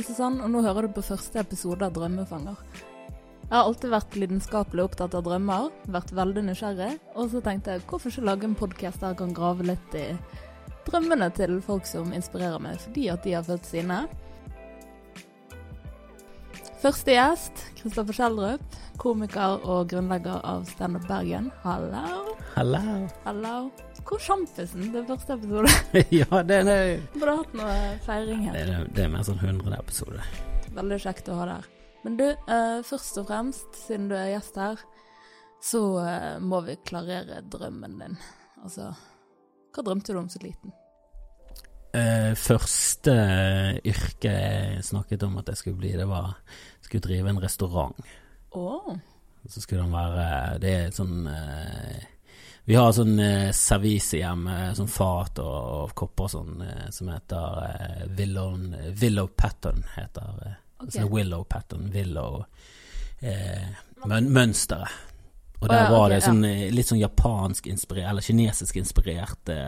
er 0.00 0.06
Susann, 0.06 0.40
og 0.44 0.52
nå 0.52 0.60
hører 0.64 0.86
du 0.86 0.96
på 0.96 1.04
første 1.04 1.40
episode 1.40 1.86
av 1.86 1.94
Drømmefanger. 1.96 2.58
Jeg 3.46 3.54
har 3.54 3.68
alltid 3.68 3.92
vært 3.92 4.16
lidenskapelig 4.18 4.82
opptatt 4.88 5.14
av 5.14 5.22
drømmer, 5.28 5.68
vært 5.94 6.10
veldig 6.18 6.42
nysgjerrig, 6.48 6.96
og 7.14 7.28
så 7.30 7.42
tenkte 7.44 7.76
jeg 7.76 7.84
hvorfor 7.86 8.10
ikke 8.10 8.26
lage 8.26 8.48
en 8.48 8.56
podkast 8.58 8.98
der 9.04 9.14
jeg 9.14 9.20
kan 9.20 9.36
grave 9.36 9.68
litt 9.68 9.94
i 9.94 10.08
drømmene 10.88 11.30
til 11.38 11.60
folk 11.62 11.86
som 11.86 12.10
inspirerer 12.10 12.58
meg, 12.62 12.80
fordi 12.82 13.06
at 13.14 13.22
de 13.22 13.36
har 13.38 13.46
født 13.46 13.70
sine. 13.70 14.02
Første 16.82 17.14
gjest, 17.14 17.66
Kristoffer 17.78 18.18
Schjelderup, 18.18 18.78
komiker 18.98 19.62
og 19.62 19.92
grunnlegger 19.94 20.42
av 20.42 20.66
Standup 20.74 21.06
Bergen. 21.06 21.52
Hallo. 21.62 22.36
Hallo. 22.58 22.86
Hallo. 23.22 23.58
Hvor 24.06 24.20
sjampisen? 24.22 24.92
Det 24.92 25.00
er 25.00 25.06
første 25.08 25.34
episode. 25.34 25.70
ja, 26.20 26.42
det 26.46 26.58
er, 26.62 27.00
Burde 27.16 27.32
hatt 27.40 27.56
noe 27.58 27.72
feiring 28.04 28.44
det, 28.44 28.60
her. 28.62 28.68
er, 28.76 28.84
det 28.94 29.02
er 29.02 29.10
mer 29.10 29.24
sånn 29.26 29.40
100 29.42 29.74
episode. 29.80 30.26
Veldig 30.76 30.98
kjekt 31.02 31.30
å 31.32 31.38
ha 31.40 31.48
der. 31.50 31.66
Men 32.04 32.20
du, 32.20 32.26
uh, 32.46 32.78
først 32.86 33.18
og 33.18 33.26
fremst, 33.26 33.80
siden 33.88 34.06
du 34.12 34.14
er 34.14 34.30
gjest 34.36 34.60
her, 34.62 34.86
så 35.58 35.82
uh, 35.98 36.38
må 36.38 36.62
vi 36.68 36.78
klarere 36.86 37.42
drømmen 37.50 37.98
din. 38.04 38.16
Altså, 38.62 38.92
hva 39.74 39.86
drømte 39.88 40.14
du 40.14 40.22
om 40.22 40.30
så 40.30 40.44
liten? 40.44 40.74
Uh, 41.96 42.30
første 42.38 43.18
yrke 43.82 44.38
jeg 44.38 44.86
snakket 44.86 45.26
om 45.26 45.40
at 45.42 45.50
jeg 45.50 45.64
skulle 45.64 45.82
bli, 45.82 45.96
det 45.98 46.06
var 46.06 46.36
skulle 46.78 47.08
drive 47.08 47.34
en 47.34 47.42
restaurant. 47.42 48.10
Oh. 48.54 48.94
Så 49.50 49.62
skulle 49.62 49.82
den 49.82 49.94
være 49.94 50.58
Det 50.62 50.70
er 50.74 50.94
sånn 50.94 51.26
Vi 52.66 52.74
har 52.74 52.90
sånn 52.92 53.18
eh, 53.22 53.52
servise 53.54 54.18
hjemme, 54.18 54.54
sånn 54.74 54.88
fat 54.90 55.38
og, 55.38 55.58
og 55.86 55.92
kopper 55.94 56.26
og 56.26 56.32
sånn, 56.32 56.62
eh, 56.66 56.88
som 56.90 57.12
heter 57.12 57.60
eh, 57.62 58.00
Willow, 58.18 58.56
Willow 58.98 59.28
Pattern. 59.38 59.84
heter 59.94 60.40
eh, 60.42 60.56
okay. 60.80 60.96
sånn 60.96 61.12
Willow 61.12 61.44
Pattern. 61.46 61.84
Willow 61.94 62.40
eh, 63.22 63.68
møn, 64.10 64.32
Mønsteret. 64.34 65.04
Og 65.60 65.68
der 65.68 65.76
der 65.76 65.84
ja, 65.84 65.92
var 65.94 66.08
okay, 66.08 66.16
det 66.16 66.24
sånn, 66.26 66.42
ja. 66.44 66.72
litt 66.74 66.90
sånn 66.90 67.00
japansk 67.00 67.70
inspirert, 67.70 68.10
eller 68.10 68.26
kinesisk 68.26 68.76
inspirerte 68.76 69.60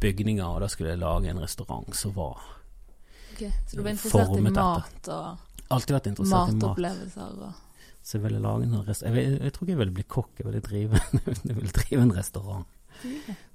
bygninger, 0.00 0.44
og 0.44 0.60
da 0.62 0.68
skulle 0.70 0.92
jeg 0.92 1.00
lage 1.00 1.32
en 1.32 1.40
restaurant 1.42 1.96
som 1.96 2.14
var 2.14 2.36
okay. 3.32 3.50
Så 3.66 3.80
du 3.80 3.82
var 3.82 3.90
interessert 3.96 4.36
i 4.36 4.44
mat 4.44 5.10
og 5.16 5.46
Alltid 5.70 5.96
vært 5.96 6.08
interessert 6.12 6.52
i 6.52 6.54
mat. 6.54 6.62
matopplevelser 6.62 7.42
og 7.48 7.66
Så 8.10 8.16
jeg 8.18 8.24
ville 8.24 8.40
lage 8.42 8.64
en 8.66 8.72
sånn 8.74 8.86
rest... 8.88 9.04
Jeg, 9.06 9.26
jeg 9.38 9.52
tror 9.54 9.62
ikke 9.68 9.74
jeg 9.76 9.78
ville 9.84 9.94
bli 9.94 10.04
kokk, 10.10 10.30
jeg 10.40 10.46
ville 10.48 10.62
drive, 10.66 11.00
jeg 11.46 11.54
ville 11.54 11.74
drive 11.76 12.00
en 12.02 12.14
restaurant. 12.16 12.66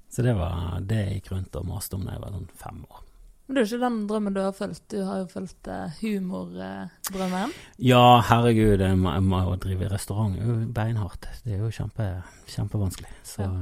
Så 0.08 0.22
det 0.24 0.32
var 0.38 0.78
det 0.80 0.96
jeg 1.02 1.18
gikk 1.18 1.34
rundt 1.34 1.58
og 1.60 1.66
maste 1.68 1.98
om 1.98 2.06
da 2.06 2.14
jeg 2.14 2.22
var 2.22 2.32
sånn 2.38 2.48
fem 2.56 2.78
år. 2.86 3.02
Men 3.46 3.54
det 3.54 3.60
er 3.60 3.66
jo 3.66 3.68
ikke 3.76 3.82
den 3.84 3.98
drømmen 4.10 4.34
du 4.34 4.40
har 4.42 4.54
fulgt. 4.56 4.82
Du 4.90 4.96
har 5.06 5.20
jo 5.20 5.26
fulgt 5.30 5.68
eh, 5.70 5.98
humordrømmen. 6.00 7.52
Ja, 7.84 8.00
herregud, 8.30 8.80
jeg 8.82 8.96
må, 8.98 9.12
jeg 9.14 9.26
må 9.28 9.42
drive 9.62 9.90
restaurant 9.92 10.34
er 10.40 10.48
jo 10.48 10.56
beinhardt. 10.74 11.28
Det 11.44 11.54
er 11.54 11.62
jo 11.62 11.70
kjempe, 11.76 12.08
kjempevanskelig. 12.50 13.12
Så 13.28 13.44
Ja. 13.44 13.52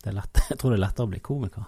det 0.00 0.12
er 0.12 0.18
lett, 0.22 0.40
jeg 0.54 0.60
tror 0.62 0.72
det 0.72 0.78
er 0.78 0.84
lettere 0.86 1.08
å 1.08 1.12
bli 1.12 1.20
komiker. 1.24 1.66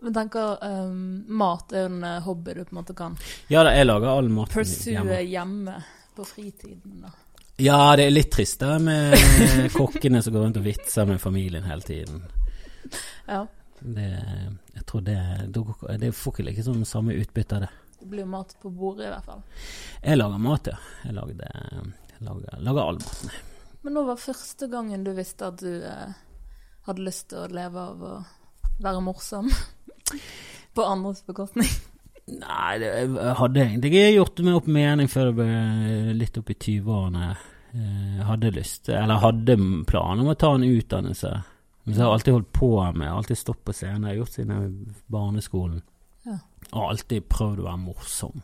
Men 0.00 0.14
tenker, 0.14 0.56
um, 0.62 1.24
mat 1.42 1.72
er 1.74 1.84
jo 1.88 1.90
en 1.90 2.04
eh, 2.06 2.20
hobby 2.22 2.54
du 2.54 2.62
på 2.62 2.70
en 2.70 2.78
måte 2.78 2.94
kan 2.94 3.16
Ja 3.50 3.64
da, 3.66 3.72
jeg 3.74 3.88
lager 3.88 4.12
all 4.12 4.28
maten 4.30 4.54
pursue 4.54 4.94
hjemme. 4.94 5.16
hjemme 5.26 5.80
på 6.14 6.26
fritiden. 6.28 7.00
da. 7.02 7.10
Ja, 7.58 7.96
det 7.98 8.04
er 8.06 8.12
litt 8.14 8.30
trist 8.30 8.60
det 8.62 8.74
med 8.86 9.14
kokkene 9.78 10.20
som 10.22 10.34
går 10.34 10.44
rundt 10.46 10.60
og 10.60 10.66
vitser 10.66 11.08
med 11.08 11.18
familien 11.20 11.66
hele 11.66 11.82
tiden. 11.82 12.20
Ja, 13.26 13.46
Det, 13.80 14.06
jeg 14.74 14.84
tror 14.86 15.02
det, 15.06 15.18
det 15.98 16.12
får 16.14 16.32
ikke 16.32 16.46
liksom 16.50 16.84
samme 16.86 17.14
utbytte 17.18 17.56
av 17.56 17.66
det. 17.66 17.70
det 18.00 18.06
blir 18.10 18.24
mat 18.26 18.54
på 18.62 18.70
bordet 18.70 19.06
i 19.06 19.10
hvert 19.10 19.26
fall. 19.26 19.42
Jeg 20.02 20.18
lager 20.18 20.38
mat, 20.38 20.70
ja. 20.70 20.78
Jeg 21.04 21.14
lagde, 21.18 21.50
lager, 22.18 22.58
lager 22.62 22.82
all 22.82 23.02
maten. 23.02 23.34
Men 23.82 23.94
nå 23.94 24.02
var 24.06 24.22
første 24.22 24.66
gangen 24.70 25.04
du 25.06 25.12
visste 25.14 25.50
at 25.50 25.58
du 25.62 25.82
eh, 25.82 26.14
hadde 26.86 27.06
lyst 27.06 27.28
til 27.30 27.42
å 27.42 27.50
leve 27.58 27.84
av 27.90 28.02
å 28.02 28.14
være 28.82 29.02
morsom. 29.02 29.50
på 30.74 30.84
andres 30.86 31.26
bekostning. 31.26 31.68
Nei, 32.28 32.72
det, 32.82 32.88
jeg 33.04 33.36
hadde 33.38 33.62
egentlig 33.64 34.02
gjort 34.14 34.42
meg 34.44 34.58
opp 34.58 34.66
mening 34.78 35.08
før 35.08 35.30
jeg 35.30 35.36
ble 35.38 36.16
litt 36.18 36.40
opp 36.40 36.50
i 36.52 36.58
20-årene. 36.58 37.28
Jeg 37.78 38.26
hadde 38.28 38.50
lyst, 38.56 38.88
eller 38.92 39.22
hadde 39.22 39.56
planer 39.88 40.24
om 40.24 40.32
å 40.32 40.36
ta 40.38 40.54
en 40.56 40.66
utdannelse. 40.66 41.32
Men 41.84 41.94
så 41.94 42.02
har 42.02 42.10
jeg 42.10 42.18
alltid 42.18 42.34
holdt 42.36 42.52
på 42.52 42.70
med, 42.92 43.08
alltid 43.08 43.38
stått 43.40 43.64
på 43.64 43.72
scenen. 43.72 44.04
Jeg 44.04 44.10
har 44.10 44.20
gjort 44.20 44.34
siden 44.34 44.52
jeg 44.52 44.60
var 44.60 44.68
i 44.68 44.94
barneskolen. 45.14 45.82
Ja. 46.28 46.38
Og 46.68 46.82
alltid 46.84 47.28
prøvd 47.32 47.62
å 47.62 47.68
være 47.68 47.80
morsom. 47.80 48.42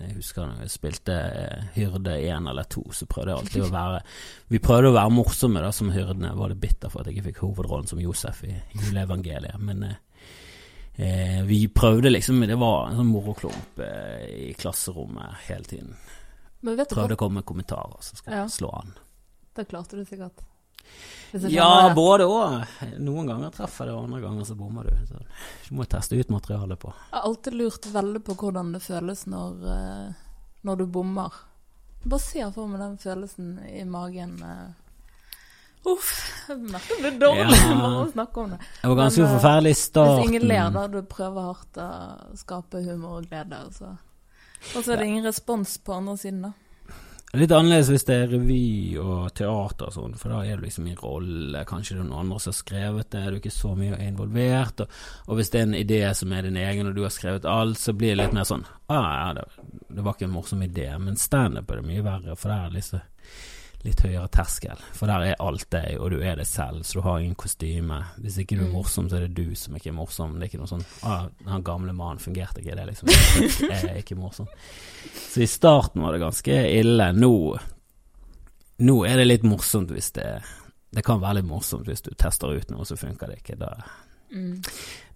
Jeg 0.00 0.16
husker 0.16 0.42
da 0.42 0.64
jeg 0.64 0.72
spilte 0.72 1.14
eh, 1.14 1.66
Hyrde 1.76 2.16
én 2.18 2.48
eller 2.50 2.66
to, 2.66 2.82
så 2.90 3.06
prøvde 3.06 3.30
jeg 3.30 3.42
alltid 3.44 3.62
å 3.62 3.70
være 3.70 4.00
Vi 4.50 4.58
prøvde 4.64 4.90
å 4.90 4.96
være 4.96 5.14
morsomme 5.14 5.62
da 5.62 5.70
som 5.74 5.92
hyrdene. 5.94 6.32
Var 6.34 6.50
litt 6.50 6.62
bitter 6.64 6.90
for 6.90 7.02
at 7.02 7.10
jeg 7.10 7.18
ikke 7.18 7.28
fikk 7.28 7.42
hovedrollen 7.44 7.86
som 7.90 8.02
Josef 8.02 8.42
i 8.48 8.56
juleevangeliet. 8.74 9.58
Men 9.62 9.86
eh, 9.86 10.00
eh, 10.98 11.40
vi 11.48 11.62
prøvde 11.68 12.10
liksom 12.12 12.40
Det 12.46 12.56
var 12.58 12.88
en 12.90 12.96
sånn 13.00 13.10
moroklump 13.12 13.78
eh, 13.78 14.26
i 14.50 14.52
klasserommet 14.58 15.44
hele 15.48 15.64
tiden. 15.64 15.94
Men 16.60 16.76
vet 16.76 16.88
du 16.90 16.94
hva? 16.96 17.02
Prøvde 17.04 17.14
å 17.16 17.22
komme 17.24 17.40
med 17.40 17.46
kommentarer, 17.46 17.98
så 18.02 18.16
skal 18.18 18.34
Ja. 18.34 18.44
jeg 18.44 18.50
slå 18.58 18.70
an. 18.82 18.92
Da 19.54 19.64
klarte 19.64 19.96
du 19.96 20.04
sikkert. 20.04 20.44
Ja, 21.52 21.92
både 21.94 22.24
og. 22.24 22.62
Noen 22.98 23.26
ganger 23.28 23.50
treffer 23.52 23.86
det, 23.86 23.92
og 23.94 24.04
andre 24.06 24.20
ganger 24.22 24.46
så 24.48 24.54
bommer 24.56 24.84
du. 24.88 24.94
Så 25.06 25.18
du 25.68 25.74
må 25.76 25.84
teste 25.84 26.16
ut 26.16 26.30
materialet 26.32 26.78
på. 26.80 26.88
Jeg 27.10 27.18
har 27.18 27.26
alltid 27.28 27.54
lurt 27.58 27.88
veldig 27.92 28.22
på 28.24 28.36
hvordan 28.40 28.72
det 28.72 28.80
føles 28.82 29.26
når, 29.28 29.58
eh, 29.74 30.12
når 30.64 30.76
du 30.80 30.86
bommer. 30.86 31.32
Bare 32.04 32.20
ser 32.24 32.50
for 32.54 32.66
meg 32.70 32.80
den 32.80 32.96
følelsen 33.02 33.58
i 33.68 33.84
magen. 33.84 34.38
eh. 34.42 34.72
Uff, 35.88 36.12
merker 36.48 37.02
det 37.02 37.14
dårlig 37.22 37.56
Ja. 37.56 37.74
bare 37.82 38.04
å 38.04 38.12
snakke 38.12 38.44
om 38.44 38.54
det. 38.54 38.60
Det 38.82 38.92
var 38.92 39.00
ganske 39.02 39.22
Men, 39.22 39.28
eh, 39.30 39.34
forferdelig 39.38 39.74
i 39.74 39.80
starten. 39.80 40.14
Hvis 40.18 40.30
ingen 40.30 40.48
ler 40.48 40.70
da 40.74 40.86
du 40.92 41.02
prøver 41.02 41.50
hardt 41.50 41.82
å 41.82 41.90
skape 42.38 42.84
humor 42.84 43.18
og 43.20 43.28
glede, 43.28 43.60
og 43.66 43.76
så, 43.76 43.92
og 44.74 44.80
så 44.80 44.92
er 44.92 45.02
det 45.02 45.10
ingen 45.12 45.28
respons 45.28 45.78
på 45.84 46.00
andre 46.00 46.16
siden, 46.20 46.48
da. 46.48 46.54
Litt 47.36 47.52
annerledes 47.52 47.90
hvis 47.92 48.06
det 48.08 48.14
er 48.16 48.30
revy 48.32 48.96
og 49.02 49.34
teater 49.36 49.90
og 49.90 49.92
sånn, 49.92 50.14
for 50.16 50.32
da 50.32 50.38
er 50.48 50.56
du 50.56 50.64
liksom 50.64 50.86
i 50.88 50.94
rolle. 50.96 51.60
Kanskje 51.68 51.98
det 51.98 52.00
er 52.00 52.06
noen 52.06 52.22
andre 52.22 52.38
som 52.40 52.54
har 52.54 52.56
skrevet 52.56 53.10
det, 53.12 53.20
du 53.26 53.34
er 53.34 53.36
ikke 53.42 53.52
så 53.52 53.74
mye 53.76 53.98
involvert. 54.06 54.80
Og, 54.80 55.02
og 55.28 55.36
hvis 55.36 55.52
det 55.52 55.60
er 55.60 55.66
en 55.66 55.76
idé 55.76 56.00
som 56.16 56.32
er 56.32 56.48
din 56.48 56.56
egen, 56.56 56.88
og 56.88 56.96
du 56.96 57.02
har 57.04 57.12
skrevet 57.12 57.44
alt, 57.44 57.76
så 57.82 57.92
blir 57.92 58.14
det 58.14 58.22
litt 58.22 58.38
mer 58.38 58.48
sånn 58.48 58.64
ah, 58.88 59.10
ja, 59.12 59.28
det, 59.36 59.44
det 59.92 60.06
var 60.06 60.16
ikke 60.16 60.24
en 60.30 60.34
morsom 60.38 60.64
idé. 60.64 60.88
Men 61.04 61.20
standup 61.20 61.68
er 61.68 61.82
det 61.82 61.90
mye 61.90 62.06
verre, 62.06 62.38
for 62.40 62.48
det 62.48 62.58
er 62.58 62.74
liksom 62.78 63.04
litt 63.84 64.00
høyere 64.02 64.26
terskel. 64.34 64.76
For 64.92 65.06
der 65.06 65.22
er 65.30 65.36
alt 65.40 65.68
deg, 65.70 65.98
og 66.02 66.10
du 66.10 66.18
er 66.20 66.34
det 66.36 66.46
selv, 66.50 66.82
så 66.84 66.98
du 66.98 67.00
har 67.04 67.20
ingen 67.20 67.36
kostyme. 67.38 68.00
Hvis 68.18 68.38
ikke 68.42 68.56
du 68.58 68.64
er 68.64 68.68
Mm. 68.68 68.72
morsom, 68.74 69.08
så 69.08 69.16
er 69.16 69.20
det 69.28 69.34
du 69.34 69.54
som 69.54 69.76
ikke 69.76 69.88
er 69.92 69.94
morsom. 69.94 70.34
Det 70.34 70.42
er 70.42 70.50
ikke 70.50 70.58
noe 70.58 70.66
sånn 70.72 70.84
ah, 71.04 71.28
han 71.46 71.62
gamle 71.62 71.92
mannen 71.94 72.18
fungerte 72.18 72.58
ikke, 72.60 72.74
det 72.74 72.82
er 72.82 72.90
liksom 72.90 73.08
Jeg 73.70 73.84
er 73.90 73.98
ikke 74.02 74.16
morsom. 74.18 74.48
Så 75.30 75.42
i 75.42 75.46
starten 75.46 76.02
var 76.02 76.12
det 76.12 76.20
ganske 76.20 76.58
ille. 76.80 77.12
Nå, 77.14 77.32
nå 78.78 78.96
er 79.06 79.16
det 79.16 79.26
litt 79.28 79.42
morsomt 79.46 79.90
hvis 79.94 80.10
det 80.18 80.42
Det 80.94 81.04
kan 81.04 81.20
være 81.20 81.34
litt 81.40 81.48
morsomt 81.50 81.86
hvis 81.86 82.02
du 82.02 82.10
tester 82.16 82.48
ut 82.56 82.70
noe, 82.70 82.84
så 82.88 82.96
funker 82.96 83.26
det 83.28 83.42
ikke. 83.44 83.58
Da, 83.58 83.74
Mm. 84.32 84.60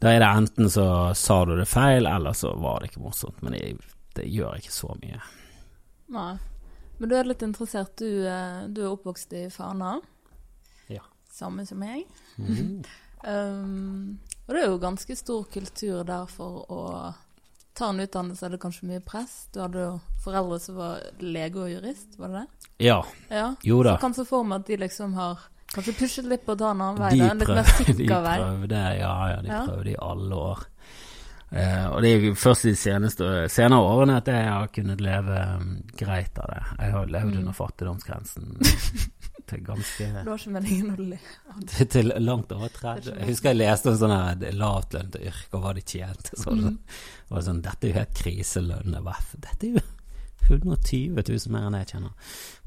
da 0.00 0.08
er 0.08 0.18
det 0.20 0.28
enten 0.28 0.70
så 0.70 1.14
sa 1.14 1.44
du 1.44 1.56
det 1.56 1.66
feil, 1.68 2.06
eller 2.06 2.32
så 2.32 2.54
var 2.56 2.80
det 2.80 2.90
ikke 2.90 3.02
morsomt. 3.02 3.42
Men 3.42 3.52
det, 3.52 3.76
det 4.14 4.24
gjør 4.32 4.56
ikke 4.56 4.72
så 4.72 4.94
mye. 5.02 5.20
Nei. 6.08 6.36
Men 7.02 7.10
du 7.10 7.16
er 7.18 7.26
litt 7.26 7.42
interessert. 7.42 7.96
Du, 7.98 8.06
eh, 8.30 8.60
du 8.70 8.78
er 8.84 8.92
oppvokst 8.92 9.32
i 9.34 9.48
Fana. 9.50 9.96
Ja. 10.92 11.02
Samme 11.34 11.66
som 11.66 11.82
meg. 11.82 12.06
Mm. 12.38 12.82
Um, 13.22 14.16
og 14.48 14.54
det 14.56 14.62
er 14.64 14.70
jo 14.72 14.78
ganske 14.82 15.14
stor 15.14 15.44
kultur 15.46 16.00
der 16.02 16.24
for 16.26 16.64
å 16.74 16.78
ta 17.78 17.92
en 17.92 18.00
utdannelse. 18.02 18.42
Er 18.48 18.56
det 18.56 18.58
kanskje 18.64 18.88
mye 18.90 19.02
press? 19.06 19.44
Du 19.54 19.60
hadde 19.62 19.78
jo 19.84 19.92
foreldre 20.24 20.58
som 20.58 20.74
var 20.80 21.04
lege 21.22 21.60
og 21.62 21.70
jurist, 21.70 22.16
var 22.18 22.32
det 22.34 22.40
det? 22.40 22.70
Ja. 22.88 22.96
Ja. 23.30 23.44
Jo 23.62 23.78
da. 23.86 23.92
Så 23.94 24.02
kan 24.08 24.16
se 24.18 24.24
for 24.26 24.42
meg 24.42 24.64
at 24.64 24.72
de 24.72 24.80
liksom 24.82 25.14
har 25.14 25.44
kanskje 25.70 25.94
pushet 26.00 26.26
litt 26.32 26.42
på 26.48 26.56
å 26.56 26.60
ta 26.64 26.72
en 26.74 26.82
annen 26.82 26.98
vei. 26.98 27.12
De, 27.14 27.22
da, 27.22 27.30
en 27.30 27.44
litt 27.44 27.54
mer 27.54 27.70
de 27.78 27.94
sikker 27.94 28.26
vei. 28.26 28.34
prøvde, 28.42 28.82
ja, 28.98 29.14
ja, 29.30 29.38
de 29.46 29.54
Ja. 29.54 29.62
prøvde 29.70 29.94
i 29.94 29.98
alle 30.10 30.42
år. 30.50 30.66
Eh, 31.52 31.86
og 31.92 31.98
det 32.00 32.10
er 32.10 32.22
jo 32.24 32.34
først 32.38 32.64
de 32.64 32.72
seneste, 32.80 33.26
senere 33.52 33.84
årene 33.84 34.14
at 34.22 34.28
jeg 34.32 34.44
har 34.48 34.70
kunnet 34.72 35.02
leve 35.04 35.40
um, 35.60 35.74
greit 36.00 36.38
av 36.40 36.48
det. 36.48 36.62
Jeg 36.78 36.94
har 36.94 37.10
levd 37.12 37.32
Mm. 37.32 37.38
under 37.42 37.52
fattigdomsgrensen 37.52 38.46
til 39.50 39.64
ganske 39.66 40.06
til, 41.68 41.86
til 41.92 42.12
langt 42.24 42.52
over 42.56 42.68
30. 42.72 43.12
er 43.12 43.18
Jeg 43.20 43.28
husker 43.34 43.52
jeg 43.52 43.60
leste 43.60 43.92
om 43.92 43.98
sånne 44.00 44.52
lavtlønte 44.56 45.20
yrker, 45.20 45.58
og 45.58 45.66
hva 45.66 45.74
de 45.76 45.84
tjente. 45.84 46.36
Så 46.40 46.50
mm. 46.50 46.56
det 46.56 46.64
sånn, 46.70 46.78
var 47.28 47.44
sånn 47.48 47.60
Dette 47.66 47.86
er 47.86 47.92
jo 47.92 47.98
helt 48.00 48.16
kriselønn. 48.22 48.96
Dette 49.44 49.68
er 49.68 49.76
jo 49.76 49.84
120 50.48 51.20
000 51.20 51.52
mer 51.52 51.68
enn 51.68 51.78
jeg 51.82 51.92
tjener. 51.92 52.16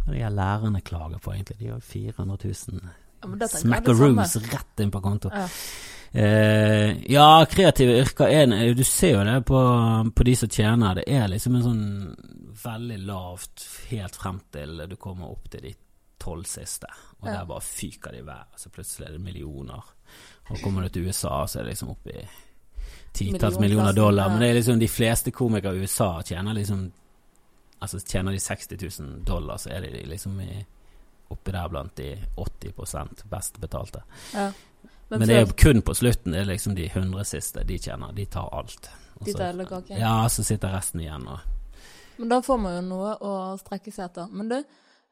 Hva 0.04 0.12
er 0.14 0.16
de 0.20 0.24
her 0.28 0.38
lærerne 0.38 0.84
klager 0.86 1.20
på, 1.26 1.34
egentlig? 1.34 1.58
De 1.64 1.74
har 1.74 1.82
400 1.82 2.54
000 2.70 2.86
Ja, 3.26 3.48
smackaroos 3.58 4.38
rett 4.52 4.86
inn 4.86 4.94
på 4.94 5.02
konto. 5.02 5.34
Ja. 5.34 5.48
Eh, 6.16 7.12
ja, 7.12 7.46
kreative 7.46 7.98
yrker 8.00 8.32
er 8.32 8.74
Du 8.74 8.84
ser 8.84 9.18
jo 9.18 9.24
det 9.28 9.46
på, 9.46 9.60
på 10.16 10.24
de 10.24 10.36
som 10.36 10.50
tjener. 10.50 10.96
Det 10.96 11.04
er 11.12 11.28
liksom 11.28 11.56
en 11.56 11.66
sånn 11.66 11.86
veldig 12.64 13.00
lavt 13.06 13.66
helt 13.90 14.16
frem 14.16 14.40
til 14.52 14.86
du 14.90 14.96
kommer 14.96 15.34
opp 15.34 15.50
til 15.52 15.62
de 15.68 15.74
tolv 16.22 16.48
siste. 16.48 16.88
Og 17.22 17.28
Ja. 17.28 17.40
der 17.40 17.46
bare 17.46 17.62
fyker 17.62 18.12
de 18.12 18.20
i 18.20 18.26
været. 18.26 18.56
Så 18.58 18.70
plutselig 18.70 19.08
er 19.08 19.12
det 19.12 19.22
millioner. 19.22 19.84
Og 20.50 20.62
kommer 20.64 20.82
du 20.84 20.90
til 20.90 21.08
USA, 21.08 21.46
så 21.48 21.60
er 21.60 21.64
det 21.64 21.74
liksom 21.74 21.90
opp 21.90 22.08
i 22.08 22.28
titalls 23.14 23.60
millioner 23.60 23.94
dollar. 23.94 24.30
Men 24.30 24.40
det 24.42 24.50
er 24.50 24.54
liksom 24.60 24.80
de 24.80 24.88
fleste 24.88 25.32
komikere 25.32 25.76
i 25.76 25.82
USA 25.82 26.22
tjener 26.22 26.54
liksom 26.54 26.92
Altså 27.82 28.00
tjener 28.00 28.32
de 28.32 28.40
60 28.40 29.00
000 29.00 29.24
dollar, 29.28 29.58
så 29.58 29.70
er 29.70 29.82
de 29.82 30.06
liksom 30.08 30.40
i, 30.42 30.66
oppi 31.30 31.52
der 31.52 31.68
blant 31.70 31.96
de 31.96 32.16
80 32.36 33.24
best 33.30 33.60
betalte. 33.62 34.02
Ja. 34.34 34.52
Men, 35.08 35.20
Men, 35.20 35.28
det 35.28 35.36
er 35.36 35.44
jo 35.46 35.54
kun 35.54 35.84
på 35.86 35.94
slutten. 35.94 36.34
Det 36.34 36.42
er 36.42 36.48
liksom 36.50 36.76
de 36.76 36.88
100 36.90 37.28
siste 37.30 37.64
de 37.64 37.78
tjener. 37.78 38.14
De 38.18 38.26
tar 38.26 38.50
alt. 38.52 38.90
Og 39.20 39.28
De 39.28 39.36
hele 39.38 39.66
kaken. 39.70 40.00
Ja, 40.02 40.18
så 40.30 40.44
sitter 40.44 40.74
resten 40.74 41.04
igjen 41.04 41.28
og 41.30 41.40
Men 42.18 42.32
da 42.32 42.40
får 42.42 42.60
man 42.64 42.78
jo 42.78 42.84
noe 42.88 43.16
å 43.22 43.34
strekke 43.60 43.92
seg 43.92 44.08
etter. 44.08 44.32
Men 44.32 44.50
du, 44.50 44.58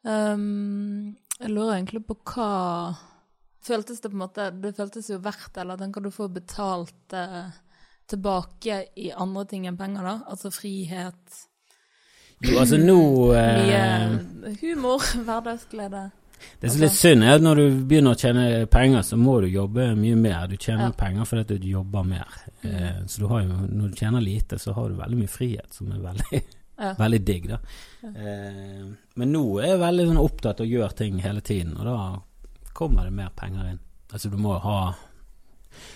um, 0.07 1.16
jeg 1.40 1.51
lurer 1.51 1.75
egentlig 1.78 2.06
på 2.07 2.18
hva 2.34 2.51
Føltes 3.63 4.01
det 4.04 4.10
på 4.12 4.18
en 4.18 4.24
måte 4.25 4.50
Det 4.60 4.74
føltes 4.75 5.07
jo 5.07 5.22
verdt, 5.24 5.56
eller 5.62 5.80
tenker 5.80 6.04
du 6.04 6.10
får 6.12 6.34
betalt 6.36 7.16
eh, 7.16 7.54
tilbake 8.12 8.80
i 9.00 9.12
andre 9.16 9.45
ting 9.48 9.68
enn 9.69 9.78
penger, 9.80 10.04
da? 10.04 10.16
Altså 10.28 10.51
frihet, 10.51 11.38
Jo, 12.44 12.57
altså 12.60 12.75
nå 12.81 12.98
eh, 13.40 13.62
mye 13.63 14.57
humor, 14.60 15.06
hverdagsglede. 15.30 16.10
Det 16.60 16.72
som 16.72 16.81
er 16.81 16.86
litt 16.86 16.95
synd, 16.98 17.24
er 17.24 17.36
at 17.36 17.42
når 17.42 17.56
du 17.60 17.63
begynner 17.90 18.16
å 18.16 18.19
tjene 18.19 18.66
penger, 18.72 19.01
så 19.04 19.18
må 19.19 19.42
du 19.42 19.48
jobbe 19.51 19.90
mye 20.00 20.16
mer. 20.16 20.48
Du 20.48 20.56
tjener 20.57 20.86
Ja. 20.86 20.92
penger 20.92 21.25
fordi 21.25 21.60
du 21.60 21.68
jobber 21.68 22.04
mer. 22.07 22.28
Eh, 22.63 23.04
så 23.06 23.19
du 23.19 23.28
har 23.28 23.42
jo, 23.44 23.48
når 23.68 23.90
du 23.90 23.95
tjener 23.95 24.22
lite, 24.22 24.56
så 24.60 24.74
har 24.74 24.90
du 24.90 24.95
veldig 24.95 25.18
mye 25.18 25.28
frihet, 25.28 25.74
som 25.74 25.92
er 25.92 26.00
veldig, 26.00 26.44
Ja. 26.80 26.94
veldig 26.98 27.25
digg, 27.25 27.48
da. 27.50 27.57
Eh, 28.04 28.86
men 29.16 29.31
nå 29.31 29.60
er 29.62 29.68
jeg 29.74 29.80
veldig 29.80 30.07
sånn 30.07 30.18
opptatt 30.24 30.60
av 30.60 30.66
å 30.66 30.69
gjøre 30.69 30.95
ting 30.95 31.19
hele 31.19 31.42
tiden, 31.42 31.75
og 31.78 31.86
da 31.86 32.19
kommer 32.74 33.04
det 33.04 33.13
mer 33.13 33.30
penger 33.36 33.69
inn. 33.72 33.80
Altså, 34.12 34.30
du 34.31 34.38
må 34.38 34.60
ha 34.62 34.95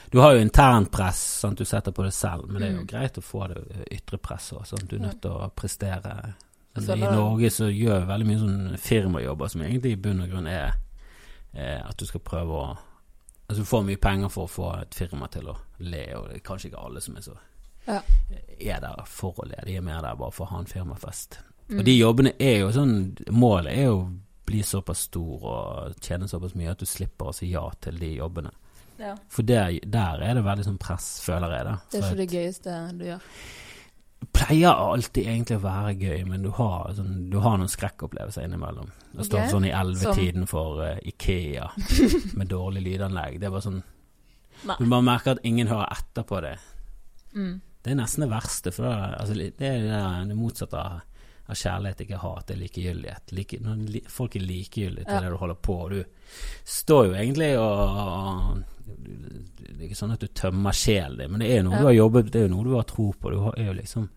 Du 0.09 0.19
har 0.19 0.33
jo 0.33 0.41
internpress, 0.41 1.19
sant, 1.41 1.57
du 1.59 1.65
setter 1.65 1.91
på 1.91 2.03
det 2.03 2.13
selv, 2.13 2.47
men 2.49 2.61
det 2.61 2.67
er 2.69 2.75
jo 2.75 2.81
Mm. 2.81 2.87
greit 2.87 3.17
å 3.17 3.21
få 3.21 3.47
det 3.47 3.87
ytre 3.91 4.17
press 4.17 4.51
òg, 4.53 4.87
du 4.87 4.95
er 4.95 4.99
nødt 4.99 5.21
til 5.21 5.31
å 5.31 5.51
prestere. 5.53 6.33
Men 6.77 7.03
I 7.03 7.11
Norge 7.15 7.49
så 7.53 7.69
gjør 7.71 8.07
veldig 8.09 8.27
mye 8.27 8.41
sånn 8.41 8.77
firmajobber 8.81 9.51
som 9.53 9.63
egentlig 9.65 9.95
i 9.95 10.01
bunn 10.01 10.21
og 10.25 10.29
grunn 10.31 10.49
er 10.51 10.75
eh, 11.53 11.79
at 11.81 11.97
du 11.97 12.05
skal 12.09 12.23
prøve 12.25 12.61
å 12.61 12.67
Altså 13.47 13.61
du 13.63 13.67
får 13.69 13.83
mye 13.87 13.99
penger 14.03 14.27
for 14.27 14.43
å 14.43 14.51
få 14.51 14.69
et 14.81 14.95
firma 14.97 15.29
til 15.31 15.45
å 15.47 15.53
le, 15.79 16.01
og 16.17 16.25
det 16.27 16.33
er 16.35 16.41
kanskje 16.43 16.67
ikke 16.67 16.81
alle 16.83 16.99
som 16.99 17.15
er 17.15 17.23
så 17.23 17.35
Ja. 17.87 18.01
er 18.59 18.81
der 18.83 19.05
for 19.07 19.39
å 19.39 19.45
le, 19.47 19.55
de 19.63 19.77
er 19.77 19.81
mer 19.81 20.01
der 20.03 20.17
bare 20.19 20.35
for 20.35 20.43
å 20.45 20.49
ha 20.49 20.59
en 20.59 20.67
firmafest. 20.67 21.37
Mm. 21.69 21.79
Og 21.79 21.85
de 21.85 21.93
jobbene 21.97 22.33
er 22.39 22.57
jo 22.59 22.71
sånn 22.75 23.15
Målet 23.31 23.71
er 23.71 23.85
jo 23.85 24.01
å 24.01 24.09
bli 24.47 24.61
såpass 24.63 25.05
stor 25.07 25.43
og 25.43 25.95
tjene 26.03 26.27
såpass 26.27 26.55
mye 26.55 26.71
at 26.71 26.79
du 26.79 26.85
slipper 26.85 27.31
å 27.31 27.35
si 27.35 27.49
ja 27.51 27.63
til 27.83 27.97
de 27.99 28.13
jobbene. 28.17 28.51
Ja. 28.99 29.15
For 29.29 29.45
der, 29.45 29.79
der 29.85 30.23
er 30.25 30.37
det 30.37 30.43
veldig 30.45 30.65
sånn 30.65 30.79
press, 30.81 31.21
føler 31.23 31.53
jeg. 31.53 31.65
da 31.67 31.75
Det 31.91 31.99
er 31.99 32.07
ikke 32.07 32.21
det 32.21 32.29
gøyeste 32.33 32.77
du 32.97 33.05
gjør. 33.05 33.25
Pleier 34.33 34.71
alltid 34.71 35.27
egentlig 35.27 35.57
å 35.59 35.63
være 35.65 35.93
gøy, 35.97 36.23
men 36.29 36.43
du 36.45 36.49
har, 36.55 36.89
sånn, 36.97 37.27
du 37.31 37.37
har 37.43 37.57
noen 37.59 37.71
skrekkopplevelser 37.71 38.47
innimellom. 38.47 38.89
Det 39.11 39.25
står 39.27 39.43
okay. 39.43 39.51
sånn 39.53 39.67
i 39.67 39.73
ellevetiden 39.75 40.47
for 40.49 40.81
uh, 40.83 40.97
Ikea 41.07 41.69
med 42.39 42.49
dårlig 42.51 42.83
lydanlegg. 42.85 43.39
Det 43.41 43.49
er 43.49 43.53
bare 43.53 43.67
sånn 43.69 43.83
Nei. 44.65 44.73
Du 44.79 44.87
bare 44.89 45.05
merker 45.05 45.35
at 45.35 45.43
ingen 45.45 45.69
hører 45.69 45.91
etter 45.93 46.23
på 46.25 46.39
det. 46.41 46.55
Mm. 47.35 47.59
Det 47.85 47.91
er 47.93 47.99
nesten 47.99 48.25
det 48.25 48.31
verste, 48.31 48.71
for 48.73 48.87
det, 48.87 48.95
altså, 49.19 49.35
det 49.37 49.67
er 49.67 49.83
det, 50.25 50.37
motsatte 50.37 50.79
av, 50.81 51.03
kjærlighet, 51.47 52.01
ikke 52.03 52.17
hat, 52.19 52.47
det 52.49 52.55
er 52.55 52.61
likegyldighet. 52.63 53.33
Like, 53.37 53.59
li, 53.93 54.01
folk 54.11 54.35
er 54.35 54.43
likegyldige 54.43 55.05
til 55.05 55.13
Ja. 55.13 55.21
det 55.21 55.29
du 55.31 55.37
holder 55.37 55.59
på, 55.61 55.77
du 55.93 56.03
står 56.65 57.05
jo 57.05 57.13
egentlig 57.13 57.53
og 57.61 58.63
Det 58.87 59.77
er 59.77 59.85
ikke 59.85 59.99
sånn 59.99 60.11
at 60.15 60.19
du 60.19 60.27
tømmer 60.27 60.75
sjelen 60.75 61.17
din, 61.21 61.31
men 61.31 61.39
det 61.39 61.51
er 61.51 61.61
jo 61.61 61.69
noe 61.69 61.77
Ja. 61.77 61.79
du 61.79 61.85
har 61.85 61.93
jobbet 61.93 62.31
Det 62.31 62.41
er 62.41 62.47
jo 62.47 62.55
noe 62.55 62.63
du 62.63 62.75
har 62.75 62.83
tro 62.83 63.13
på. 63.13 63.29
Du 63.29 63.39
har, 63.39 63.53
er 63.57 63.67
jo 63.67 63.73
liksom 63.73 64.09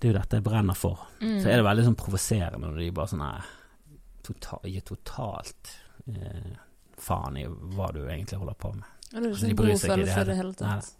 Det 0.00 0.08
er 0.08 0.12
jo 0.14 0.18
dette 0.18 0.38
jeg 0.38 0.44
brenner 0.46 0.76
for. 0.78 1.02
Mm. 1.20 1.34
Så 1.42 1.50
er 1.50 1.58
det 1.60 1.64
veldig 1.66 1.84
sånn 1.90 1.98
provoserende 2.00 2.60
når 2.70 2.78
de 2.80 2.90
bare 2.96 3.10
sånn 3.12 3.20
nei, 3.20 3.40
total, 4.24 4.62
gir 4.70 4.84
totalt 4.88 5.74
eh, 6.08 6.54
faen 7.00 7.36
i 7.36 7.44
hva 7.46 7.90
du 7.92 8.00
egentlig 8.06 8.38
holder 8.40 8.56
på 8.60 8.72
med. 8.76 8.88
Det 9.10 9.18
er 9.18 9.26
Altså, 9.28 9.44
de 9.44 9.50
ikke 9.52 9.58
bryr 9.60 9.74
god 9.74 9.80
seg 9.82 9.90
ikke 9.90 10.00
i 10.00 10.04
det 10.06 10.26
det 10.30 10.36
hele- 10.40 10.54
tatt. 10.54 10.94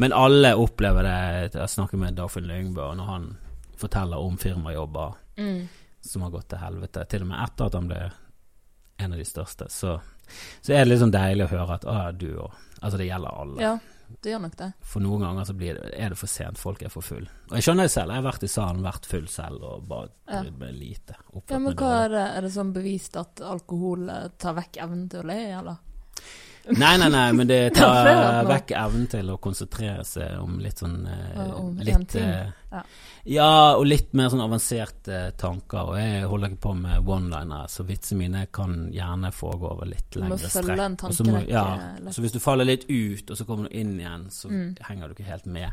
Men 0.00 0.12
alle 0.16 0.54
opplever 0.56 1.02
det. 1.04 1.52
Jeg 1.58 1.68
snakker 1.74 1.98
med 2.00 2.16
Dagfinn 2.16 2.46
Lyngbø, 2.48 2.86
og 2.88 2.96
når 2.96 3.04
han 3.10 3.26
forteller 3.76 4.16
om 4.24 4.38
firmajobber 4.40 5.14
Mm. 5.36 5.68
som 6.00 6.22
har 6.22 6.30
gått 6.30 6.48
til 6.48 6.58
helvete, 6.58 7.04
til 7.08 7.22
og 7.22 7.28
med 7.28 7.38
etter 7.44 7.66
at 7.66 7.74
han 7.74 7.88
ble 7.88 8.00
en 8.98 9.12
av 9.12 9.18
de 9.18 9.24
største, 9.24 9.68
så, 9.70 10.00
så 10.62 10.72
er 10.72 10.84
det 10.84 10.88
litt 10.88 11.00
sånn 11.02 11.12
deilig 11.12 11.44
å 11.44 11.52
høre 11.52 11.74
at 11.74 11.84
å, 11.84 11.98
du 12.18 12.30
òg. 12.40 12.52
Altså, 12.82 12.96
det 12.98 13.06
gjelder 13.10 13.36
alle. 13.42 13.60
Ja, 13.62 13.78
det 14.22 14.32
gjør 14.32 14.40
nok 14.44 14.56
det. 14.60 14.68
For 14.92 15.04
noen 15.04 15.20
ganger 15.26 15.44
så 15.48 15.54
blir 15.58 15.74
det, 15.78 15.90
er 15.98 16.08
det 16.14 16.18
for 16.18 16.30
sent, 16.32 16.58
folk 16.58 16.82
er 16.82 16.92
for 16.92 17.04
full. 17.06 17.26
Og 17.50 17.56
jeg 17.58 17.66
skjønner 17.66 17.88
det 17.88 17.92
selv, 17.94 18.12
jeg 18.14 18.22
har 18.22 18.26
vært 18.30 18.46
i 18.46 18.50
salen, 18.52 18.82
vært 18.86 19.06
full 19.10 19.26
selv, 19.32 19.62
og 19.62 19.84
bare 19.88 20.08
Ja. 20.28 20.42
meg 20.50 20.74
lite. 20.74 21.14
Ja, 21.50 21.58
men 21.58 21.74
hva 21.76 21.92
er 22.04 22.08
det? 22.14 22.24
Er 22.36 22.40
det 22.42 22.52
sånn 22.52 22.72
bevist 22.72 23.16
at 23.16 23.40
alkohol 23.40 24.08
eh, 24.08 24.28
tar 24.38 24.54
vekk 24.58 24.80
evnen 24.84 25.08
til 25.08 25.20
å 25.20 25.28
le, 25.30 25.38
eller? 25.58 25.76
Nei, 26.68 26.96
nei, 27.00 27.08
nei, 27.08 27.32
men 27.32 27.46
det 27.48 27.72
tar 27.78 28.44
vekk 28.44 28.72
evnen 28.76 29.06
til 29.08 29.30
å 29.32 29.38
konsentrere 29.40 30.04
seg 30.04 30.34
om 30.42 30.58
litt 30.60 30.82
sånn 30.82 30.98
eh, 31.08 31.84
Litt 31.86 32.14
eh, 32.20 32.50
Ja. 32.70 32.82
Ja, 33.28 33.74
og 33.76 33.84
litt 33.84 34.14
mer 34.16 34.30
sånn 34.32 34.40
avanserte 34.40 35.18
tanker. 35.36 35.90
Og 35.90 35.96
jeg 36.00 36.22
holder 36.30 36.48
ikke 36.54 36.62
på 36.64 36.72
med 36.78 37.04
one-liner, 37.04 37.66
så 37.68 37.84
vitsene 37.84 38.22
mine 38.22 38.46
kan 38.50 38.86
gjerne 38.94 39.30
foregå 39.36 39.68
over 39.74 39.84
litt 39.90 40.16
lengre 40.16 40.38
strekk. 40.64 40.78
Og 41.10 41.16
så 41.18 41.24
må- 41.26 41.48
Ja, 41.48 41.64
så 42.12 42.20
hvis 42.24 42.32
du 42.32 42.38
faller 42.40 42.64
litt 42.64 42.86
ut, 42.88 43.30
og 43.30 43.36
så 43.36 43.44
kommer 43.44 43.68
du 43.68 43.76
inn 43.76 43.98
igjen, 44.00 44.26
så 44.30 44.48
Mm. 44.50 44.78
henger 44.80 45.08
du 45.08 45.14
ikke 45.14 45.26
helt 45.28 45.46
med. 45.46 45.70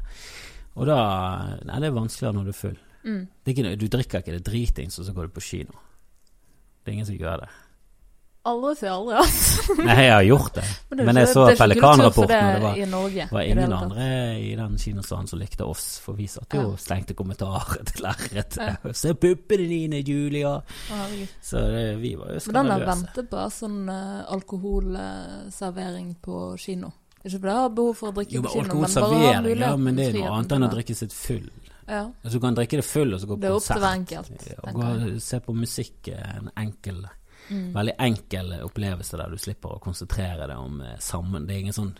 Og 0.76 0.86
da 0.88 1.58
Nei, 1.64 1.80
det 1.80 1.88
er 1.88 1.92
vanskeligere 1.92 2.34
når 2.36 2.44
du 2.44 2.50
er 2.50 2.54
full. 2.54 2.78
Mm. 3.06 3.28
Det 3.46 3.58
er 3.58 3.64
ikke, 3.64 3.80
du 3.80 3.88
drikker 3.88 4.20
ikke 4.20 4.34
det 4.34 4.44
dritings, 4.44 5.00
og 5.00 5.06
så 5.06 5.14
går 5.14 5.22
du 5.24 5.40
på 5.40 5.42
kino. 5.42 5.72
Det 6.84 6.92
er 6.92 6.92
ingen 6.94 7.06
som 7.06 7.18
gjør 7.18 7.40
det. 7.40 7.50
Aldri 8.46 8.72
si 8.78 8.86
aldri, 8.86 9.16
altså. 9.18 9.76
Nei, 9.82 9.96
jeg 10.06 10.12
har 10.14 10.24
gjort 10.28 10.54
det. 10.60 10.64
Men, 10.90 10.98
det 11.00 11.06
Men 11.08 11.18
jeg 11.18 11.28
så 11.32 11.46
det 11.48 11.54
for 11.58 11.62
Pelikan-rapporten, 11.64 12.36
og 12.46 12.54
det 12.54 12.62
var- 12.62 12.76
i 12.78 12.86
Norge. 12.92 13.24
Var 13.32 13.42
i 13.42 13.46
det 13.46 13.52
ingen 13.56 13.64
hele 13.64 13.80
andre 13.82 14.10
i 14.38 14.52
den 14.60 14.76
kinosalen 14.78 15.28
som 15.32 15.40
likte 15.42 15.66
oss, 15.66 15.86
for 16.04 16.14
vi 16.14 16.28
satt 16.30 16.54
jo 16.54 16.62
Ja. 16.62 16.68
og 16.68 16.78
slengte 16.80 17.16
kommentarer 17.18 17.82
til 17.90 18.04
lerretet. 18.06 18.58
Ja. 18.62 18.76
'Se 18.94 19.14
puppene 19.16 19.66
dine, 19.72 20.04
Julia'. 20.06 20.62
Å. 20.62 21.02
Så 21.42 21.58
det, 21.74 21.98
vi 22.04 22.14
var 22.16 22.28
jo 22.36 22.40
Men 22.46 22.54
den 22.54 22.72
har 22.72 22.80
skandaløse. 22.80 22.86
ventet 22.94 23.30
på 23.34 23.50
sånn 23.58 23.90
uh, 23.90 24.24
alkoholservering 24.36 26.16
på 26.22 26.58
kino. 26.58 26.92
Ikke 27.26 27.40
fordi 27.40 27.50
jeg 27.50 27.62
har 27.66 27.70
behov 27.74 27.96
for 27.98 28.12
å 28.12 28.16
drikke 28.20 28.36
Jo, 28.38 28.42
på 28.46 28.50
kino, 28.54 28.62
men 28.62 28.70
bare 28.70 28.86
ha 28.86 29.08
alkoholservering, 29.10 29.62
ja, 29.66 29.76
men 29.78 29.96
det 29.98 30.06
er 30.12 30.18
noe 30.20 30.34
annet 30.38 30.52
enn 30.60 30.68
å 30.68 30.72
drikke 30.76 30.96
sitt 30.96 31.14
full. 31.14 31.48
Ja, 31.88 32.04
Altså, 32.24 32.38
du 32.38 32.40
kan 32.42 32.56
drikke 32.58 32.78
det 32.82 32.86
full, 32.86 33.14
og 33.14 33.20
så 33.22 33.28
gå 33.30 33.36
på 33.38 33.42
konsert. 33.42 33.42
det 33.42 33.50
er 33.50 33.56
opp 33.56 33.66
til 33.66 33.82
hver 33.82 33.94
enkelt, 33.94 34.64
og 34.64 34.74
gå 34.74 35.16
og 35.16 35.22
se 35.22 35.40
på 35.40 35.54
musikk 35.58 36.08
en 36.14 36.50
enkel, 36.58 37.02
Mm. 37.50 37.74
veldig 37.76 37.94
enkel 38.00 38.54
opplevelse 38.66 39.18
der 39.18 39.30
du 39.30 39.38
slipper 39.38 39.76
å 39.76 39.80
konsentrere 39.84 40.48
deg 40.48 40.58
om 40.58 40.82
eh, 40.82 40.96
sammen. 41.00 41.46
Det 41.48 41.56
er 41.56 41.60
ingen 41.66 41.74
sånn 41.78 41.94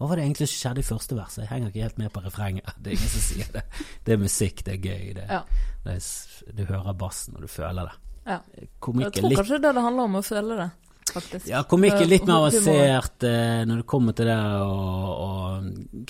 Hva 0.00 0.08
var 0.08 0.16
det 0.16 0.24
egentlig 0.24 0.48
som 0.48 0.60
skjedde 0.62 0.80
i 0.80 0.88
første 0.88 1.16
verset? 1.16 1.42
Jeg 1.44 1.48
henger 1.50 1.68
ikke 1.72 1.82
helt 1.86 1.98
med 1.98 2.12
på 2.12 2.20
refrenget. 2.24 2.70
Det 2.80 2.92
er 2.92 2.96
ingen 2.96 3.10
som 3.12 3.20
sier 3.20 3.50
det. 3.52 3.62
Det 4.04 4.12
er 4.14 4.20
musikk, 4.22 4.62
det 4.64 4.72
er 4.78 4.84
gøy. 4.88 5.14
Det, 5.18 5.26
Ja. 5.28 5.42
det 5.84 5.96
er, 5.98 6.54
du 6.56 6.62
hører 6.70 6.94
bassen, 6.96 7.34
og 7.36 7.42
du 7.44 7.48
føler 7.52 7.90
det. 7.90 7.98
Ja. 8.26 8.38
Komikk 8.80 9.04
Jeg 9.04 9.12
er 9.12 9.20
tror 9.20 9.28
litt 9.30 9.38
kanskje 9.42 9.58
det 9.60 9.74
det 9.76 9.82
handler 9.84 10.08
om 10.08 10.16
å 10.16 10.22
føle 10.24 10.56
det, 10.56 10.68
faktisk. 11.12 11.46
Ja, 11.50 11.62
komikk 11.68 11.96
er 12.00 12.06
litt 12.08 12.24
mer 12.28 12.38
avansert 12.46 13.24
eh, 13.28 13.62
når 13.68 13.80
det 13.82 13.86
kommer 13.92 14.16
til 14.16 14.28
det 14.30 14.38
å, 14.40 14.74
å 15.26 15.30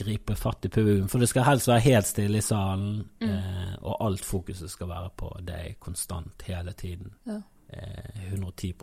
gripe 0.05 0.37
fatt 0.39 0.67
i 0.67 0.73
publikum. 0.75 1.09
For 1.11 1.19
det 1.23 1.29
skal 1.31 1.47
helst 1.51 1.67
være 1.71 1.85
helt 1.89 2.07
stille 2.11 2.39
i 2.39 2.47
salen, 2.47 3.01
Mm. 3.21 3.31
eh, 3.31 3.75
og 3.83 3.97
alt 4.07 4.23
fokuset 4.25 4.71
skal 4.71 4.89
være 4.91 5.11
på 5.19 5.31
deg 5.47 5.79
konstant 5.83 6.43
hele 6.47 6.73
tiden. 6.79 7.11
Ja. 7.27 7.41
Eh, 7.73 8.29
110 8.31 8.75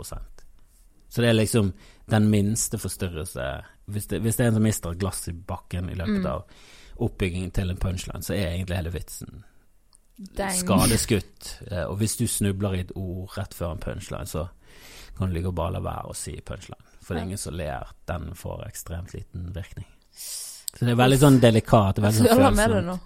Så 1.10 1.22
det 1.22 1.30
er 1.30 1.34
liksom 1.34 1.74
den 2.10 2.30
minste 2.30 2.78
forstyrrelse 2.78 3.64
Hvis 3.88 4.08
det, 4.08 4.22
hvis 4.22 4.36
det 4.36 4.44
er 4.46 4.48
en 4.48 4.54
som 4.54 4.64
mister 4.64 4.92
et 4.92 5.00
glass 5.00 5.28
i 5.28 5.32
bakken 5.34 5.90
i 5.90 5.96
løpet 5.96 6.22
Mm. 6.22 6.26
av 6.26 6.44
oppbyggingen 7.00 7.52
til 7.54 7.70
en 7.70 7.78
punchline, 7.78 8.24
så 8.24 8.34
er 8.34 8.52
egentlig 8.56 8.76
hele 8.76 8.92
vitsen 8.92 9.44
Dang. 10.36 10.52
skadeskutt. 10.58 11.62
Eh, 11.72 11.84
og 11.86 11.98
hvis 11.98 12.16
du 12.18 12.28
snubler 12.28 12.74
i 12.74 12.80
et 12.80 12.92
ord 12.96 13.38
rett 13.38 13.54
før 13.54 13.72
en 13.72 13.78
punchline, 13.84 14.26
så 14.26 14.48
kan 15.18 15.30
du 15.30 15.34
ligge 15.36 15.48
og 15.48 15.56
bare 15.56 15.74
la 15.74 15.80
være 15.80 16.10
å 16.10 16.16
si 16.16 16.34
punchline. 16.42 16.82
For 17.02 17.14
det 17.14 17.22
er 17.22 17.26
ingen 17.28 17.38
som 17.38 17.54
ler. 17.54 17.88
Den 18.08 18.32
får 18.36 18.66
ekstremt 18.68 19.14
liten 19.14 19.54
virkning. 19.54 19.86
Så 20.12 20.86
det 20.86 20.90
er 20.90 20.96
veldig 21.00 21.20
sånn 21.22 21.40
delikat. 21.40 22.02
Veldig 22.04 22.28
sånn 22.28 22.56
med 22.56 22.70
det 22.70 22.84
følsomt. 22.84 23.02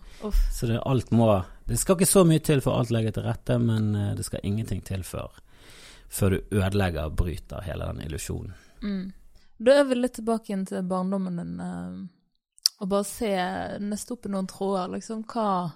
Så 0.54 0.68
det, 0.68 0.80
alt 0.86 1.12
må 1.12 1.28
Det 1.68 1.78
skal 1.80 1.96
ikke 1.96 2.08
så 2.10 2.24
mye 2.28 2.40
til 2.44 2.60
for 2.62 2.78
alt 2.80 2.90
legger 2.92 3.12
til 3.12 3.24
rette, 3.24 3.60
men 3.60 3.96
eh, 3.96 4.16
det 4.16 4.26
skal 4.26 4.40
ingenting 4.44 4.82
til 4.84 5.04
før, 5.04 5.30
før 6.12 6.36
du 6.36 6.56
ødelegger 6.60 7.08
og 7.08 7.18
bryter 7.22 7.64
hele 7.66 7.88
den 7.92 8.02
illusjonen. 8.08 8.56
Mm. 8.84 9.06
Da 9.62 9.76
er 9.80 9.86
vi 9.90 9.96
litt 10.00 10.18
tilbake 10.18 10.50
igjen 10.52 10.66
til 10.68 10.84
barndommen 10.90 11.38
din. 11.40 11.60
eh, 11.60 12.02
Og 12.82 12.90
bare 12.90 13.06
se, 13.06 13.30
nøste 13.80 14.16
opp 14.16 14.26
i 14.26 14.32
noen 14.34 14.48
tråder, 14.50 14.88
liksom. 14.96 15.22
Hva, 15.30 15.70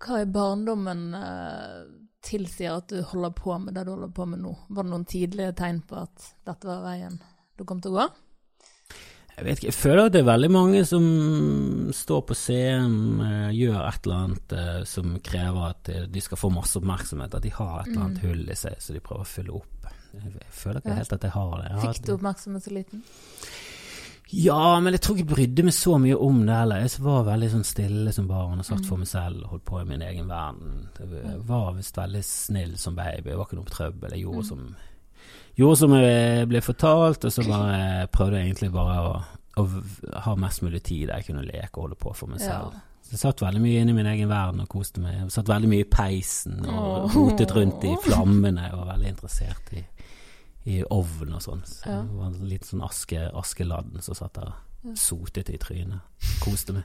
hva 0.00 0.20
i 0.22 0.30
barndommen 0.32 1.02
eh, 1.14 1.82
tilsier 2.24 2.78
at 2.78 2.88
du 2.88 3.02
holder 3.02 3.34
på 3.36 3.58
med 3.60 3.74
det 3.76 3.84
du 3.84 3.90
holder 3.92 4.14
på 4.16 4.26
med 4.26 4.40
nå? 4.40 4.54
Var 4.70 4.86
det 4.86 4.90
noen 4.94 5.04
tidlige 5.04 5.52
tegn 5.58 5.82
på 5.84 5.98
at 6.00 6.30
dette 6.48 6.66
var 6.70 6.80
veien 6.86 7.20
du 7.58 7.66
kom 7.68 7.82
til 7.84 7.92
å 7.92 7.98
gå? 8.00 8.06
Jeg 9.32 9.46
vet 9.46 9.58
ikke, 9.58 9.68
jeg 9.70 9.78
føler 9.78 10.02
at 10.04 10.14
det 10.14 10.20
er 10.20 10.28
veldig 10.28 10.50
mange 10.52 10.82
som 10.84 11.04
står 11.96 12.24
på 12.28 12.36
scenen, 12.36 13.22
eh, 13.24 13.54
gjør 13.56 13.78
et 13.88 14.06
eller 14.06 14.18
annet 14.26 14.54
eh, 14.58 14.80
som 14.88 15.14
krever 15.24 15.68
at 15.70 15.88
eh, 15.88 16.08
de 16.12 16.22
skal 16.24 16.40
få 16.40 16.50
masse 16.52 16.76
oppmerksomhet, 16.78 17.38
at 17.38 17.46
de 17.46 17.52
har 17.56 17.80
et 17.80 17.92
eller 17.94 18.04
annet 18.06 18.24
hull 18.26 18.44
i 18.44 18.58
seg 18.58 18.76
så 18.76 18.92
de 18.92 19.00
prøver 19.04 19.24
å 19.24 19.32
fylle 19.32 19.56
opp. 19.56 19.88
Jeg 20.12 20.52
føler 20.52 20.82
ikke 20.82 20.98
helt 20.98 21.14
at 21.16 21.24
jeg 21.24 21.32
har 21.32 21.52
det. 21.56 21.68
Jeg 21.70 21.78
har 21.78 21.94
Fikk 21.94 22.06
du 22.06 22.14
oppmerksomhet 22.18 22.66
så 22.66 22.74
liten? 22.76 23.04
Ja, 24.32 24.80
men 24.80 24.94
jeg 24.96 25.02
tror 25.04 25.16
ikke 25.16 25.26
jeg 25.26 25.32
brydde 25.34 25.64
meg 25.66 25.74
så 25.76 25.98
mye 26.00 26.16
om 26.24 26.38
det 26.48 26.54
heller. 26.56 26.84
Jeg 26.86 27.02
var 27.04 27.26
veldig 27.26 27.48
sånn 27.52 27.66
stille 27.68 28.14
som 28.16 28.28
barn 28.30 28.62
og 28.62 28.64
satt 28.64 28.86
for 28.88 29.00
meg 29.00 29.10
selv 29.10 29.42
og 29.44 29.50
holdt 29.50 29.66
på 29.68 29.80
i 29.82 29.88
min 29.90 30.04
egen 30.06 30.30
verden. 30.30 30.86
Jeg 30.96 31.42
var 31.48 31.74
visst 31.76 32.00
veldig 32.00 32.22
snill 32.24 32.78
som 32.80 32.96
baby, 32.96 33.28
jeg 33.28 33.40
var 33.40 33.48
ikke 33.48 33.58
noe 33.60 33.74
trøbbel. 33.74 34.14
Jeg 34.16 34.24
gjorde 34.24 34.46
som, 34.48 34.62
gjorde 35.58 35.76
som 35.82 35.92
jeg 35.98 36.48
ble 36.48 36.60
fortalt, 36.64 37.24
og 37.28 37.32
så 37.34 37.44
bare 37.48 38.06
prøvde 38.12 38.38
jeg 38.40 38.46
egentlig 38.50 38.72
bare 38.72 38.96
å, 39.08 39.12
å 39.60 39.66
ha 40.26 40.34
mest 40.40 40.62
mulig 40.64 40.82
tid 40.86 41.08
der 41.10 41.20
jeg 41.20 41.26
kunne 41.30 41.44
leke 41.46 41.76
og 41.76 41.86
holde 41.88 41.98
på 42.00 42.14
for 42.16 42.32
meg 42.32 42.40
Ja. 42.40 42.46
selv. 42.62 42.80
Så 43.02 43.16
jeg 43.16 43.20
satt 43.26 43.42
veldig 43.44 43.60
mye 43.60 43.80
inne 43.82 43.90
i 43.92 43.96
min 43.98 44.06
egen 44.08 44.28
verden 44.30 44.60
og 44.62 44.68
koste 44.72 45.00
meg. 45.02 45.18
Jeg 45.18 45.30
satt 45.34 45.48
veldig 45.50 45.68
mye 45.68 45.84
i 45.84 45.90
peisen 45.90 46.62
og 46.64 47.10
Åh. 47.10 47.16
rotet 47.16 47.50
rundt 47.52 47.84
i 47.84 47.96
flammene. 48.06 48.62
Jeg 48.70 48.78
var 48.78 48.86
veldig 48.94 49.08
interessert 49.10 49.72
i, 49.76 49.82
i 50.72 50.78
ovnen 50.88 51.34
og 51.36 51.42
sånn. 51.44 51.60
Så 51.66 51.90
Ja. 51.90 51.98
det 52.06 52.16
var 52.16 52.30
litt 52.48 52.64
sånn 52.64 52.84
aske, 52.86 53.26
askeladden 53.34 54.00
som 54.02 54.14
satt 54.14 54.32
der 54.38 54.52
sotet 54.96 55.50
i 55.50 55.58
trynet. 55.58 56.00
Koste 56.42 56.72
meg. 56.72 56.84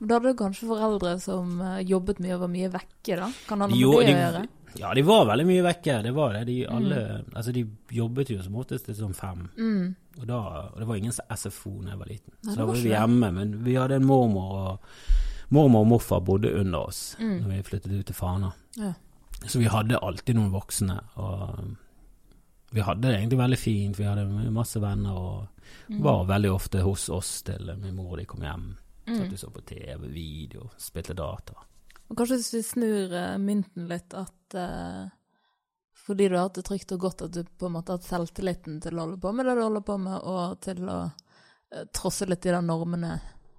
Da 0.00 0.14
hadde 0.20 0.30
du 0.32 0.38
kanskje 0.38 0.68
foreldre 0.70 1.16
som 1.20 1.60
eh, 1.60 1.82
jobbet 1.84 2.20
mye 2.20 2.34
og 2.36 2.40
var 2.46 2.48
mye 2.52 2.70
vekke, 2.72 3.16
da? 3.18 3.28
Kan 3.48 3.60
ha 3.60 3.66
noe 3.66 3.76
med 3.76 4.06
det 4.06 4.14
å 4.14 4.20
gjøre? 4.22 4.46
Ja, 4.78 4.94
de 4.94 5.02
var 5.02 5.26
veldig 5.26 5.46
mye 5.46 5.62
vekke. 5.66 6.02
Det 6.02 6.12
var 6.14 6.32
det. 6.32 6.44
De 6.46 6.66
Mm. 6.66 7.24
Altså, 7.34 7.52
de 7.52 7.66
jobbet 7.90 8.30
jo 8.30 8.42
som 8.42 8.56
oftest 8.56 8.86
til 8.86 8.94
sånn 8.94 9.14
fem. 9.14 9.48
Mm. 9.58 9.94
Og, 10.20 10.26
da, 10.26 10.38
og 10.72 10.78
det 10.78 10.86
var 10.88 10.96
ingen 10.96 11.12
SFO 11.12 11.82
da 11.82 11.90
jeg 11.90 11.98
var 11.98 12.06
liten. 12.08 12.32
Nei, 12.44 12.52
så 12.54 12.56
da 12.56 12.64
var 12.66 12.74
vi 12.74 12.88
hjemme. 12.88 13.32
Men 13.32 13.64
vi 13.64 13.74
hadde 13.74 13.94
en 13.96 14.04
mormor, 14.06 14.52
og 14.52 14.78
mormor 15.50 15.80
og 15.80 15.86
morfar 15.88 16.20
bodde 16.24 16.52
under 16.60 16.78
oss 16.88 17.16
Mm. 17.20 17.40
når 17.42 17.48
vi 17.48 17.62
flyttet 17.62 17.92
ut 18.00 18.06
til 18.06 18.14
Fana. 18.14 18.52
Ja. 18.76 18.92
Så 19.46 19.58
vi 19.58 19.64
hadde 19.66 19.98
alltid 19.98 20.34
noen 20.36 20.52
voksne. 20.52 21.00
Og 21.16 21.76
vi 22.72 22.80
hadde 22.80 23.02
det 23.02 23.18
egentlig 23.18 23.38
veldig 23.38 23.58
fint. 23.58 23.96
Vi 23.98 24.04
hadde 24.04 24.50
masse 24.52 24.80
venner 24.80 25.12
og 25.12 25.48
Mm. 25.90 26.02
var 26.02 26.24
veldig 26.26 26.50
ofte 26.54 26.82
hos 26.82 27.08
oss 27.08 27.42
til 27.42 27.70
min 27.80 27.94
mor 27.96 28.12
og 28.12 28.18
de 28.18 28.24
kom 28.24 28.40
hjem. 28.40 28.76
Mm. 29.06 29.16
Satt 29.18 29.32
og 29.32 29.38
så 29.38 29.50
på 29.52 29.64
TV, 29.66 30.08
video, 30.12 30.70
spilte 30.78 31.14
data. 31.14 31.54
Og 32.12 32.18
kanskje 32.18 32.36
hvis 32.42 32.52
vi 32.52 32.62
snur 32.66 33.12
eh, 33.16 33.34
mynten 33.40 33.88
litt, 33.88 34.12
at 34.12 34.56
uh, 34.60 35.08
fordi 36.04 36.26
du 36.28 36.36
har 36.36 36.50
hatt 36.50 36.58
det 36.58 36.66
trygt 36.66 36.92
og 36.92 37.06
godt, 37.06 37.22
at 37.24 37.32
du 37.32 37.40
på 37.56 37.70
en 37.70 37.76
måte 37.78 37.94
har 37.94 38.00
hatt 38.02 38.08
selvtilliten 38.08 38.82
til 38.84 38.98
å 38.98 39.06
holde 39.06 39.20
på 39.22 39.32
med 39.32 39.48
det 39.48 39.54
du 39.56 39.62
holder 39.64 39.84
på 39.86 39.96
med, 40.02 40.18
og 40.20 40.58
til 40.60 40.82
å 40.92 40.98
uh, 41.08 41.84
trosse 41.96 42.28
litt 42.28 42.44
de 42.44 42.52
der 42.52 42.66
normene 42.66 43.14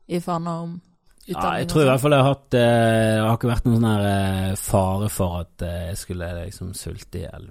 i 0.06 0.22
Fana 0.22 0.60
om 0.68 0.78
Ja, 1.26 1.56
jeg 1.58 1.72
tror 1.72 1.86
i 1.86 1.88
hvert 1.88 2.04
fall 2.04 2.14
jeg 2.14 2.22
har 2.22 2.34
hatt 2.34 2.56
eh, 2.60 2.70
Det 3.16 3.20
har 3.24 3.38
ikke 3.38 3.50
vært 3.54 3.68
noen 3.70 3.86
sånn 3.88 4.58
fare 4.60 5.10
for 5.16 5.38
at 5.40 5.64
jeg 5.64 6.00
skulle 6.02 6.28
liksom 6.42 6.74
sulte 6.76 7.22
i 7.22 7.24
hjel. 7.24 7.46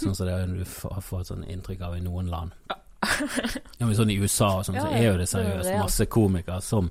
Sånn 0.00 0.16
som 0.16 0.24
det 0.24 0.38
du 0.48 0.62
får 0.64 1.02
får 1.04 1.20
et 1.20 1.30
sånn 1.34 1.44
inntrykk 1.52 1.84
av 1.84 1.98
i 1.98 2.02
noen 2.02 2.32
land. 2.32 2.56
Ja, 3.78 3.84
men 3.84 3.92
sånn 3.94 4.10
I 4.10 4.16
USA 4.16 4.54
og 4.56 4.64
sånn, 4.64 4.80
så 4.80 4.88
er 4.88 5.04
jo 5.04 5.18
det 5.20 5.28
er 5.28 5.34
seriøst 5.36 5.74
masse 5.76 6.06
komikere 6.08 6.64
som 6.64 6.88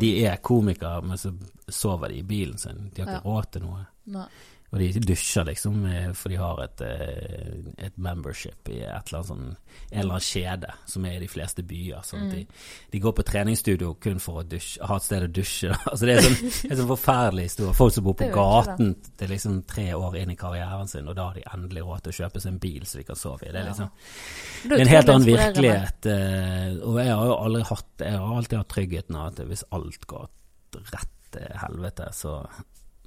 De 0.00 0.10
er 0.26 0.36
komikere, 0.36 1.02
men 1.02 1.18
så 1.18 1.32
sover 1.68 2.08
de 2.08 2.14
i 2.20 2.22
bilen 2.22 2.58
sin. 2.58 2.90
De 2.94 3.02
har 3.02 3.08
ikke 3.08 3.22
Ja. 3.24 3.30
råd 3.30 3.50
til 3.52 3.62
noe. 3.62 3.86
Nei. 4.06 4.26
Og 4.72 4.80
de 4.80 5.00
dusjer 5.04 5.44
liksom, 5.44 5.82
eh, 5.84 6.12
for 6.16 6.32
de 6.32 6.38
har 6.40 6.60
et, 6.64 6.80
eh, 6.80 7.56
et 7.84 7.96
membership 8.00 8.70
i 8.72 8.78
et 8.80 9.10
eller 9.10 9.18
annet 9.18 9.28
sånn, 9.28 9.42
en 9.90 9.98
eller 10.00 10.14
annen 10.14 10.24
kjede 10.24 10.70
som 10.88 11.04
er 11.04 11.16
i 11.18 11.20
de 11.20 11.28
fleste 11.28 11.64
byer. 11.68 12.00
Sånn 12.08 12.22
mm. 12.22 12.30
de, 12.32 12.46
de 12.94 13.00
går 13.04 13.12
på 13.18 13.24
treningsstudio 13.28 13.90
kun 14.00 14.22
for 14.22 14.40
å 14.40 14.44
dusje, 14.48 14.80
ha 14.88 14.96
et 14.96 15.04
sted 15.04 15.26
å 15.26 15.28
dusje. 15.28 15.74
altså 15.90 16.08
det 16.08 16.14
er 16.14 16.24
sånn, 16.24 16.54
er 16.70 16.78
sånn 16.78 16.88
forferdelig 16.88 17.44
historie. 17.50 17.74
Folk 17.76 17.92
som 17.92 18.06
bor 18.06 18.16
på 18.16 18.30
gaten 18.32 18.94
til 19.20 19.30
liksom 19.34 19.58
tre 19.68 19.84
år 19.98 20.16
inn 20.22 20.32
i 20.32 20.38
karrieren 20.40 20.88
sin, 20.88 21.10
og 21.12 21.18
da 21.18 21.26
har 21.28 21.36
de 21.36 21.44
endelig 21.52 21.84
råd 21.84 22.06
til 22.06 22.14
å 22.14 22.18
kjøpe 22.22 22.42
seg 22.44 22.54
en 22.54 22.62
bil 22.62 22.86
så 22.88 23.02
de 23.02 23.04
kan 23.10 23.20
sove 23.20 23.44
i. 23.44 23.52
Det 23.52 23.60
er 23.60 23.66
Ja. 23.66 23.74
liksom 23.74 24.72
er 24.72 24.84
en 24.86 24.92
helt 24.94 25.12
annen 25.12 25.28
virkelighet. 25.28 26.06
eh, 26.06 26.78
Og 26.80 26.96
jeg 26.96 27.12
har 27.12 27.26
jo 27.26 27.36
aldri 27.36 27.62
hatt 27.68 28.06
Jeg 28.06 28.16
har 28.16 28.36
alltid 28.36 28.58
hatt 28.58 28.72
tryggheten 28.72 29.16
av 29.20 29.26
at 29.26 29.44
hvis 29.44 29.64
alt 29.70 30.06
går 30.06 30.30
rett 30.94 31.28
til 31.32 31.60
helvete, 31.60 32.08
så, 32.16 32.40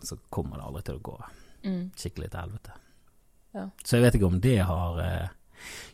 så 0.04 0.18
kommer 0.30 0.58
det 0.58 0.70
aldri 0.70 0.86
til 0.86 1.02
å 1.02 1.04
gå 1.10 1.18
Mm. 1.66 1.92
skikkelig 1.98 2.30
til 2.32 2.40
helvete. 2.40 2.76
Ja. 3.56 3.64
Så 3.84 3.98
jeg 3.98 4.04
vet 4.06 4.16
ikke 4.20 4.28
om 4.30 4.42
det 4.44 4.58
har 4.68 5.00
eh, 5.02 5.28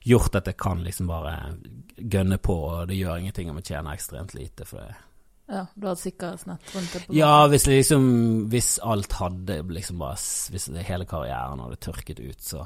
gjort 0.10 0.36
at 0.36 0.48
jeg 0.50 0.58
kan 0.58 0.82
liksom 0.84 1.08
bare 1.08 1.36
gønne 1.98 2.38
på, 2.42 2.56
og 2.74 2.88
det 2.90 2.98
gjør 2.98 3.22
ingenting 3.22 3.50
om 3.50 3.60
jeg 3.62 3.70
tjener 3.72 3.94
ekstremt 3.96 4.34
lite 4.36 4.66
for 4.68 4.84
det. 4.84 4.96
Ja, 5.52 5.66
du 5.76 5.84
hadde 5.88 5.98
et 6.00 6.04
sikkerhetsnett 6.06 6.70
rundt 6.76 6.94
det. 6.96 7.02
på 7.08 7.14
Ja, 7.18 7.48
hvis 7.52 7.66
liksom 7.68 8.06
Hvis 8.50 8.80
alt 8.88 9.12
hadde 9.20 9.58
liksom 9.68 9.98
bare 10.00 10.16
Hvis 10.54 10.70
hele 10.88 11.04
karrieren 11.10 11.60
hadde 11.60 11.76
tørket 11.76 12.22
ut, 12.24 12.40
så 12.40 12.62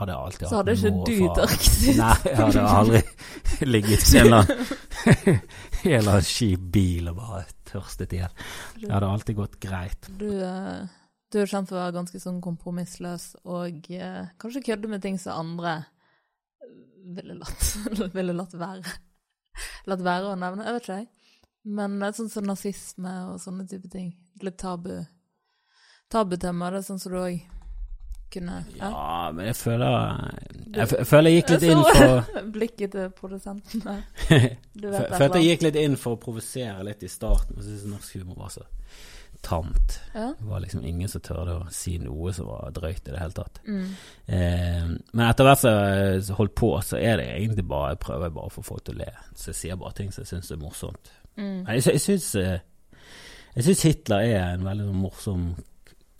hadde 0.00 0.12
jeg 0.16 0.20
alltid 0.24 0.48
Så 0.48 0.56
hadde 0.56 0.74
ikke 0.74 0.90
du 1.06 1.12
far. 1.20 1.34
tørket 1.36 1.76
ut. 1.84 1.96
Nei, 2.00 2.16
jeg 2.24 2.36
hadde 2.40 2.64
aldri 2.74 3.02
ligget 3.74 4.02
i 4.14 4.18
en 4.18 4.26
eller 4.26 6.10
annen 6.10 6.28
kjip 6.34 6.66
bil 6.74 7.12
og 7.12 7.16
bare 7.20 7.44
tørstet 7.70 8.16
igjen. 8.18 8.34
Det 8.80 8.90
hadde 8.90 9.12
alltid 9.14 9.38
gått 9.38 9.60
greit. 9.62 10.10
Du, 10.18 10.26
eh, 10.42 10.88
du 11.30 11.38
er 11.38 11.50
kjent 11.50 11.70
for 11.70 11.78
å 11.78 11.84
være 11.84 11.94
ganske 11.94 12.20
sånn 12.22 12.40
kompromissløs 12.42 13.30
og 13.46 13.86
eh, 13.94 14.32
kanskje 14.40 14.64
kødde 14.66 14.90
med 14.90 15.04
ting 15.04 15.18
som 15.20 15.38
andre 15.44 15.76
ville 17.14 17.38
latt, 17.38 17.70
ville 18.16 18.34
latt 18.36 18.56
være. 18.58 18.98
Latt 19.90 20.02
være 20.04 20.32
å 20.32 20.38
nevne, 20.38 20.66
jeg 20.66 20.76
vet 20.76 20.88
ikke 20.88 20.98
jeg. 20.98 21.08
Men 21.70 22.00
sånn 22.16 22.32
som 22.32 22.46
nazisme 22.48 23.14
og 23.30 23.40
sånne 23.42 23.66
type 23.68 23.90
ting. 23.92 24.12
Litt 24.42 24.58
tabu. 24.60 24.94
Tabutema, 26.10 26.70
det 26.72 26.80
er 26.80 26.86
sånn 26.88 27.00
som 27.02 27.12
du 27.14 27.18
òg 27.20 27.40
kunne 28.30 28.60
Ja, 28.78 29.30
men 29.34 29.48
jeg 29.48 29.56
føler 29.58 29.94
Jeg, 30.70 30.86
jeg 30.86 31.06
føler 31.06 31.30
jeg 31.32 31.40
gikk 31.40 31.52
litt 31.54 31.64
inn 31.66 31.80
for 31.82 32.28
Blikket 32.56 32.92
til 32.94 33.08
produsenten 33.14 33.82
der. 33.84 34.02
Du 34.80 34.86
vet 34.90 35.14
følte 35.18 35.40
jeg 35.42 35.54
gikk 35.54 35.66
litt 35.68 35.78
inn 35.82 35.96
for 36.00 36.16
å 36.16 36.20
provosere 36.22 36.84
litt 36.86 37.02
i 37.06 37.10
starten. 37.10 37.58
Jeg 37.58 37.66
syntes 37.66 37.88
norsk 37.90 38.20
humor 38.20 38.38
var 38.44 38.54
så 38.54 38.66
tamt. 39.42 40.00
Ja. 40.14 40.34
Det 40.38 40.46
var 40.48 40.60
liksom 40.60 40.84
ingen 40.84 41.08
som 41.08 41.20
tørde 41.24 41.54
å 41.60 41.70
si 41.72 41.94
noe 41.98 42.32
som 42.36 42.46
var 42.50 42.70
drøyt 42.76 43.08
i 43.08 43.12
det 43.14 43.20
hele 43.22 43.36
tatt. 43.36 43.60
Mm. 43.66 43.86
Eh, 44.26 44.90
men 45.12 45.22
etter 45.26 45.46
hvert 45.48 45.62
som 45.62 45.70
jeg 45.78 46.36
holdt 46.38 46.54
på, 46.60 46.70
så 46.84 46.98
er 47.00 47.16
det 47.20 47.28
egentlig 47.34 47.64
bare 47.70 47.94
Jeg 47.94 48.02
prøver 48.04 48.30
bare 48.36 48.50
å 48.50 48.54
få 48.54 48.62
folk 48.66 48.84
til 48.84 48.98
å 48.98 49.02
le. 49.04 49.10
Så 49.34 49.50
jeg 49.52 49.58
sier 49.62 49.80
bare 49.80 49.96
ting 49.96 50.12
som 50.12 50.22
jeg 50.24 50.32
syns 50.34 50.50
er 50.52 50.60
morsomt. 50.60 51.12
Mm. 51.36 51.64
Jeg, 51.68 51.84
jeg 51.86 52.00
syns 52.04 52.28
eh, 52.40 52.60
Jeg 53.56 53.64
syns 53.68 53.82
Hitler 53.88 54.26
er 54.28 54.46
en 54.54 54.64
veldig 54.68 54.88
sånn 54.90 55.02
morsom 55.06 55.48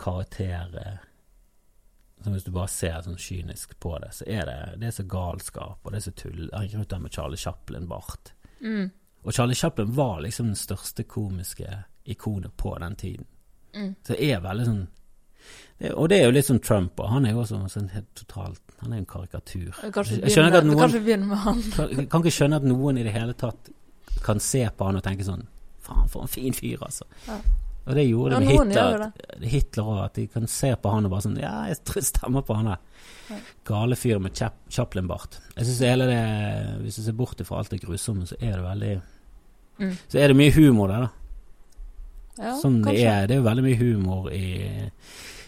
karakter. 0.00 0.74
eh, 0.80 0.98
Som 2.24 2.32
hvis 2.36 2.44
du 2.44 2.50
bare 2.52 2.68
ser 2.68 3.02
sånn 3.04 3.16
kynisk 3.20 3.76
på 3.80 3.94
det, 4.02 4.10
så 4.16 4.24
er 4.28 4.44
det 4.48 4.58
Det 4.80 4.86
er 4.90 4.96
så 4.96 5.04
galskap, 5.08 5.78
og 5.84 5.92
det 5.92 6.00
er 6.00 6.08
så 6.08 6.16
tull. 6.16 6.48
Han 6.52 6.66
gikk 6.66 6.74
rundt 6.78 6.90
der 6.90 6.98
med 7.04 7.12
Charlie 7.14 7.36
Chaplin-bart. 7.40 8.32
Mm. 8.60 8.90
Og 9.24 9.32
Charlie 9.36 9.54
Chaplin 9.56 9.94
var 9.96 10.20
liksom 10.24 10.46
den 10.52 10.56
største 10.56 11.04
komiske 11.04 11.84
ikonet 12.10 12.52
på 12.56 12.72
den 12.82 12.96
tiden. 13.00 13.26
Mm. 13.74 13.92
Så 14.06 14.16
det 14.16 14.30
er 14.34 14.40
veldig 14.42 14.64
sånn 14.66 14.80
det, 15.78 15.92
Og 15.94 16.08
det 16.10 16.16
er 16.18 16.24
jo 16.26 16.32
litt 16.34 16.46
sånn 16.48 16.58
Trump, 16.60 16.98
og 17.00 17.06
han 17.12 17.24
er 17.28 17.36
jo 17.36 17.42
også 17.44 17.60
sånn 17.70 17.86
helt 17.94 18.08
totalt 18.18 18.60
Han 18.80 18.92
er 18.92 18.98
en 18.98 19.06
karikatur. 19.06 19.70
Kanskje 19.94 20.18
Jeg 20.24 20.32
skjønner 20.34 20.50
ikke 20.50 20.58
at 20.58 20.64
begynne, 20.64 20.74
noen- 20.74 20.82
kanskje 20.82 21.04
begynner 21.04 21.30
med 21.30 21.38
han. 21.44 21.62
Kan, 21.76 22.06
kan 22.10 22.24
ikke 22.24 22.34
skjønne 22.34 22.58
at 22.58 22.66
noen 22.66 22.98
i 22.98 23.04
det 23.06 23.12
hele 23.14 23.32
tatt 23.38 23.70
kan 24.26 24.40
se 24.42 24.64
på 24.76 24.88
han 24.88 24.98
og 24.98 25.04
tenke 25.06 25.24
sånn 25.24 25.46
Faen, 25.80 26.08
for 26.12 26.22
en 26.26 26.28
fin 26.28 26.52
fyr, 26.52 26.82
altså. 26.84 27.06
Ja. 27.28 27.38
Og 27.86 27.94
det 27.96 28.02
gjorde 28.10 28.36
det 28.36 28.40
med 28.44 28.50
Hitler. 28.52 29.04
Hitler 29.54 29.84
òg, 29.94 30.00
at 30.04 30.18
de 30.18 30.26
kan 30.34 30.46
se 30.46 30.74
på 30.76 30.90
han 30.92 31.06
og 31.08 31.14
bare 31.14 31.24
sånn 31.24 31.38
Ja, 31.40 31.54
jeg 31.70 31.78
stemmer 32.04 32.42
på 32.44 32.58
han 32.58 32.68
der. 32.74 33.38
Gale 33.64 33.96
fyr 33.96 34.18
med 34.20 34.34
Chaplin-bart. 34.68 35.38
Jeg 35.56 35.66
syns 35.70 35.80
hele 35.86 36.10
det 36.10 36.20
Hvis 36.82 36.96
du 37.00 37.02
ser 37.06 37.16
bort 37.16 37.40
fra 37.46 37.58
alt 37.62 37.70
det 37.70 37.80
grusomme, 37.86 38.26
så 38.28 38.36
er 38.40 38.58
det 38.58 38.66
veldig 38.66 39.00
Mm. 39.80 39.94
Så 40.12 40.18
er 40.20 40.28
det 40.28 40.36
mye 40.36 40.52
humor 40.52 40.88
der, 40.88 41.06
da. 41.06 41.08
Ja, 42.38 42.54
Som 42.60 42.82
det 42.84 42.94
er. 43.04 43.26
Det 43.26 43.36
er 43.36 43.42
veldig 43.44 43.64
mye 43.64 43.76
humor 43.80 44.30
i, 44.32 44.90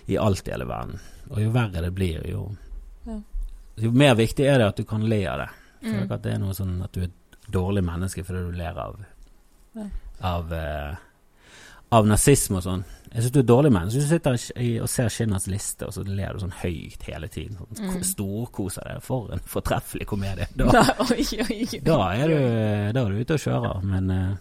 i 0.08 0.16
alt 0.18 0.48
i 0.48 0.52
hele 0.52 0.66
verden. 0.68 0.98
Og 1.30 1.38
jo 1.40 1.50
verre 1.54 1.82
det 1.86 1.92
blir, 1.96 2.22
jo 2.28 2.48
Ja. 3.06 3.20
Jo 3.82 3.90
mer 3.96 4.14
viktig 4.14 4.44
er 4.46 4.58
det 4.58 4.66
at 4.68 4.76
du 4.76 4.84
kan 4.84 5.02
le 5.08 5.22
av 5.26 5.38
det. 5.38 5.48
Mm. 5.82 6.02
ikke 6.04 6.14
at 6.14 6.22
det 6.22 6.32
er 6.34 6.38
noe 6.38 6.52
sånn 6.54 6.76
at 6.84 6.92
du 6.94 7.00
er 7.00 7.08
et 7.08 7.38
dårlig 7.50 7.82
menneske 7.82 8.22
fordi 8.24 8.42
du 8.50 8.52
ler 8.58 8.76
av 8.78 8.98
Ja. 9.74 9.86
Av, 10.20 10.52
eh, 10.52 10.94
av 11.90 12.06
nazisme 12.06 12.56
og 12.60 12.62
sånn. 12.62 12.84
Jeg 13.12 13.22
syns 13.24 13.32
du 13.32 13.38
er 13.40 13.48
dårlig 13.48 13.72
menneske. 13.72 14.00
Du 14.00 14.06
sitter 14.06 14.36
i- 14.62 14.78
og 14.80 14.88
ser 14.88 15.08
Skinners 15.08 15.46
liste, 15.46 15.86
og 15.86 15.92
så 15.92 16.04
ler 16.06 16.32
du 16.32 16.38
sånn 16.40 16.52
høyt 16.62 17.02
hele 17.02 17.28
tiden. 17.28 17.56
Sånn, 17.56 17.96
Mm. 17.96 18.04
Storkoser 18.04 18.84
deg. 18.84 19.02
For 19.02 19.32
en 19.32 19.40
fortreffelig 19.40 20.06
komedie. 20.06 20.46
Da, 20.56 20.64
Nei, 20.64 20.94
oi, 21.00 21.42
oi. 21.50 21.80
da, 21.82 21.98
er 22.12 22.28
du, 22.28 22.92
da 22.92 23.04
er 23.04 23.08
du 23.10 23.20
ute 23.20 23.34
og 23.34 23.40
kjører. 23.40 23.82
Men 23.84 24.10
eh, 24.10 24.36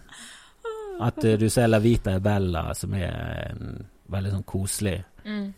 at 1.00 1.24
eh, 1.24 1.38
du 1.38 1.48
ser 1.50 1.68
La 1.68 1.78
Vita 1.78 2.14
e 2.16 2.20
Bella, 2.20 2.74
som 2.74 2.94
er 2.94 3.50
en 3.52 3.86
veldig 4.12 4.30
sånn 4.36 4.44
koselig, 4.44 4.98
Mm. 5.24 5.52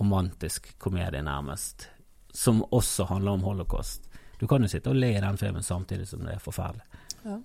romantisk 0.00 0.78
komedie, 0.78 1.20
nærmest, 1.22 1.88
som 2.32 2.62
også 2.72 3.04
handler 3.10 3.32
om 3.32 3.42
holocaust. 3.44 4.06
Du 4.40 4.46
kan 4.46 4.62
jo 4.62 4.68
sitte 4.68 4.88
og 4.88 4.96
le 4.96 5.10
i 5.16 5.20
den 5.20 5.36
filmen 5.36 5.62
samtidig 5.62 6.06
som 6.08 6.20
det 6.24 6.34
er 6.34 6.38
forferdelig. 6.40 6.86
Ja. 7.26 7.36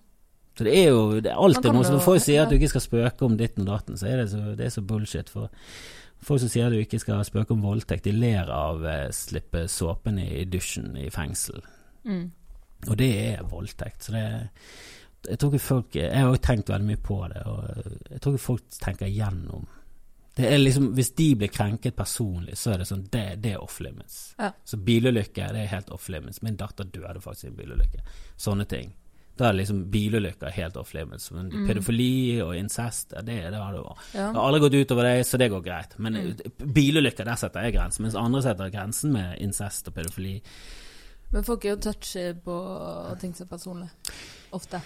Så 0.57 0.63
det 0.63 0.73
er 0.77 0.87
jo 0.93 1.19
det 1.19 1.31
er 1.33 1.35
alltid 1.35 1.73
noe 1.73 1.83
som 1.83 1.99
Folk 1.99 2.21
sier 2.23 2.43
at 2.45 2.49
du 2.49 2.55
ikke 2.55 2.69
skal 2.71 2.81
spøke 2.85 3.25
om 3.27 3.35
ditten 3.35 3.65
og 3.67 3.73
datten, 3.73 3.97
så 3.99 4.07
er 4.07 4.21
det 4.21 4.29
så, 4.31 4.55
det 4.55 4.65
er 4.65 4.69
så 4.71 4.81
bullshit. 4.87 5.27
For 5.29 5.49
folk 6.23 6.39
som 6.39 6.49
sier 6.53 6.67
at 6.67 6.71
du 6.71 6.79
ikke 6.79 6.99
skal 7.03 7.25
spøke 7.27 7.51
om 7.51 7.61
voldtekt, 7.61 8.05
de 8.07 8.13
ler 8.15 8.47
av 8.49 8.85
eh, 8.87 9.09
slippe 9.11 9.65
såpen 9.67 10.17
i, 10.23 10.29
i 10.39 10.45
dusjen 10.45 10.95
i 10.95 11.09
fengsel. 11.11 11.59
Mm. 12.07 12.31
Og 12.87 12.95
det 12.97 13.11
er 13.33 13.43
voldtekt. 13.43 14.03
Så 14.07 14.15
det 14.15 14.23
Jeg 15.29 15.39
tror 15.39 15.53
ikke 15.53 15.65
folk 15.67 15.95
Jeg 15.95 16.11
har 16.21 16.29
jo 16.31 16.41
tenkt 16.41 16.69
veldig 16.69 16.87
mye 16.87 17.01
på 17.01 17.17
det, 17.33 17.41
og 17.45 17.63
jeg 18.11 18.21
tror 18.21 18.33
ikke 18.35 18.45
folk 18.45 18.63
tenker 18.81 19.07
igjennom 19.07 19.65
det 20.35 20.49
er 20.51 20.57
liksom, 20.59 20.89
Hvis 20.97 21.13
de 21.15 21.29
blir 21.39 21.47
krenket 21.47 21.95
personlig, 21.95 22.57
så 22.59 22.73
er 22.73 22.77
det 22.81 22.87
sånn 22.89 23.05
Det, 23.09 23.21
det 23.41 23.53
er 23.53 23.61
off 23.63 23.77
limits. 23.79 24.35
Ja. 24.37 24.49
Så 24.67 24.75
bilulykke, 24.83 25.45
det 25.55 25.61
er 25.63 25.69
helt 25.71 25.89
off 25.95 26.09
limits. 26.11 26.41
Min 26.43 26.57
datter 26.59 26.83
døde 26.83 27.21
faktisk 27.23 27.45
i 27.45 27.47
en 27.53 27.55
bilulykke. 27.55 28.01
Sånne 28.37 28.65
ting. 28.67 28.91
Da 29.37 29.45
er 29.47 29.53
det 29.53 29.61
liksom 29.61 29.79
bilulykker 29.91 30.51
helt 30.57 30.75
off 30.77 30.91
limits. 30.93 31.29
Men 31.31 31.49
Mm. 31.53 31.67
pedofili 31.67 32.41
og 32.43 32.51
incest, 32.55 33.09
det, 33.23 33.25
det 33.51 33.55
har 33.55 33.71
det 33.71 33.81
vært. 33.85 34.03
Ja. 34.13 34.27
Det 34.31 34.35
har 34.35 34.45
aldri 34.49 34.59
gått 34.65 34.75
utover 34.85 35.03
det, 35.03 35.25
så 35.27 35.37
det 35.39 35.49
går 35.51 35.63
greit. 35.63 35.95
Men 35.99 36.13
Mm. 36.13 36.35
bilulykker, 36.73 37.23
der 37.25 37.35
setter 37.35 37.63
jeg 37.63 37.73
grensen. 37.75 38.01
Mens 38.03 38.15
andre 38.15 38.41
setter 38.41 38.69
grensen 38.75 39.13
med 39.13 39.39
incest 39.41 39.87
og 39.87 39.93
pedofili. 39.95 40.41
Men 41.31 41.43
folk 41.43 41.63
er 41.65 41.69
jo 41.69 41.75
touchy 41.77 42.33
på 42.43 43.19
ting 43.19 43.33
som 43.33 43.47
er 43.47 43.55
personlig. 43.57 43.89
Ofte. 44.51 44.81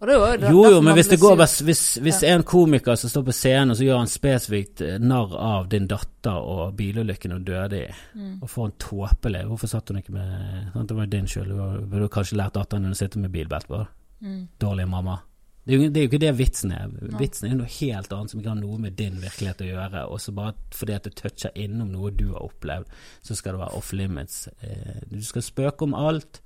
Og 0.00 0.06
det 0.08 0.14
jo 0.14 0.36
det- 0.36 0.50
Jo, 0.50 0.64
jo, 0.70 0.80
men 0.82 0.94
hvis 0.94 1.08
det 1.08 1.20
går 1.20 1.36
hvis, 1.36 1.60
Hvis, 1.62 1.82
hvis 2.02 2.22
Ja. 2.22 2.34
en 2.34 2.42
komiker 2.42 2.96
som 2.96 3.08
står 3.10 3.22
på 3.24 3.32
scenen 3.32 3.70
og 3.70 3.76
så 3.76 3.84
gjør 3.84 3.98
han 3.98 4.06
spesifikt 4.06 4.80
eh, 4.80 4.98
narr 4.98 5.34
av 5.36 5.68
din 5.68 5.86
datter 5.86 6.34
og 6.34 6.76
bilulykken 6.76 7.32
hun 7.32 7.44
døde 7.44 7.86
i, 7.88 7.92
Mm. 8.14 8.42
og 8.42 8.48
får 8.50 8.64
en 8.66 8.72
tåpelig 8.78 9.44
Hvorfor 9.46 9.66
satt 9.68 9.88
hun 9.88 9.98
ikke 10.02 10.12
med 10.12 10.72
sant, 10.72 10.88
Det 10.88 10.96
var 10.96 11.04
jo 11.04 11.10
din 11.10 11.26
skyld. 11.26 11.48
Du 11.48 11.86
burde 11.86 12.08
kanskje 12.08 12.36
lært 12.36 12.52
datteren 12.54 12.82
din 12.82 12.92
å 12.92 12.96
sitte 12.96 13.18
med 13.18 13.30
bilbelte 13.32 13.66
på. 13.68 13.86
Mm. 14.22 14.48
Dårlig 14.60 14.88
mamma. 14.88 15.18
Det 15.66 15.74
er, 15.74 15.78
jo, 15.78 15.88
det 15.88 15.96
er 15.96 16.02
jo 16.02 16.08
ikke 16.10 16.20
det 16.20 16.36
vitsen 16.36 16.72
er. 16.72 16.88
No. 16.88 17.18
Vitsen 17.18 17.46
er 17.46 17.50
jo 17.52 17.56
noe 17.62 17.66
helt 17.80 18.12
annet 18.12 18.30
som 18.30 18.40
ikke 18.40 18.48
har 18.50 18.60
noe 18.60 18.78
med 18.78 18.96
din 18.96 19.14
virkelighet 19.14 19.62
å 19.62 19.70
gjøre. 19.72 20.10
Og 20.10 20.18
så 20.20 20.34
bare 20.34 20.52
fordi 20.70 20.92
at 20.94 21.02
det 21.04 21.14
toucher 21.14 21.50
innom 21.56 21.88
noe 21.90 22.10
du 22.10 22.26
har 22.34 22.42
opplevd, 22.42 22.84
så 23.22 23.34
skal 23.34 23.52
det 23.52 23.60
være 23.60 23.74
off 23.76 23.92
limits. 23.92 24.48
Eh, 24.62 25.00
Du 25.10 25.22
skal 25.22 25.40
spøke 25.42 25.82
om 25.82 25.94
alt. 25.94 26.40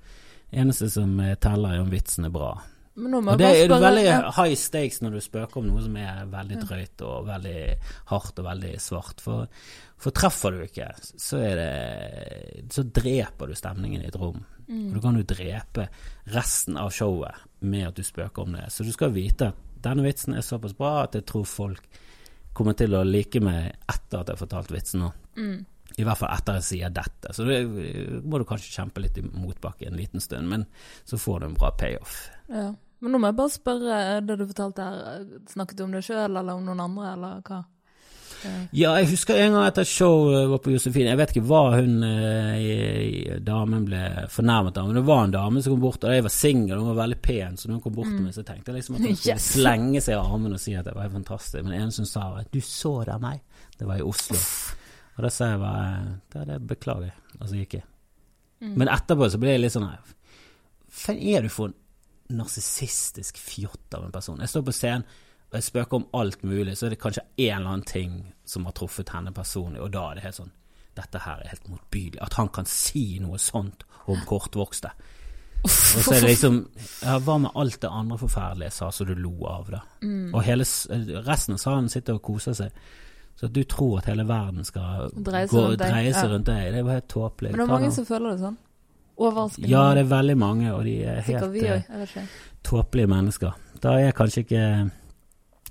Eneste 0.53 0.89
som 0.89 1.19
eh, 1.19 1.35
teller, 1.35 1.73
er 1.73 1.79
om 1.81 1.89
vitsen 1.91 2.23
er 2.25 2.29
bra. 2.29 2.61
Og 2.97 3.37
det 3.39 3.47
er 3.47 3.61
spørre 3.67 3.83
veldig 3.85 4.05
ja. 4.05 4.17
high 4.35 4.55
stakes 4.59 4.99
når 5.03 5.15
du 5.15 5.21
spøker 5.23 5.61
om 5.61 5.69
noe 5.69 5.83
som 5.85 5.95
er 6.01 6.25
veldig 6.31 6.57
drøyt 6.65 7.03
og 7.07 7.29
veldig 7.29 7.61
hardt 8.11 8.41
og 8.41 8.47
veldig 8.49 8.73
svart. 8.83 9.23
For, 9.23 9.47
for 9.99 10.15
treffer 10.15 10.55
du 10.55 10.65
ikke, 10.65 10.89
så 10.99 11.39
det 11.59 11.69
Så 12.73 12.83
dreper 12.83 13.47
du 13.47 13.55
stemningen 13.55 14.03
i 14.03 14.09
et 14.09 14.19
rom. 14.19 14.41
Mm. 14.67 14.89
Og 14.89 14.97
da 14.97 15.05
kan 15.05 15.17
du 15.17 15.23
drepe 15.25 15.87
resten 16.35 16.77
av 16.77 16.91
showet 16.93 17.47
med 17.65 17.87
at 17.87 17.97
du 17.97 18.05
spøker 18.05 18.45
om 18.45 18.53
det. 18.57 18.67
Så 18.73 18.85
du 18.85 18.91
skal 18.95 19.15
vite 19.15 19.51
at 19.53 19.65
denne 19.79 20.03
vitsen 20.03 20.35
er 20.35 20.45
såpass 20.45 20.75
bra 20.77 21.05
at 21.05 21.15
jeg 21.15 21.25
tror 21.29 21.47
folk 21.47 21.99
kommer 22.55 22.75
til 22.75 22.95
å 22.97 23.05
like 23.07 23.39
meg 23.43 23.69
etter 23.87 24.19
at 24.19 24.27
jeg 24.27 24.35
har 24.35 24.41
fortalt 24.41 24.73
vitsen 24.73 25.05
nå. 25.05 25.11
Mm. 25.39 25.59
I 25.99 26.05
hvert 26.05 26.19
fall 26.19 26.33
etter 26.33 26.59
jeg 26.59 26.67
sier 26.67 26.91
dette. 26.93 27.31
Så 27.33 27.45
det 27.47 27.61
må 28.23 28.39
du 28.39 28.45
kanskje 28.47 28.75
kjempe 28.75 29.03
litt 29.03 29.17
i 29.19 29.25
motbakke 29.25 29.87
en 29.89 29.97
liten 29.97 30.21
stund, 30.23 30.51
men 30.51 30.67
så 31.07 31.17
får 31.19 31.39
du 31.39 31.47
en 31.49 31.57
bra 31.57 31.71
payoff. 31.79 32.27
Ja. 32.49 32.69
Men 32.99 33.13
nå 33.15 33.19
må 33.21 33.29
jeg 33.29 33.37
bare 33.37 33.53
spørre, 33.53 33.97
det 34.27 34.35
du 34.41 34.47
fortalte 34.49 34.85
her, 34.85 35.27
snakket 35.47 35.77
du 35.79 35.85
om 35.85 35.93
deg 35.95 36.03
sjøl 36.03 36.33
eller 36.35 36.55
om 36.57 36.65
noen 36.67 36.81
andre, 36.83 37.13
eller 37.15 37.43
hva? 37.47 37.61
Ja, 38.71 38.93
jeg 38.99 39.09
husker 39.11 39.35
en 39.35 39.55
gang 39.55 39.65
etter 39.67 39.83
et 39.83 39.91
show 39.91 40.29
var 40.51 40.61
på 40.63 40.71
Josefine. 40.71 41.11
Jeg 41.11 41.19
vet 41.19 41.33
ikke 41.33 41.47
hva 41.49 41.61
hun 41.75 42.03
eh, 42.07 43.35
damen 43.43 43.83
ble 43.87 44.01
fornærmet 44.31 44.79
av, 44.79 44.87
men 44.87 44.99
det 44.99 45.03
var 45.07 45.25
en 45.25 45.33
dame 45.33 45.63
som 45.63 45.75
kom 45.75 45.83
bort, 45.83 46.05
og 46.07 46.15
jeg 46.15 46.23
var 46.23 46.33
singel, 46.33 46.75
og 46.77 46.85
hun 46.85 46.91
var 46.93 47.01
veldig 47.01 47.19
pen, 47.23 47.57
så 47.59 47.67
når 47.67 47.79
hun 47.79 47.83
kom 47.83 47.97
bort 47.97 48.11
til 48.11 48.21
meg, 48.23 48.35
så 48.35 48.45
tenkte 48.47 48.71
jeg 48.71 48.79
liksom 48.79 48.95
at 48.95 49.03
hun 49.03 49.19
skulle. 49.19 49.35
Yes. 49.35 49.49
slenge 49.57 50.03
seg 50.05 50.15
i 50.15 50.19
armen 50.21 50.55
og 50.55 50.63
si 50.63 50.75
at 50.79 50.87
det 50.87 50.95
var 50.95 51.11
fantastisk. 51.15 51.65
Men 51.67 51.75
en 51.81 51.95
som 51.95 52.07
sa 52.07 52.29
at 52.39 52.51
'du 52.51 52.61
så 52.63 52.93
da 53.07 53.17
meg', 53.19 53.43
det 53.79 53.87
var 53.87 53.99
i 53.99 54.07
Oslo. 54.07 54.39
Og 55.17 55.23
da 55.23 55.29
sa 55.29 55.51
jeg 55.51 55.59
bare 55.59 56.45
det 56.47 56.61
beklager 56.67 57.11
og 57.39 57.47
så 57.49 57.55
gikk 57.55 57.73
jeg. 57.73 57.83
mm. 58.61 58.75
Men 58.77 58.87
etterpå 58.87 59.29
så 59.29 59.39
ble 59.39 59.51
jeg 59.51 59.61
litt 59.61 59.75
sånn 59.75 59.87
her 59.87 59.99
Hva 60.89 61.13
er 61.15 61.41
du 61.43 61.49
for 61.49 61.67
en 61.67 61.75
narsissistisk 62.29 63.37
fjott 63.41 63.97
av 63.97 64.05
en 64.05 64.13
person? 64.13 64.39
Jeg 64.39 64.53
står 64.53 64.67
på 64.67 64.75
scenen 64.75 65.07
og 65.49 65.57
jeg 65.57 65.65
spøker 65.65 65.97
om 65.97 66.07
alt 66.13 66.43
mulig, 66.45 66.75
så 66.77 66.85
er 66.85 66.93
det 66.93 67.01
kanskje 67.01 67.25
en 67.25 67.55
eller 67.55 67.71
annen 67.71 67.85
ting 67.89 68.17
som 68.45 68.67
har 68.69 68.75
truffet 68.77 69.09
henne 69.15 69.33
personlig, 69.33 69.81
og 69.81 69.89
da 69.95 70.03
er 70.09 70.19
det 70.19 70.27
helt 70.27 70.41
sånn 70.43 70.55
Dette 70.99 71.21
her 71.23 71.39
er 71.39 71.53
helt 71.53 71.67
motbydelig. 71.69 72.19
At 72.19 72.33
han 72.35 72.49
kan 72.51 72.65
si 72.67 73.21
noe 73.23 73.37
sånt 73.39 73.85
om 74.11 74.19
kortvokste. 74.27 74.89
Og 75.63 75.69
så 75.71 76.15
er 76.15 76.25
det 76.25 76.31
liksom 76.33 76.57
Ja, 77.05 77.13
hva 77.23 77.37
med 77.39 77.55
alt 77.55 77.77
det 77.81 77.91
andre 77.93 78.17
forferdelige 78.19 78.67
jeg 78.67 78.75
sa, 78.75 78.89
så 78.91 79.07
du 79.07 79.13
lo 79.15 79.31
av 79.47 79.69
det? 79.71 79.79
Mm. 80.03 80.33
Og 80.33 80.43
hele, 80.43 80.65
resten 81.27 81.55
av 81.55 81.61
salen 81.61 81.87
sitter 81.93 82.19
og 82.19 82.25
koser 82.25 82.57
seg. 82.57 82.83
Så 83.39 83.47
at 83.47 83.55
du 83.55 83.61
tror 83.63 84.01
at 84.01 84.09
hele 84.11 84.25
verden 84.27 84.67
skal 84.67 85.13
Dreie 85.15 85.47
seg 85.47 85.63
rundt 86.33 86.49
deg, 86.49 86.73
det 86.73 86.81
er 86.81 86.83
jo 86.83 86.91
helt 86.91 87.09
tåpelig. 87.13 87.53
Men 87.53 87.63
det 87.63 87.67
er 87.69 87.73
mange 87.77 87.93
som 87.95 88.09
føler 88.09 88.33
det 88.33 88.43
sånn. 88.43 88.59
Overraskende. 89.19 89.67
Ja, 89.69 89.89
det 89.93 90.05
er 90.05 90.09
veldig 90.15 90.37
mange, 90.37 90.71
og 90.73 90.85
de 90.87 90.93
er 91.03 91.21
helt 91.21 91.43
ikke. 91.59 92.23
tåpelige 92.63 93.07
mennesker. 93.11 93.51
Da 93.83 93.97
er 93.99 94.11
kanskje 94.15 94.45
ikke 94.45 94.63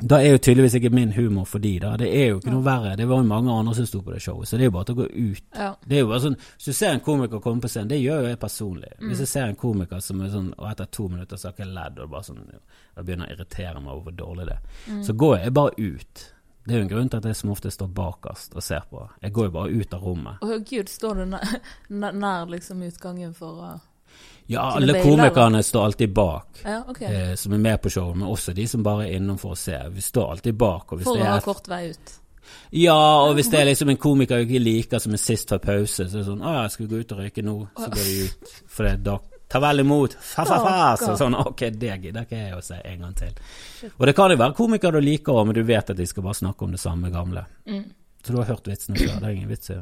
Da 0.01 0.21
er 0.23 0.31
jo 0.37 0.39
tydeligvis 0.39 0.75
ikke 0.79 0.91
min 0.95 1.11
humor 1.13 1.45
for 1.45 1.59
de, 1.59 1.73
da. 1.83 1.97
Det 1.99 2.07
er 2.15 2.29
jo 2.29 2.37
ikke 2.39 2.53
noe 2.53 2.63
verre. 2.63 2.93
Det 2.97 3.09
var 3.09 3.17
jo 3.19 3.27
mange 3.27 3.51
andre 3.51 3.75
som 3.75 3.87
sto 3.89 3.99
på 4.01 4.13
det 4.15 4.21
showet, 4.23 4.47
så 4.47 4.55
det 4.57 4.63
er 4.63 4.69
jo 4.71 4.75
bare 4.77 4.85
til 4.87 4.95
å 4.95 5.01
gå 5.01 5.07
ut. 5.11 5.43
Ja. 5.59 5.73
Det 5.89 5.97
er 5.97 6.01
jo 6.05 6.07
bare 6.13 6.21
sånn, 6.23 6.37
Hvis 6.57 6.65
du 6.71 6.73
ser 6.73 6.93
en 6.95 7.01
komiker 7.01 7.41
komme 7.43 7.61
på 7.61 7.69
scenen, 7.69 7.89
det 7.91 7.99
gjør 8.05 8.21
jo 8.23 8.29
jeg 8.29 8.39
personlig. 8.39 8.93
Mm. 9.01 9.09
Hvis 9.11 9.19
jeg 9.25 9.29
ser 9.33 9.49
en 9.49 9.57
komiker 9.57 10.01
som 10.01 10.21
er 10.23 10.29
sånn, 10.31 10.53
og 10.57 10.71
etter 10.71 10.87
to 10.93 11.09
minutter 11.09 11.37
så 11.37 11.49
har 11.49 11.55
jeg 11.57 11.67
ikke 11.67 11.75
ledd, 11.75 11.99
og 11.99 12.05
det 12.07 12.11
bare 12.15 12.23
sånn, 12.29 12.45
jeg 12.97 13.05
begynner 13.09 13.27
å 13.27 13.33
irritere 13.35 13.81
meg 13.83 13.93
over 13.93 14.03
hvor 14.07 14.17
dårlig 14.23 14.47
det 14.47 14.55
er, 14.55 14.63
Mm. 14.93 15.03
så 15.05 15.13
går 15.25 15.39
jeg 15.43 15.53
bare 15.55 15.73
ut. 15.79 16.33
Det 16.69 16.75
er 16.75 16.83
jo 16.83 16.85
en 16.85 16.91
grunn 16.91 17.07
til 17.09 17.23
at 17.23 17.27
jeg 17.31 17.37
som 17.39 17.51
ofte 17.55 17.71
står 17.73 17.89
bakerst 17.97 18.53
og 18.53 18.61
ser 18.61 18.83
på. 18.91 19.01
Jeg 19.25 19.33
går 19.33 19.47
jo 19.47 19.53
bare 19.55 19.71
ut 19.73 19.95
av 19.97 20.03
rommet. 20.05 20.43
Å 20.45 20.59
gud, 20.69 20.91
står 20.93 21.23
du 21.23 21.31
nær, 21.31 21.55
nær, 21.89 22.45
liksom 22.53 22.83
utgangen 22.85 23.33
for 23.37 23.63
å 23.65 23.71
Ja, 24.53 24.67
alle 24.77 24.93
bailer, 24.93 25.07
komikerne 25.07 25.63
står 25.65 25.87
alltid 25.87 26.13
bak. 26.13 26.61
Ja, 26.65 26.83
okay. 26.89 27.09
eh, 27.09 27.33
som 27.41 27.57
er 27.57 27.63
med 27.65 27.81
på 27.81 27.93
showet, 27.93 28.21
men 28.21 28.29
også 28.29 28.53
de 28.53 28.69
som 28.69 28.85
bare 28.85 29.07
er 29.07 29.17
innom 29.17 29.41
for 29.41 29.57
å 29.57 29.59
se. 29.61 29.81
Vi 29.95 30.05
står 30.05 30.35
alltid 30.35 30.61
bak. 30.61 30.93
For 30.93 31.17
å 31.17 31.25
ha 31.25 31.41
kort 31.45 31.73
vei 31.73 31.87
ut. 31.89 32.15
ja, 32.85 33.01
og 33.25 33.33
hvis 33.39 33.49
det 33.53 33.63
er 33.63 33.71
liksom 33.71 33.95
en 33.95 34.01
komiker 34.01 34.43
jeg 34.43 34.51
ikke 34.51 34.65
liker 34.67 35.05
som 35.05 35.17
er 35.17 35.25
sist 35.25 35.57
før 35.57 35.65
pause, 35.65 36.05
så 36.05 36.09
er 36.09 36.21
det 36.21 36.29
sånn 36.29 36.45
Å 36.45 36.55
ja, 36.59 36.69
skal 36.69 36.85
vi 36.85 36.93
gå 36.93 37.01
ut 37.01 37.17
og 37.17 37.25
røyke 37.25 37.49
nå? 37.49 37.59
Så 37.81 37.91
går 37.97 38.05
de 38.05 38.29
ut. 38.29 38.55
For 38.69 38.89
det 38.89 38.93
er 38.93 39.05
da 39.09 39.19
Ta 39.49 39.61
vel 39.65 39.81
imot! 39.81 40.13
Fa, 40.21 40.45
fa, 40.45 40.59
fa! 40.61 40.81
Så 41.01 41.15
sånn, 41.17 41.37
ok, 41.41 41.63
det 41.81 41.95
gidder 42.03 42.27
ikke 42.27 42.37
jeg 42.37 42.57
å 42.57 42.61
si 42.65 42.77
en 42.77 43.05
gang 43.07 43.15
til. 43.17 43.39
Og 43.95 44.05
det 44.07 44.15
kan 44.19 44.33
jo 44.33 44.37
være 44.41 44.57
komikere 44.59 45.01
du 45.01 45.07
liker 45.07 45.45
men 45.49 45.57
du 45.57 45.63
vet 45.65 45.93
at 45.95 45.97
de 45.97 46.07
skal 46.07 46.27
bare 46.27 46.37
snakke 46.43 46.67
om 46.67 46.75
det 46.77 46.81
samme 46.83 47.09
gamle. 47.15 47.47
Mm. 47.69 47.87
Så 48.21 48.35
du 48.35 48.39
har 48.43 48.51
hørt 48.51 48.69
vitsene 48.69 48.99
før. 49.01 49.15
Det 49.23 49.31
er 49.31 49.37
ingen 49.39 49.49
vits 49.49 49.73
i. 49.73 49.79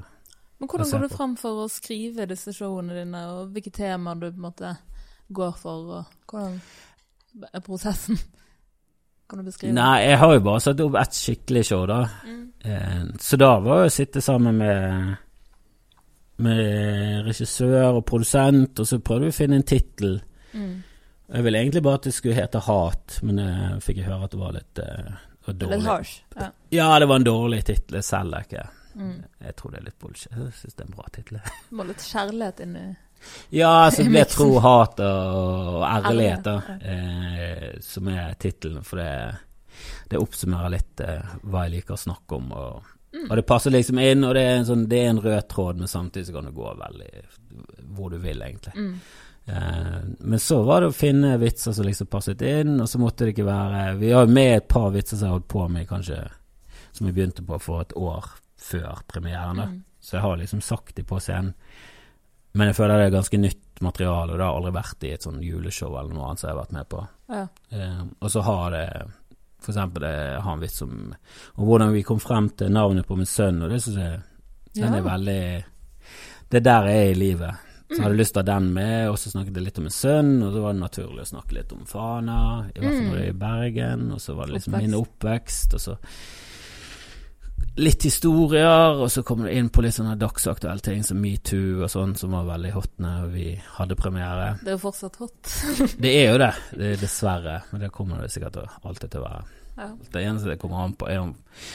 Men 0.61 0.71
hvordan 0.71 0.91
går 0.93 1.03
du 1.05 1.17
fram 1.17 1.35
for 1.41 1.65
å 1.65 1.69
skrive 1.69 2.29
disse 2.31 2.55
showene 2.57 2.95
dine, 2.97 3.25
og 3.35 3.51
hvilke 3.53 3.75
temaer 3.75 4.23
du 4.23 4.29
på 4.31 4.37
en 4.39 4.47
måte 4.47 4.73
går 5.37 5.59
for, 5.61 5.91
og 5.99 6.31
hvordan 6.31 6.61
er 7.51 7.65
prosessen? 7.67 8.21
Kan 9.27 9.43
du 9.43 9.49
beskrive? 9.51 9.75
Nei, 9.75 10.07
jeg 10.07 10.19
har 10.23 10.33
jo 10.37 10.43
bare 10.47 10.63
satt 10.63 10.81
opp 10.85 10.97
ett 11.01 11.19
skikkelig 11.19 11.65
show, 11.67 11.83
da. 11.91 12.05
Mm. 12.23 12.43
Eh, 12.63 13.01
Så 13.19 13.37
da 13.41 13.57
var 13.61 13.83
jo 13.83 13.91
å 13.91 13.95
sitte 13.97 14.23
sammen 14.23 14.63
med 14.63 15.17
Med 16.39 17.25
regissør 17.25 17.97
og 17.97 18.03
produsent, 18.05 18.79
og 18.83 18.87
så 18.87 18.99
prøvde 19.01 19.25
vi 19.31 19.33
å 19.33 19.37
finne 19.39 19.57
en 19.57 19.65
tittel. 19.67 20.19
Mm. 20.53 20.75
Jeg 21.33 21.45
ville 21.47 21.59
egentlig 21.63 21.83
bare 21.83 21.99
at 22.01 22.05
det 22.07 22.13
skulle 22.15 22.37
hete 22.37 22.61
Hat, 22.67 23.17
men 23.27 23.41
jeg 23.43 23.79
fikk 23.83 24.03
jeg 24.03 24.07
høre 24.11 24.29
at 24.29 24.35
det 24.35 24.41
var 24.43 24.53
litt 24.55 24.79
eh, 24.83 25.15
var 25.47 25.55
Litt 25.55 25.61
dårlig. 25.63 25.81
harsh. 25.87 26.13
Ja. 26.37 26.51
Ja, 26.77 26.91
det 27.01 27.09
var 27.09 27.17
en 27.23 27.27
dårlig 27.27 27.63
tittel. 27.65 27.97
Jeg 28.01 28.05
selger 28.07 28.45
ikke. 28.47 28.67
Mm. 28.97 29.17
Jeg 29.47 29.57
tror 29.57 29.73
det 29.73 29.81
er 29.81 29.85
litt 29.89 29.99
bullshit. 30.03 30.33
Jeg 30.37 30.53
syns 30.61 30.75
det 30.77 30.85
er 30.85 30.89
en 30.91 30.97
bra 31.01 31.09
tittel. 31.15 31.41
Må 31.77 31.85
litt 31.89 32.05
kjærlighet 32.07 32.63
inn 32.67 32.77
i 32.81 32.87
Ja, 33.57 33.73
så 33.91 34.05
det 34.05 34.13
ble 34.13 34.23
tro, 34.29 34.49
hat 34.63 35.01
og 35.03 35.83
ærlighet, 35.89 36.45
da, 36.47 36.77
eh, 36.93 37.71
som 37.83 38.09
er 38.13 38.35
tittelen. 38.41 38.85
For 38.87 39.01
det, 39.01 39.11
det 40.13 40.21
oppsummerer 40.21 40.75
litt 40.77 41.01
eh, 41.05 41.35
hva 41.49 41.65
jeg 41.67 41.79
liker 41.79 41.97
å 41.97 42.03
snakke 42.05 42.39
om. 42.39 42.53
Og, 42.53 42.93
Mm. 43.17 43.31
og 43.31 43.37
det 43.39 43.47
passer 43.49 43.73
liksom 43.73 44.01
inn, 44.03 44.25
og 44.29 44.35
det 44.37 44.43
er, 44.45 44.57
en 44.59 44.67
sånn, 44.69 44.89
det 44.91 44.99
er 45.01 45.13
en 45.13 45.23
rød 45.25 45.47
tråd, 45.49 45.79
men 45.81 45.89
samtidig 45.89 46.29
så 46.29 46.35
kan 46.35 46.51
det 46.51 46.57
gå 46.57 46.73
veldig 46.81 47.13
hvor 47.97 48.11
du 48.13 48.19
vil, 48.21 48.43
egentlig. 48.43 48.75
mm. 48.77 48.99
Eh, 49.47 49.99
men 50.19 50.41
så 50.43 50.57
var 50.67 50.83
det 50.83 50.89
å 50.91 50.95
finne 50.97 51.37
vitser 51.39 51.73
som 51.73 51.87
liksom 51.87 52.09
passet 52.11 52.43
inn, 52.43 52.81
og 52.83 52.89
så 52.91 52.99
måtte 52.99 53.25
det 53.25 53.37
ikke 53.37 53.47
være 53.47 53.83
Vi 54.01 54.09
har 54.11 54.27
jo 54.27 54.33
med 54.35 54.57
et 54.57 54.67
par 54.69 54.89
vitser 54.91 55.15
som 55.15 55.29
jeg 55.29 55.31
har 55.31 55.37
holdt 55.39 55.53
på 55.53 55.69
med 55.71 55.87
kanskje 55.87 56.19
som 56.97 57.07
vi 57.07 57.13
begynte 57.13 57.45
på 57.47 57.59
for 57.63 57.85
et 57.85 57.93
år 57.95 58.27
før 58.59 59.05
premieren. 59.07 59.61
Mm. 59.61 59.77
Så 60.01 60.17
jeg 60.17 60.25
har 60.25 60.41
liksom 60.41 60.63
sagt 60.65 60.97
de 60.97 61.05
på 61.07 61.21
scenen. 61.21 61.53
Men 62.57 62.71
jeg 62.71 62.79
føler 62.79 62.99
det 62.99 63.07
er 63.11 63.19
ganske 63.19 63.39
nytt 63.39 63.83
materiale, 63.85 64.33
og 64.33 64.39
det 64.39 64.47
har 64.47 64.57
aldri 64.57 64.73
vært 64.79 65.05
i 65.05 65.13
et 65.13 65.27
sånn 65.27 65.43
juleshow 65.45 65.93
eller 65.93 66.15
noe 66.17 66.31
annet 66.31 66.41
som 66.41 66.49
jeg 66.49 66.55
har 66.55 66.63
vært 66.63 66.77
med 66.79 66.89
på. 66.89 67.03
Ja. 67.29 67.43
Eh, 67.77 68.05
og 68.19 68.33
så 68.33 68.45
har 68.47 68.71
det 68.73 68.87
for 69.61 69.73
eksempel 69.73 70.03
det 70.03 70.41
har 70.43 70.53
en 70.53 70.61
vits 70.61 70.83
om 70.83 71.15
om 71.57 71.65
hvordan 71.67 71.93
vi 71.95 72.03
kom 72.03 72.21
frem 72.21 72.49
til 72.57 72.71
navnet 72.73 73.07
på 73.07 73.17
min 73.17 73.27
sønn, 73.27 73.63
og 73.63 73.71
det 73.71 73.83
syns 73.83 73.97
jeg 73.97 74.21
den 74.77 74.93
Ja. 74.93 74.99
er 74.99 75.03
veldig 75.03 75.65
Det 76.51 76.59
er 76.61 76.61
der 76.61 76.87
jeg 76.87 77.07
er 77.07 77.11
i 77.11 77.15
livet. 77.15 77.55
Så 77.89 77.97
jeg 77.97 78.03
hadde 78.03 78.17
lyst 78.19 78.33
til 78.35 78.43
å 78.43 78.47
ha 78.47 78.59
den 78.59 78.73
med, 78.75 79.09
og 79.09 79.17
så 79.19 79.31
snakket 79.31 79.55
jeg 79.57 79.65
litt 79.65 79.79
om 79.79 79.85
min 79.85 79.91
sønn, 79.95 80.43
og 80.43 80.53
så 80.53 80.61
var 80.63 80.73
det 80.73 80.81
naturlig 80.83 81.23
å 81.23 81.31
snakke 81.31 81.53
litt 81.55 81.73
om 81.73 81.85
Fana, 81.87 82.67
i 82.75 82.81
hvert 82.81 82.95
fall 82.97 83.05
når 83.07 83.17
jeg 83.19 83.27
er 83.27 83.35
i 83.35 83.39
Bergen, 83.39 84.13
og 84.13 84.21
så 84.21 84.35
var 84.35 84.47
det 84.47 84.55
liksom 84.55 84.75
Oppvekst. 84.75 84.91
min 84.91 85.01
oppvekst, 85.01 85.75
og 85.75 85.81
så 85.81 85.97
litt 87.77 88.07
historier, 88.09 88.97
og 88.97 89.11
så 89.13 89.23
kom 89.27 89.45
du 89.45 89.51
inn 89.53 89.69
på 89.73 89.83
litt 89.85 89.97
sånne 89.97 90.17
dagsaktuelle 90.21 90.85
ting 90.85 91.05
som 91.05 91.21
metoo 91.21 91.83
og 91.85 91.93
sånn, 91.93 92.15
som 92.19 92.33
var 92.37 92.49
veldig 92.49 92.73
hot 92.77 92.95
når 93.03 93.29
vi 93.35 93.51
hadde 93.77 93.99
premiere. 94.01 94.55
Det 94.63 94.73
er 94.73 94.79
jo 94.79 94.83
fortsatt 94.87 95.21
hot. 95.21 95.53
Det 96.03 96.13
er 96.23 96.33
jo 96.33 96.41
det, 96.41 96.51
det 96.79 96.91
er 96.95 97.05
dessverre, 97.05 97.61
men 97.71 97.85
det 97.85 97.93
kommer 97.95 98.25
det 98.25 98.33
sikkert 98.33 98.59
alltid 98.65 99.13
til 99.13 99.23
å 99.23 99.29
være. 99.29 99.63
Ja. 99.77 99.91
Det 100.13 100.25
eneste 100.25 100.51
det 100.55 100.59
kommer 100.63 100.87
an 100.87 100.97
på, 100.97 101.09
er 101.13 101.21
om 101.21 101.35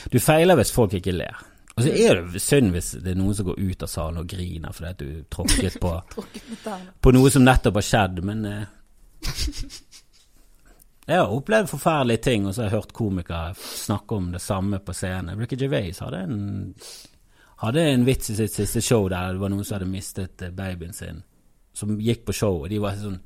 Du 0.09 0.17
feiler 0.17 0.57
hvis 0.57 0.73
folk 0.73 0.95
ikke 0.97 1.13
ler. 1.13 1.37
Og 1.75 1.85
så 1.85 1.93
er 1.93 2.23
det 2.33 2.41
synd 2.43 2.73
hvis 2.75 2.91
det 2.99 3.13
er 3.13 3.19
noen 3.19 3.35
som 3.37 3.47
går 3.47 3.61
ut 3.61 3.85
av 3.85 3.89
salen 3.89 4.19
og 4.19 4.27
griner 4.29 4.73
fordi 4.75 4.89
at 4.89 4.99
du 4.99 5.21
tråkket 5.31 5.77
på, 5.81 5.93
Tråkket 6.15 6.49
på 6.65 6.77
på 7.01 7.13
noe 7.15 7.31
som 7.33 7.45
nettopp 7.45 7.77
har 7.79 7.87
skjedd, 7.87 8.23
men 8.27 8.43
eh, 8.49 8.65
Jeg 11.07 11.17
har 11.17 11.33
opplevd 11.33 11.69
forferdelige 11.71 12.21
ting, 12.21 12.45
og 12.45 12.53
så 12.53 12.61
har 12.61 12.69
jeg 12.69 12.77
hørt 12.77 12.93
komikere 12.93 13.55
snakke 13.57 14.15
om 14.15 14.29
det 14.31 14.41
samme 14.41 14.79
på 14.79 14.93
scenen. 14.93 15.39
Ricky 15.39 15.57
Gervais 15.57 15.99
hadde 15.99 16.19
en, 16.27 16.75
hadde 17.63 17.87
en 17.89 18.05
vits 18.05 18.29
i 18.29 18.37
sitt 18.37 18.53
siste 18.53 18.83
show 18.85 19.09
der 19.09 19.33
det 19.33 19.41
var 19.41 19.51
noen 19.51 19.65
som 19.65 19.79
hadde 19.79 19.89
mistet 19.89 20.45
eh, 20.45 20.53
babyen 20.53 20.93
sin, 20.93 21.23
som 21.73 21.97
gikk 21.97 22.23
på 22.27 22.35
show, 22.37 22.61
og 22.61 22.69
de 22.69 22.79
var 22.81 22.99
sånn 23.01 23.19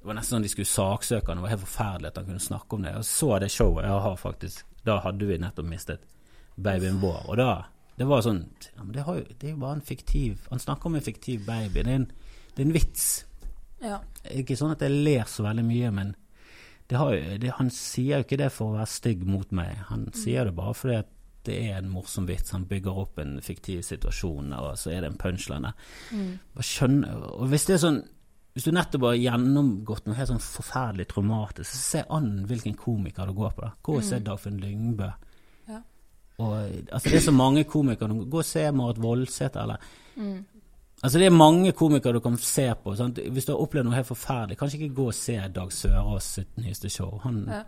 det 0.00 0.08
var 0.08 0.16
nesten 0.16 0.38
sånn 0.38 0.44
de 0.46 0.48
skulle 0.48 0.68
saksøke 0.68 1.28
han. 1.28 1.40
Det 1.40 1.44
var 1.44 1.52
helt 1.52 1.66
forferdelig 1.66 2.08
at 2.08 2.16
han 2.16 2.28
kunne 2.30 2.40
snakke 2.40 2.76
om 2.76 2.84
det. 2.86 2.92
Og 2.96 3.04
så 3.04 3.34
det 3.42 3.50
showet 3.52 3.84
jeg 3.84 4.04
har 4.06 4.16
faktisk 4.16 4.78
Da 4.80 4.94
hadde 5.04 5.26
vi 5.28 5.36
nettopp 5.36 5.66
mistet 5.68 6.06
babyen 6.56 7.02
vår. 7.02 7.26
Og 7.28 7.36
da 7.36 7.50
Det 8.00 8.06
var 8.08 8.22
sånn 8.24 8.38
ja, 8.76 8.82
men 8.82 8.94
det, 8.94 9.02
har 9.04 9.18
jo, 9.18 9.24
det 9.28 9.48
er 9.48 9.52
jo 9.52 9.60
bare 9.60 9.76
en 9.76 9.84
fiktiv 9.84 10.46
Han 10.48 10.62
snakker 10.62 10.88
om 10.88 10.96
en 10.96 11.04
fiktiv 11.04 11.44
baby. 11.44 11.82
Det 11.82 11.92
er 11.92 11.98
en, 12.00 12.08
det 12.54 12.62
er 12.62 12.66
en 12.66 12.72
vits. 12.72 13.04
Ja. 13.84 13.98
Ikke 14.32 14.56
sånn 14.56 14.72
at 14.72 14.80
jeg 14.80 15.04
ler 15.04 15.28
så 15.28 15.44
veldig 15.44 15.66
mye, 15.68 15.92
men 15.92 16.14
har 16.98 17.14
det, 17.38 17.50
han 17.58 17.70
sier 17.70 18.18
jo 18.18 18.26
ikke 18.26 18.38
det 18.40 18.50
for 18.52 18.70
å 18.70 18.78
være 18.78 18.90
stygg 18.90 19.24
mot 19.28 19.50
meg. 19.54 19.76
Han 19.90 20.08
sier 20.16 20.48
det 20.48 20.54
bare 20.56 20.74
fordi 20.74 21.00
det 21.46 21.56
er 21.70 21.78
en 21.78 21.90
morsom 21.92 22.26
vits. 22.28 22.52
Han 22.52 22.66
bygger 22.68 22.98
opp 23.02 23.18
en 23.22 23.38
fiktiv 23.44 23.82
situasjon, 23.86 24.52
og 24.52 24.74
så 24.78 24.90
er 24.92 25.04
det 25.04 25.12
en 25.12 25.20
punchline 25.20 25.70
der. 25.70 25.92
Bare 26.56 27.20
Og 27.32 27.46
hvis 27.48 27.66
det 27.68 27.74
er 27.74 27.84
sånn 27.84 28.00
Hvis 28.50 28.64
du 28.66 28.72
nettopp 28.74 29.04
har 29.06 29.14
gjennomgått 29.14 30.08
noe 30.08 30.16
helt 30.18 30.28
sånn 30.32 30.42
forferdelig 30.42 31.04
traumatisk, 31.12 31.70
så 31.70 31.78
se 31.78 32.00
an 32.10 32.44
hvilken 32.50 32.74
komiker 32.74 33.26
du 33.30 33.32
går 33.32 33.52
på. 33.54 33.62
da. 33.62 33.68
Gå 33.80 33.94
og 34.00 34.02
se 34.02 34.18
Dagfinn 34.18 34.58
Lyngbø. 34.58 35.06
Ja. 35.68 35.78
Og, 36.42 36.56
altså, 36.90 37.04
det 37.08 37.20
er 37.20 37.22
så 37.28 37.32
mange 37.32 37.62
komikere. 37.64 38.10
Gå 38.26 38.42
og 38.42 38.44
se 38.44 38.64
Marit 38.74 38.98
Voldsæter, 38.98 39.62
eller 39.62 39.78
Altså 41.02 41.18
Det 41.18 41.26
er 41.30 41.32
mange 41.32 41.72
komikere 41.72 42.18
du 42.18 42.20
kan 42.20 42.36
se 42.36 42.66
på. 42.82 42.92
Sant? 42.98 43.18
Hvis 43.32 43.46
du 43.48 43.54
har 43.54 43.62
opplevd 43.64 43.88
noe 43.88 43.96
helt 43.96 44.10
forferdelig, 44.10 44.58
kanskje 44.60 44.80
ikke 44.82 44.94
gå 44.98 45.06
og 45.08 45.16
se 45.16 45.36
Dag 45.54 45.72
Sørås 45.72 46.26
sitt 46.36 46.56
nyeste 46.60 46.90
show. 46.92 47.18
Han, 47.24 47.46
Ja. 47.48 47.62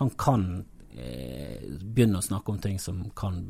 han 0.00 0.10
kan 0.20 0.64
eh, 0.96 1.62
begynne 1.80 2.18
å 2.20 2.22
snakke 2.22 2.52
om 2.52 2.58
ting 2.58 2.78
som 2.78 3.10
kan 3.16 3.40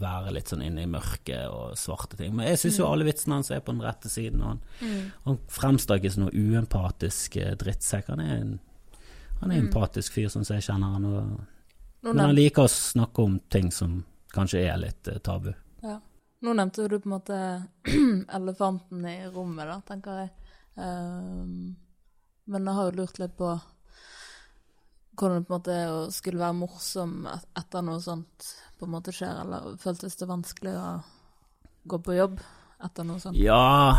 være 0.00 0.32
litt 0.32 0.48
sånn 0.48 0.62
inne 0.64 0.82
i 0.86 0.86
mørket 0.86 1.48
og 1.50 1.74
svarte 1.76 2.16
ting. 2.16 2.36
Men 2.36 2.46
jeg 2.46 2.58
syns 2.62 2.78
jo 2.78 2.86
alle 2.86 3.04
vitsene 3.04 3.34
hans 3.34 3.50
er 3.50 3.60
på 3.60 3.74
den 3.74 3.82
rette 3.82 4.08
siden. 4.08 4.40
Og 4.40 4.48
han, 4.54 5.10
han 5.26 5.38
fremstår 5.48 5.98
ikke 5.98 6.14
som 6.14 6.24
noe 6.28 6.32
uempatisk 6.46 7.36
eh, 7.42 7.56
drittsekk. 7.60 8.08
Han 8.14 8.20
er 8.24 8.36
en 8.38 8.54
han 9.40 9.50
er 9.50 9.58
en 9.58 9.66
empatisk 9.66 10.12
fyr, 10.14 10.28
sånn 10.32 10.44
som 10.46 10.54
jeg 10.56 10.64
kjenner 10.70 10.94
han. 10.94 11.04
Og, 11.04 11.40
men 12.06 12.20
han 12.22 12.34
liker 12.36 12.64
å 12.64 12.70
snakke 12.70 13.24
om 13.26 13.40
ting 13.52 13.70
som 13.74 14.04
kanskje 14.32 14.62
er 14.70 14.78
litt 14.80 15.08
eh, 15.10 15.18
tabu. 15.18 15.50
Nå 16.44 16.52
nevnte 16.52 16.88
du 16.88 16.98
på 17.00 17.08
en 17.08 17.14
måte 17.14 17.36
elefanten 18.38 19.06
i 19.08 19.16
rommet, 19.32 19.64
da, 19.70 19.78
tenker 19.88 20.18
jeg. 20.20 20.32
Um, 20.74 21.76
men 22.52 22.68
jeg 22.68 22.76
har 22.76 22.90
jo 22.90 22.98
lurt 22.98 23.20
litt 23.22 23.36
på 23.38 23.54
hvordan 25.14 25.38
det 25.38 25.46
på 25.46 25.54
en 25.54 25.60
måte 25.60 25.76
å 25.94 25.98
skulle 26.12 26.42
være 26.42 26.58
morsom 26.58 27.12
etter 27.30 27.84
noe 27.86 28.02
sånt 28.02 28.48
på 28.76 28.88
en 28.88 28.92
måte 28.96 29.14
skjer, 29.14 29.40
eller 29.44 29.78
føltes 29.80 30.18
det 30.18 30.28
vanskelig 30.28 30.74
å 30.74 30.88
gå 31.88 32.00
på 32.02 32.16
jobb 32.18 32.40
etter 32.84 33.06
noe 33.06 33.22
sånt? 33.22 33.38
Ja, 33.38 33.94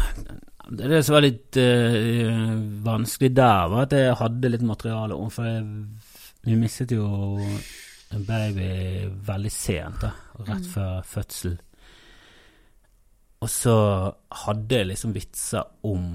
det 0.70 0.92
det 0.92 1.02
som 1.08 1.16
var 1.16 1.26
litt 1.26 1.58
uh, 1.58 2.52
vanskelig 2.86 3.32
der, 3.40 3.70
var 3.72 3.88
at 3.88 3.96
jeg 3.98 4.20
hadde 4.22 4.52
litt 4.54 4.68
materiale 4.68 5.18
om, 5.18 5.32
for 5.34 5.50
jeg, 5.50 5.64
vi 6.46 6.60
mistet 6.60 6.94
jo 6.94 7.08
en 8.14 8.28
baby 8.28 9.08
veldig 9.26 9.54
sent, 9.54 10.04
da, 10.04 10.14
rett 10.46 10.68
før 10.70 11.00
fødsel. 11.16 11.56
Og 13.46 13.52
så 13.52 13.76
hadde 14.42 14.80
jeg 14.80 14.88
liksom 14.90 15.12
vitser 15.14 15.68
om 15.86 16.06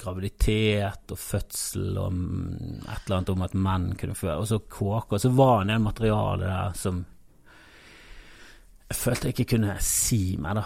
graviditet 0.00 1.14
og 1.14 1.20
fødsel 1.20 1.96
og 1.96 2.12
mm, 2.12 2.82
et 2.82 3.06
eller 3.06 3.16
annet 3.16 3.32
om 3.32 3.44
at 3.46 3.56
menn 3.56 3.86
kunne 3.96 4.18
føde, 4.18 4.36
og 4.42 4.50
så 4.50 4.58
kåke, 4.60 5.16
og 5.16 5.22
så 5.22 5.30
var 5.32 5.54
det 5.62 5.62
en 5.64 5.72
del 5.72 5.86
materiale 5.86 6.50
der 6.50 6.76
som 6.76 7.00
jeg 8.90 8.98
følte 8.98 9.30
jeg 9.30 9.36
ikke 9.38 9.50
kunne 9.54 9.74
si 9.86 10.22
meg, 10.42 10.58
da. 10.58 10.64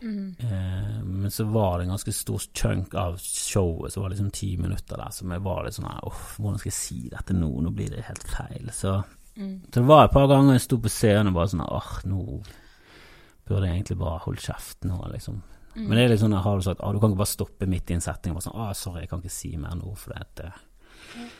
Eh, 0.00 1.00
men 1.04 1.30
så 1.30 1.44
var 1.52 1.78
det 1.78 1.86
en 1.86 1.94
ganske 1.94 2.14
stor 2.16 2.42
chunk 2.54 2.94
av 2.98 3.18
showet, 3.22 3.92
så 3.92 4.00
var 4.00 4.08
det 4.08 4.16
liksom 4.16 4.30
ti 4.34 4.52
minutter 4.56 4.98
der 4.98 5.10
som 5.14 5.34
jeg 5.34 5.44
var 5.44 5.66
litt 5.66 5.76
sånn 5.76 5.90
her, 5.90 6.06
Åh, 6.08 6.22
hvordan 6.38 6.62
skal 6.62 6.72
jeg 6.72 6.78
si 6.78 7.00
dette 7.12 7.36
nå? 7.36 7.50
Nå 7.62 7.74
blir 7.76 7.92
det 7.92 8.06
helt 8.06 8.24
feil. 8.30 8.70
Så, 8.72 8.94
så 9.34 9.50
det 9.74 9.84
var 9.86 10.06
et 10.06 10.14
par 10.16 10.30
ganger 10.30 10.56
jeg 10.56 10.64
sto 10.66 10.80
på 10.82 10.90
scenen 10.90 11.30
og 11.30 11.38
bare 11.38 11.52
sånn 11.52 11.66
Åh, 11.66 11.92
nå 12.08 12.24
burde 13.48 13.68
jeg 13.68 13.80
egentlig 13.80 13.98
bare 14.00 14.22
holdt 14.24 14.44
kjeft 14.44 14.86
nå, 14.88 14.98
liksom. 15.12 15.42
Men 15.78 15.94
det 15.94 16.04
er 16.04 16.10
litt 16.12 16.22
sånn, 16.22 16.34
har 16.42 16.58
du 16.58 16.64
sagt, 16.64 16.80
ah, 16.82 16.92
du 16.92 16.98
kan 16.98 17.12
ikke 17.12 17.22
bare 17.22 17.30
stoppe 17.30 17.68
midt 17.70 17.90
i 17.92 17.96
en 17.98 18.02
setning 18.02 18.32
og 18.32 18.40
bare 18.40 18.46
sånn, 18.48 18.62
ah, 18.64 18.72
sorry, 18.74 19.04
jeg 19.04 19.12
kan 19.12 19.20
ikke 19.22 19.34
si 19.34 19.52
mer 19.60 19.76
nå, 19.78 19.92
for 19.98 20.16
det 20.16 20.48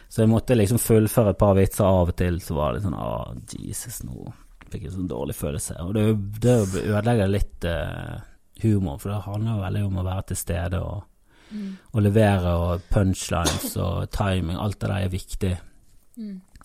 Så 0.09 0.23
jeg 0.23 0.31
måtte 0.31 0.57
liksom 0.57 0.79
fullføre 0.79 1.35
et 1.35 1.40
par 1.40 1.57
vitser 1.59 1.87
av 1.88 2.12
og 2.12 2.16
til, 2.16 2.38
så 2.44 2.55
var 2.55 2.75
det 2.77 2.85
sånn, 2.85 2.94
ah, 2.94 3.33
Jesus, 3.59 4.03
nå 4.07 4.29
fikk 4.68 4.85
jeg 4.85 4.94
sånn 4.94 5.11
dårlig 5.11 5.37
følelse. 5.37 5.79
Og 5.85 5.94
det, 5.97 6.05
det 6.44 6.57
ødelegger 6.85 7.31
litt 7.33 7.66
uh, 7.68 8.21
humor, 8.62 8.99
for 9.01 9.14
det 9.14 9.23
handler 9.25 9.55
jo 9.55 9.62
veldig 9.64 9.85
om 9.87 10.01
å 10.03 10.07
være 10.11 10.27
til 10.31 10.40
stede 10.42 10.83
og, 10.85 11.07
og 11.94 12.05
levere, 12.05 12.53
og 12.53 12.88
punchlines 12.92 13.73
og 13.81 14.11
timing, 14.14 14.59
alt 14.61 14.79
det 14.79 14.90
der 14.90 15.07
er 15.07 15.14
viktig. 15.14 15.55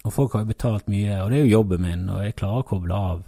Og 0.03 0.12
folk 0.12 0.36
har 0.36 0.43
jo 0.43 0.51
betalt 0.51 0.89
mye, 0.91 1.21
og 1.23 1.32
det 1.32 1.39
er 1.39 1.45
jo 1.45 1.60
jobben 1.60 1.86
min, 1.86 2.10
og 2.12 2.25
jeg 2.25 2.36
klarer 2.39 2.65
å 2.65 2.67
koble 2.67 2.97
av. 3.13 3.23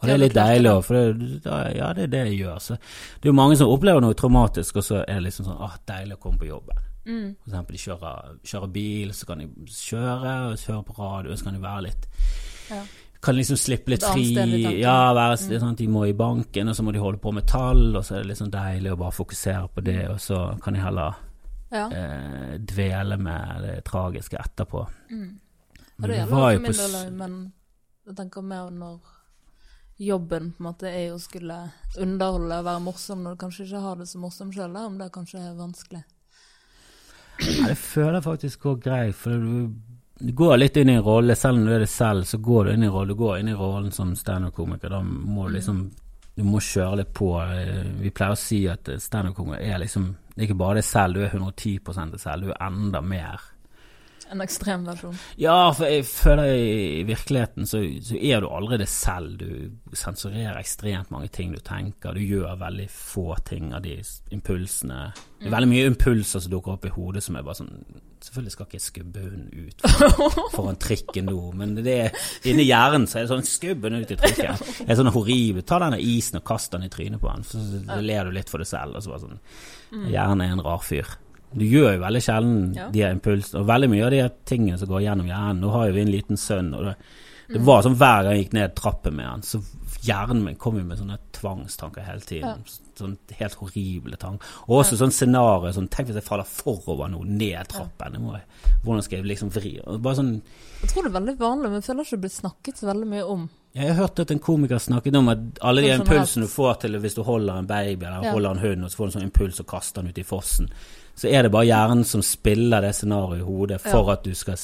Og 0.00 0.06
det 0.08 0.14
er 0.14 0.20
litt 0.22 0.36
deilig 0.36 0.70
òg, 0.70 0.84
for 0.84 0.96
det, 0.96 1.40
ja, 1.76 1.90
det 1.96 2.06
er 2.06 2.12
det 2.14 2.20
jeg 2.30 2.38
gjør. 2.40 2.60
Så 2.64 2.76
det 2.80 3.28
er 3.28 3.32
jo 3.32 3.36
mange 3.36 3.58
som 3.60 3.68
opplever 3.68 4.00
noe 4.00 4.16
traumatisk, 4.16 4.78
og 4.80 4.86
så 4.86 5.02
er 5.02 5.18
det 5.18 5.26
liksom 5.26 5.44
sånn 5.50 5.60
ah, 5.60 5.76
deilig 5.90 6.16
å 6.16 6.22
komme 6.22 6.40
på 6.40 6.48
jobben. 6.48 6.86
Mm. 7.04 7.28
For 7.42 7.50
eksempel 7.50 7.76
de 7.76 7.82
kjører, 7.82 8.32
kjører 8.52 8.72
bil, 8.72 9.12
så 9.16 9.28
kan 9.28 9.42
de 9.42 9.46
kjøre, 9.68 10.32
og 10.48 10.64
høre 10.70 10.82
på 10.88 10.96
radio, 10.98 11.36
så 11.36 11.48
kan 11.48 11.56
de 11.58 11.62
være 11.66 11.86
litt 11.90 12.10
Ja. 12.70 12.82
Kan 13.20 13.36
liksom 13.36 13.58
slippe 13.60 13.92
litt 13.92 14.04
fri. 14.06 14.30
Ja, 14.80 15.12
være 15.12 15.34
er 15.36 15.60
sånn 15.60 15.76
de 15.76 15.86
må 15.92 16.06
i 16.08 16.14
banken, 16.16 16.70
og 16.72 16.76
så 16.76 16.84
må 16.86 16.92
de 16.96 17.02
holde 17.02 17.20
på 17.20 17.34
med 17.36 17.44
tall, 17.50 17.90
og 17.92 18.00
så 18.06 18.14
er 18.16 18.22
det 18.22 18.30
litt 18.30 18.40
sånn 18.40 18.52
deilig 18.54 18.94
å 18.94 18.96
bare 18.96 19.12
fokusere 19.12 19.68
på 19.74 19.84
det, 19.84 20.06
og 20.08 20.16
så 20.24 20.38
kan 20.64 20.72
de 20.72 20.80
heller 20.80 21.18
Ja. 21.70 21.90
eh, 21.92 22.56
dvele 22.58 23.18
med 23.20 23.62
det 23.62 23.84
tragiske 23.84 24.40
etterpå. 24.40 24.86
Mm. 25.10 25.38
Og 26.00 26.08
det 26.08 26.16
gjelder 26.16 26.30
var 26.32 26.40
for 26.40 26.52
jo 26.52 26.60
min 26.60 26.72
på 26.72 26.76
del 26.78 27.12
men 27.12 27.52
jeg 28.06 28.16
tenker 28.16 28.42
mer 28.42 28.70
når 28.70 29.00
jobben 30.00 30.52
på 30.56 30.62
en 30.62 30.68
måte 30.70 30.88
er 30.88 31.12
å 31.12 31.20
skulle 31.20 31.58
underholde 32.00 32.60
og 32.60 32.66
være 32.66 32.82
morsom 32.84 33.22
når 33.24 33.36
du 33.36 33.42
kanskje 33.42 33.66
ikke 33.66 33.84
har 33.84 34.00
det 34.00 34.08
så 34.08 34.20
morsom 34.22 34.52
sjøl, 34.54 34.76
om 34.80 34.98
det 34.98 35.10
kanskje 35.12 35.42
er 35.44 35.58
vanskelig. 35.58 36.02
Ja, 37.40 37.68
det 37.68 37.76
føler 37.80 38.24
faktisk 38.24 38.66
går 38.66 38.78
greit, 38.84 39.16
for 39.16 39.36
du, 39.40 40.32
går 40.36 40.58
litt 40.58 40.76
inn 40.76 40.92
i 40.92 40.96
en 40.98 41.04
rolle, 41.04 41.36
selv 41.36 41.60
om 41.60 41.68
du 41.68 41.74
er 41.74 41.84
det 41.84 41.90
selv, 41.92 42.24
så 42.28 42.40
går 42.40 42.66
du 42.68 42.72
inn 42.74 42.84
i 42.84 42.88
en 42.88 42.94
rolle. 42.94 43.14
Du 43.14 43.20
går 43.20 43.38
inn 43.40 43.52
i 43.52 43.56
rollen 43.56 43.92
som 43.92 44.12
standup-komiker. 44.16 44.92
Da 44.92 45.00
må 45.04 45.48
du 45.48 45.58
liksom 45.58 45.90
Du 46.36 46.44
må 46.46 46.60
kjøre 46.62 47.00
litt 47.00 47.10
på. 47.12 47.26
Eh, 47.42 47.88
Vi 48.00 48.12
pleier 48.14 48.32
å 48.32 48.38
si 48.38 48.62
at 48.70 48.88
standup-komiker 49.02 49.60
er 49.60 49.80
liksom 49.82 50.14
ikke 50.40 50.56
bare 50.56 50.78
det 50.78 50.84
selv, 50.86 51.18
du 51.18 51.24
er 51.24 51.34
110 51.34 52.12
det 52.12 52.20
selv, 52.20 52.46
du 52.46 52.52
er 52.52 52.62
enda 52.64 53.00
mer. 53.00 53.40
En 54.30 54.42
ekstrem 54.44 54.84
versjon. 54.86 55.16
Ja, 55.42 55.72
for 55.74 55.90
jeg 55.90 56.04
føler 56.06 56.52
i 56.54 57.02
virkeligheten 57.08 57.66
så, 57.66 57.80
så 58.06 58.14
er 58.14 58.44
du 58.44 58.46
aldri 58.50 58.78
det 58.78 58.86
selv. 58.90 59.40
Du 59.40 59.96
sensurerer 59.96 60.60
ekstremt 60.60 61.10
mange 61.10 61.30
ting 61.34 61.50
du 61.54 61.58
tenker. 61.66 62.14
Du 62.14 62.22
gjør 62.22 62.60
veldig 62.60 62.86
få 62.94 63.34
ting 63.48 63.72
av 63.74 63.82
de 63.82 63.96
impulsene. 64.30 65.08
Det 65.40 65.48
er 65.48 65.56
veldig 65.56 65.70
mye 65.72 65.90
impulser 65.90 66.44
som 66.44 66.52
dukker 66.52 66.76
opp 66.76 66.86
i 66.86 66.94
hodet 66.94 67.24
som 67.26 67.38
er 67.38 67.46
bare 67.46 67.62
sånn 67.62 67.74
Selvfølgelig 68.20 68.52
skal 68.52 68.66
ikke 68.66 68.76
jeg 68.76 68.82
skubbe 68.84 69.20
hunden 69.24 69.46
ut 69.64 69.84
foran, 69.96 70.48
foran 70.54 70.76
trikken 70.76 71.24
nå, 71.30 71.38
men 71.56 71.70
det 71.78 71.94
er, 71.94 72.18
inni 72.50 72.66
hjernen 72.68 73.06
så 73.08 73.16
er 73.16 73.24
det 73.24 73.30
sånn 73.30 73.46
Skubb 73.48 73.86
hunden 73.86 74.04
ut 74.04 74.12
i 74.12 74.18
trikken. 74.20 74.60
Det 74.60 74.84
er 74.92 74.98
sånn 74.98 75.08
horribelt. 75.14 75.64
Ta 75.70 75.78
denne 75.80 75.96
isen 76.04 76.36
og 76.36 76.44
kast 76.50 76.76
den 76.76 76.84
i 76.84 76.90
trynet 76.92 77.22
på 77.22 77.30
henne 77.32 77.48
så, 77.48 77.62
så 77.80 77.96
ler 78.04 78.28
du 78.28 78.36
litt 78.36 78.52
for 78.52 78.60
deg 78.60 78.68
selv. 78.68 78.98
Og 79.00 79.06
så 79.06 79.14
bare 79.14 79.24
sånn 79.24 79.40
Hjernen 80.12 80.44
er 80.44 80.52
en 80.52 80.62
rar 80.68 80.84
fyr. 80.84 81.08
Du 81.52 81.64
gjør 81.64 81.96
jo 81.96 82.02
veldig 82.04 82.22
sjelden 82.22 82.74
Ja. 82.76 82.90
de 82.90 83.00
impulsene, 83.10 83.60
og 83.60 83.66
veldig 83.66 83.90
mye 83.90 84.04
av 84.06 84.10
de 84.14 84.30
tingene 84.46 84.78
som 84.78 84.88
går 84.88 85.02
gjennom 85.02 85.26
hjernen. 85.26 85.60
Nå 85.60 85.70
har 85.72 85.86
jo 85.88 85.92
vi 85.94 86.00
en 86.02 86.12
liten 86.12 86.36
sønn, 86.36 86.72
og 86.74 86.84
det, 86.84 86.94
det 87.50 87.60
var 87.66 87.82
sånn 87.82 87.96
hver 87.98 88.22
gang 88.22 88.36
jeg 88.36 88.44
gikk 88.44 88.52
ned 88.54 88.74
trappen 88.78 89.16
med 89.16 89.26
han, 89.26 89.42
så 89.42 89.58
hjernen 90.06 90.44
min 90.44 90.54
kom 90.54 90.76
jo 90.78 90.84
med 90.84 90.98
sånne 91.00 91.18
tvangstanker 91.32 92.04
hele 92.06 92.20
tiden. 92.20 92.62
Sånn 92.96 93.16
helt 93.38 93.54
horrible 93.58 94.16
tanker. 94.16 94.46
Og 94.68 94.84
også 94.84 94.96
sånn 95.00 95.10
scenario 95.12 95.72
sånn 95.72 95.88
Tenk 95.90 96.08
hvis 96.08 96.18
jeg 96.20 96.24
faller 96.26 96.44
forover 96.46 97.08
nå, 97.10 97.24
ned 97.26 97.66
trappen. 97.68 98.12
Jeg 98.14 98.42
hvordan 98.84 99.02
skal 99.02 99.18
jeg 99.18 99.26
liksom 99.26 99.50
vri 99.52 99.80
Bare 100.00 100.16
sånn 100.16 100.42
Jeg 100.82 100.90
tror 100.90 101.02
det 101.02 101.10
er 101.10 101.16
veldig 101.20 101.34
vanlig, 101.40 101.70
men 101.70 101.80
jeg 101.80 101.86
føler 101.88 102.04
ikke 102.04 102.16
det 102.16 102.20
blir 102.26 102.34
snakket 102.36 102.76
så 102.80 102.86
veldig 102.90 103.08
mye 103.08 103.24
om. 103.26 103.48
Jeg 103.74 103.88
har 103.88 103.94
hørt 104.02 104.18
at 104.20 104.30
en 104.30 104.38
komiker 104.42 104.78
snakket 104.82 105.16
om 105.16 105.28
at 105.28 105.38
alle 105.62 105.82
de 105.82 105.90
Sånn 105.92 106.00
impulsene 106.06 106.42
du 106.46 106.50
får 106.50 106.80
til 106.80 106.96
hvis 107.00 107.14
du 107.14 107.22
holder 107.22 107.58
en 107.58 107.66
baby 107.66 108.04
eller 108.06 108.22
Ja. 108.24 108.32
holder 108.32 108.50
en 108.50 108.58
hund, 108.64 108.84
og 108.84 108.90
så 108.90 108.96
får 108.96 109.04
du 109.06 109.10
en 109.10 109.16
sånn 109.20 109.28
impuls 109.30 109.60
og 109.60 109.66
kaster 109.66 110.02
den 110.02 110.10
ut 110.10 110.18
i 110.18 110.22
fossen, 110.24 110.70
så 111.20 111.28
er 111.28 111.42
det 111.46 111.50
bare 111.52 111.68
hjernen 111.68 112.04
som 112.08 112.22
spiller 112.24 112.80
det 112.86 112.94
scenarioet 112.96 113.42
i 113.42 113.44
hodet 113.44 113.80
for 113.84 114.10
at 114.14 114.22
du 114.24 114.32
skal 114.38 114.56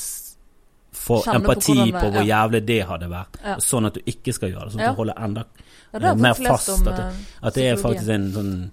få 0.97 1.19
Kjenne 1.25 1.37
empati 1.43 1.75
på, 1.75 1.85
det- 1.85 2.01
på 2.01 2.11
hvor 2.15 2.25
ja. 2.25 2.31
jævlig 2.35 2.63
det 2.67 2.81
hadde 2.89 3.09
vært, 3.13 3.37
Ja. 3.45 3.57
sånn 3.61 3.87
at 3.87 3.95
du 3.95 4.01
ikke 4.07 4.33
skal 4.33 4.51
gjøre 4.51 4.65
det. 4.65 4.73
Sånn 4.73 4.81
at 4.81 4.87
Ja. 4.87 4.91
du 4.93 4.97
holder 4.97 5.15
enda 5.25 5.45
Ja, 5.93 5.99
jeg 6.01 6.17
mer 6.19 6.35
fast. 6.35 6.69
om, 6.71 6.89
at, 6.89 6.97
det, 6.97 7.05
eh, 7.05 7.13
at 7.47 7.55
det 7.55 7.65
er 7.73 7.77
faktisk 7.77 8.09
en 8.09 8.33
sånn 8.33 8.71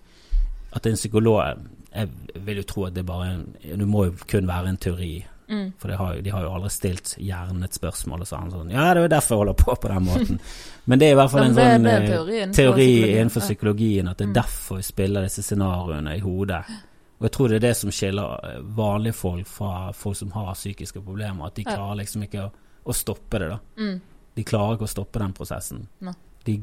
At 0.75 0.85
en 0.87 0.93
psykolog 0.95 1.57
Jeg 1.95 2.09
vil 2.43 2.55
jo 2.57 2.63
tro 2.63 2.85
at 2.85 2.93
det 2.95 3.05
bare 3.05 3.27
er 3.63 3.77
Det 3.77 3.87
må 3.87 4.05
jo 4.05 4.11
kun 4.27 4.47
være 4.47 4.67
en 4.69 4.77
teori. 4.77 5.23
Mm. 5.49 5.73
For 5.77 5.87
de 5.89 5.95
har, 5.97 6.15
de 6.21 6.29
har 6.31 6.41
jo 6.41 6.49
aldri 6.49 6.69
stilt 6.69 7.15
hjernen 7.19 7.63
et 7.63 7.71
spørsmål 7.73 8.21
og 8.21 8.27
sånn. 8.27 8.51
sånn 8.51 8.71
Ja, 8.71 8.93
det 8.93 8.97
er 8.97 9.03
jo 9.03 9.07
derfor 9.09 9.29
jeg 9.29 9.37
holder 9.37 9.53
på 9.53 9.75
på 9.81 9.87
den 9.89 10.05
måten. 10.05 10.39
Men 10.87 10.99
det 10.99 11.07
er 11.07 11.11
i 11.11 11.15
hvert 11.15 11.29
fall 11.31 11.43
en 11.43 11.53
det- 11.53 11.63
sånn 11.63 11.83
det 11.83 11.93
eh, 11.93 12.07
teori 12.07 12.41
innenfor 12.41 12.51
psykologien. 12.53 13.19
innenfor 13.19 13.41
psykologien 13.41 14.09
at 14.09 14.17
det 14.17 14.23
er 14.25 14.29
Mm. 14.29 14.33
derfor 14.33 14.75
vi 14.77 14.81
spiller 14.81 15.21
disse 15.21 15.43
scenarioene 15.43 16.15
i 16.15 16.19
hodet. 16.19 16.63
Og 17.19 17.27
jeg 17.27 17.35
tror 17.35 17.51
det 17.51 17.59
er 17.59 17.65
det 17.67 17.75
som 17.79 17.91
skiller 17.93 18.47
eh, 18.49 18.59
vanlige 18.77 19.15
folk 19.15 19.47
fra 19.47 19.91
folk 19.95 20.17
som 20.19 20.33
har 20.35 20.53
psykiske 20.57 21.01
problemer. 21.01 21.47
At 21.47 21.59
de 21.59 21.67
klarer 21.67 22.01
liksom 22.01 22.25
ikke 22.25 22.47
å, 22.47 22.51
å 22.83 22.95
stoppe 22.97 23.39
det, 23.39 23.49
da. 23.53 23.59
Mm. 23.79 24.01
De 24.33 24.45
klarer 24.47 24.77
ikke 24.77 24.89
å 24.89 24.93
stoppe 24.95 25.21
den 25.21 25.35
prosessen. 25.37 25.85
Nei. 26.03 26.15
De, 26.43 26.57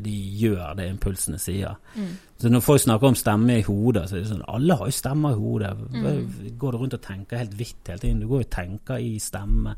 de 0.00 0.12
gjør 0.40 0.70
det 0.78 0.86
impulsene 0.88 1.36
sier. 1.40 1.74
Mm. 1.98 2.12
Så 2.40 2.48
når 2.50 2.62
folk 2.64 2.80
snakker 2.82 3.06
om 3.12 3.16
stemme 3.18 3.58
i 3.60 3.64
hodet, 3.66 4.06
så 4.08 4.16
er 4.16 4.22
det 4.24 4.30
sånn 4.32 4.40
Alle 4.50 4.74
har 4.80 4.88
jo 4.88 4.94
stemmer 4.96 5.34
i 5.34 5.38
hodet. 5.38 5.72
Mm. 5.92 6.54
Går 6.58 6.72
du 6.74 6.78
rundt 6.80 6.96
og 6.96 7.02
tenker 7.04 7.38
helt 7.42 7.52
hvitt 7.58 7.90
hele 7.92 8.00
tiden? 8.02 8.22
Du 8.24 8.26
går 8.30 8.40
jo 8.42 8.46
og 8.48 8.54
tenker 8.56 8.98
i 9.04 9.12
stemme. 9.22 9.74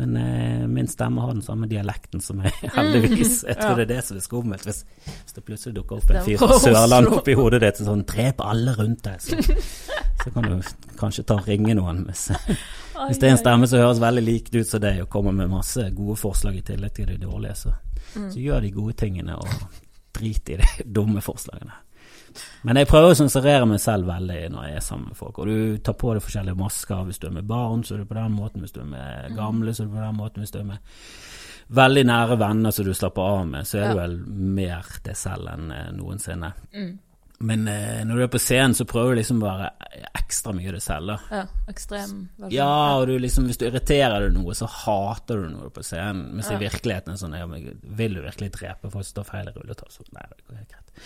Men 0.00 0.16
eh, 0.18 0.64
min 0.66 0.88
stemme 0.90 1.22
har 1.22 1.36
den 1.36 1.44
samme 1.46 1.68
dialekten 1.70 2.24
som 2.24 2.40
meg, 2.42 2.56
heldigvis. 2.74 3.44
Jeg 3.50 3.58
tror 3.60 3.74
Mm. 3.74 3.78
Ja. 3.78 3.84
det 3.84 3.84
er 3.84 3.92
det 3.94 4.00
som 4.08 4.16
er 4.18 4.24
skummelt. 4.26 4.64
Hvis, 4.66 4.80
hvis 5.04 5.36
det 5.36 5.44
plutselig 5.46 5.76
dukker 5.76 6.00
opp 6.00 6.10
en 6.10 6.24
fyr 6.26 6.40
fra 6.42 6.58
Sørlandet 6.64 7.14
oppi 7.20 7.36
hodet 7.38 7.60
ditt 7.62 7.84
sånn 7.84 8.02
Drep 8.10 8.42
alle 8.42 8.74
rundt 8.80 9.04
deg. 9.06 9.20
Så, 9.22 9.38
så 10.24 10.32
kan 10.34 10.48
du 10.50 10.74
kanskje 10.98 11.22
ta 11.28 11.36
og 11.38 11.46
ringe 11.52 11.76
noen. 11.78 12.02
Hvis, 12.08 12.26
hvis 13.06 13.20
det 13.22 13.28
er 13.28 13.36
en 13.36 13.42
stemme 13.44 13.68
som 13.70 13.84
høres 13.84 14.02
veldig 14.02 14.24
lik 14.24 14.50
ut 14.56 14.66
som 14.66 14.82
deg, 14.82 15.04
og 15.04 15.12
kommer 15.14 15.36
med 15.36 15.52
masse 15.52 15.84
gode 15.94 16.16
forslag 16.18 16.58
i 16.58 16.64
tillegg 16.66 16.96
til 16.96 17.12
de 17.12 17.20
dårlige, 17.22 17.54
så, 17.66 17.76
Mm. 18.14 18.28
så 18.32 18.42
gjør 18.42 18.60
de 18.62 18.74
gode 18.74 18.94
tingene 19.00 19.38
og 19.38 19.80
drit 20.14 20.54
i 20.54 20.60
de 20.60 20.68
dumme 20.98 21.22
forslagene. 21.24 21.80
Men 22.66 22.80
jeg 22.80 22.88
prøver 22.90 23.12
å 23.12 23.18
sensurere 23.18 23.66
meg 23.68 23.78
selv 23.82 24.08
veldig 24.10 24.40
når 24.50 24.66
jeg 24.66 24.78
er 24.80 24.82
sammen 24.82 25.12
med 25.12 25.18
folk. 25.18 25.38
Og 25.38 25.50
du 25.50 25.78
tar 25.84 25.94
på 25.98 26.14
deg 26.16 26.24
forskjellige 26.24 26.58
masker. 26.58 27.04
Hvis 27.06 27.20
du 27.22 27.28
er 27.28 27.36
med 27.36 27.46
barn, 27.46 27.84
så 27.86 27.94
er 27.94 28.02
du 28.02 28.08
på 28.10 28.16
den 28.18 28.34
måten. 28.34 28.64
Hvis 28.64 28.74
du 28.74 28.80
er 28.82 28.90
med 28.90 29.36
gamle, 29.36 29.74
så 29.74 29.84
er 29.84 29.90
du 29.90 29.94
på 29.94 30.02
den 30.02 30.18
måten. 30.18 30.42
Hvis 30.42 30.54
du 30.54 30.58
er 30.58 30.66
med 30.72 30.94
veldig 31.78 32.04
nære 32.10 32.38
venner 32.40 32.74
som 32.74 32.88
du 32.88 32.94
slapper 32.94 33.22
av 33.22 33.46
med, 33.48 33.68
så 33.68 33.80
er 33.80 33.92
du 33.92 34.00
vel 34.00 34.16
mer 34.58 34.90
deg 35.04 35.16
selv 35.18 35.52
enn 35.54 35.70
eh, 35.72 35.90
noensinne. 35.96 36.50
Mm. 36.74 36.90
Men 37.44 37.66
eh, 37.68 38.00
når 38.08 38.16
du 38.16 38.22
er 38.24 38.30
på 38.32 38.40
scenen, 38.40 38.74
så 38.78 38.86
prøver 38.88 39.14
du 39.14 39.18
liksom 39.20 39.40
være 39.42 39.66
ekstra 40.16 40.54
mye 40.56 40.72
deg 40.72 40.80
selv. 40.82 41.10
da. 41.12 41.16
Ja, 41.42 41.42
ekstrem 41.68 42.12
versjon. 42.40 42.52
Ja, 42.54 42.68
og 42.96 43.06
du 43.10 43.14
liksom, 43.20 43.48
hvis 43.50 43.58
du 43.60 43.66
irriterer 43.68 44.24
deg 44.24 44.32
noe, 44.38 44.54
så 44.56 44.68
hater 44.70 45.42
du 45.42 45.48
noe 45.52 45.68
på 45.74 45.82
scenen. 45.84 46.30
Mens 46.38 46.48
Ja. 46.50 46.56
i 46.56 46.62
virkeligheten 46.62 47.12
er 47.12 47.20
sånn 47.20 47.36
ja, 47.36 47.46
men 47.50 47.78
Vil 47.82 48.14
du 48.16 48.22
virkelig 48.24 48.52
drepe 48.56 48.90
folk 48.90 49.04
som 49.04 49.12
står 49.18 49.28
feil 49.32 49.50
i 49.50 49.54
rulletall? 49.58 49.90
Så 49.92 50.06
nei, 50.14 50.24
det 50.30 50.40
går 50.48 50.62
greit. 50.62 51.04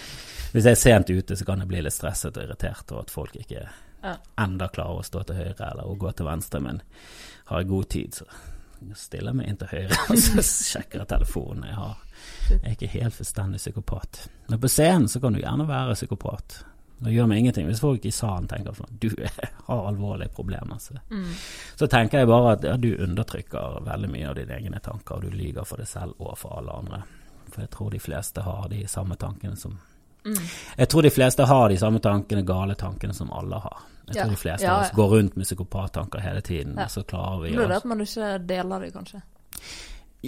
Hvis 0.53 0.65
jeg 0.69 0.77
er 0.77 0.83
sent 0.85 1.11
ute, 1.11 1.37
så 1.37 1.45
kan 1.49 1.59
jeg 1.65 1.69
bli 1.69 1.83
litt 1.83 1.93
stresset 1.97 2.37
og 2.37 2.45
irritert 2.45 2.93
over 2.93 3.03
at 3.09 3.11
folk 3.11 3.35
ikke 3.37 3.67
Ja. 4.05 4.15
enda 4.39 4.69
klarer 4.71 5.01
å 5.01 5.05
stå 5.05 5.25
til 5.27 5.37
høyre 5.41 5.73
eller 5.73 5.83
å 5.91 5.97
gå 5.99 6.13
til 6.15 6.27
venstre, 6.29 6.61
men 6.63 6.81
har 7.47 7.59
jeg 7.65 7.69
god 7.69 7.89
tid, 7.91 8.15
så 8.15 8.25
stiller 8.95 9.33
jeg 9.33 9.35
meg 9.41 9.49
inn 9.49 9.57
til 9.59 9.67
høyre 9.73 9.97
og 10.11 10.17
så 10.23 10.43
sjekker 10.45 11.01
jeg 11.03 11.09
telefonen. 11.11 11.65
Jeg, 11.67 11.75
har, 11.75 11.97
jeg 12.49 12.61
er 12.65 12.75
ikke 12.77 12.89
helt 13.01 13.15
fullstendig 13.15 13.59
psykopat. 13.61 14.29
Men 14.49 14.59
på 14.61 14.69
scenen 14.69 15.09
så 15.09 15.21
kan 15.21 15.33
du 15.33 15.41
gjerne 15.41 15.67
være 15.69 15.95
psykopat. 15.95 16.65
Det 16.99 17.13
gjør 17.15 17.29
meg 17.31 17.39
ingenting 17.39 17.67
hvis 17.69 17.81
folk 17.81 18.05
i 18.05 18.11
salen 18.11 18.49
tenker 18.51 18.75
sånn 18.75 18.97
Du 18.99 19.09
har 19.69 19.85
alvorlige 19.89 20.33
problemer. 20.35 20.79
Så, 20.83 20.97
Mm. 21.11 21.29
så 21.77 21.87
tenker 21.87 22.19
jeg 22.19 22.27
bare 22.29 22.53
at 22.57 22.65
ja, 22.65 22.77
du 22.77 22.97
undertrykker 22.97 23.85
veldig 23.87 24.11
mye 24.11 24.29
av 24.29 24.35
dine 24.35 24.57
egne 24.59 24.81
tanker, 24.83 25.15
og 25.15 25.23
du 25.23 25.31
lyver 25.31 25.65
for 25.65 25.77
deg 25.79 25.87
selv 25.87 26.15
og 26.19 26.37
for 26.39 26.59
alle 26.59 26.73
andre. 26.73 27.03
For 27.53 27.61
jeg 27.63 27.71
tror 27.71 27.91
de 27.91 27.99
fleste 28.03 28.43
har 28.43 28.69
de 28.69 28.87
samme 28.89 29.17
tankene 29.17 29.57
som 29.57 29.79
Mm. 30.27 30.35
Jeg 30.77 30.89
tror 30.89 31.03
de 31.03 31.11
fleste 31.15 31.45
har 31.47 31.69
de 31.71 31.77
samme 31.79 32.01
tankene, 32.03 32.43
gale 32.45 32.75
tankene, 32.75 33.15
som 33.15 33.31
alle 33.33 33.55
har. 33.63 33.77
Jeg 34.09 34.17
Ja. 34.17 34.23
tror 34.25 34.31
de 34.31 34.37
fleste 34.37 34.63
Ja, 34.67 34.75
av 34.75 34.83
oss 34.83 34.91
går 34.91 35.09
rundt 35.11 35.37
med 35.37 35.47
psykopattanker 35.47 36.21
hele 36.21 36.41
tiden, 36.43 36.79
og 36.79 36.89
så 36.91 37.05
klarer 37.07 37.41
vi 37.43 37.55
å 37.57 37.63
er 37.63 37.69
det 37.69 37.77
at 37.77 37.85
man 37.85 38.01
ikke 38.01 38.47
deler 38.47 38.81
det, 38.81 38.93
kanskje. 38.95 39.23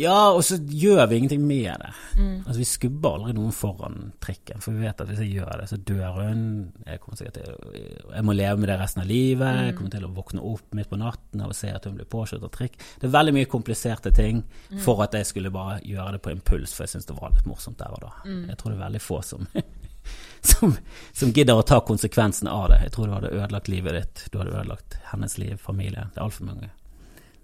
Ja, 0.01 0.31
og 0.33 0.41
så 0.47 0.57
gjør 0.57 1.03
vi 1.11 1.19
ingenting 1.21 1.43
med 1.47 1.83
det. 1.83 1.91
Mm. 2.17 2.37
Altså 2.47 2.59
Vi 2.59 2.69
skubber 2.69 3.19
aldri 3.19 3.35
noen 3.37 3.53
foran 3.55 3.99
trikken, 4.23 4.63
for 4.65 4.77
vi 4.77 4.87
vet 4.87 5.03
at 5.03 5.11
hvis 5.11 5.21
jeg 5.25 5.35
gjør 5.41 5.61
det, 5.61 5.67
så 5.71 5.81
dør 5.91 6.21
hun. 6.21 6.45
Jeg 6.87 7.03
kommer 7.03 7.21
sikkert 7.21 7.41
til 7.41 7.83
Jeg 8.15 8.27
må 8.27 8.37
leve 8.37 8.63
med 8.63 8.73
det 8.73 8.79
resten 8.81 9.05
av 9.05 9.11
livet. 9.11 9.61
Jeg 9.67 9.77
kommer 9.79 9.95
til 9.97 10.07
å 10.09 10.13
våkne 10.17 10.47
opp 10.53 10.79
midt 10.79 10.91
på 10.91 11.01
natten 11.01 11.45
og 11.45 11.57
se 11.57 11.73
at 11.75 11.89
hun 11.89 11.99
blir 11.99 12.09
påkjørt 12.11 12.47
av 12.49 12.55
trikk. 12.55 12.81
Det 13.01 13.11
er 13.11 13.17
veldig 13.19 13.37
mye 13.37 13.51
kompliserte 13.51 14.15
ting 14.17 14.43
for 14.85 15.05
at 15.05 15.15
jeg 15.19 15.29
skulle 15.29 15.53
bare 15.55 15.81
gjøre 15.85 16.17
det 16.17 16.25
på 16.25 16.33
impuls, 16.35 16.75
for 16.75 16.87
jeg 16.87 16.97
syns 16.97 17.11
det 17.11 17.19
var 17.21 17.37
litt 17.37 17.49
morsomt 17.51 17.81
der 17.81 17.95
og 17.97 18.05
da. 18.07 18.15
Jeg 18.25 18.59
tror 18.61 18.73
det 18.73 18.81
er 18.81 18.87
veldig 18.89 19.05
få 19.05 19.21
som 19.27 19.47
som, 20.41 20.77
som 21.13 21.33
gidder 21.33 21.59
å 21.59 21.63
ta 21.67 21.81
konsekvensene 21.85 22.51
av 22.51 22.71
det. 22.73 22.81
Jeg 22.87 22.95
tror 22.95 23.09
du 23.09 23.17
hadde 23.19 23.33
ødelagt 23.37 23.69
livet 23.69 23.99
ditt, 23.99 24.27
du 24.33 24.41
hadde 24.41 24.55
ødelagt 24.57 24.97
hennes 25.13 25.37
liv, 25.39 25.57
familie. 25.61 26.09
Det 26.15 26.21
er 26.21 26.27
altfor 26.27 26.49
mange. 26.49 26.71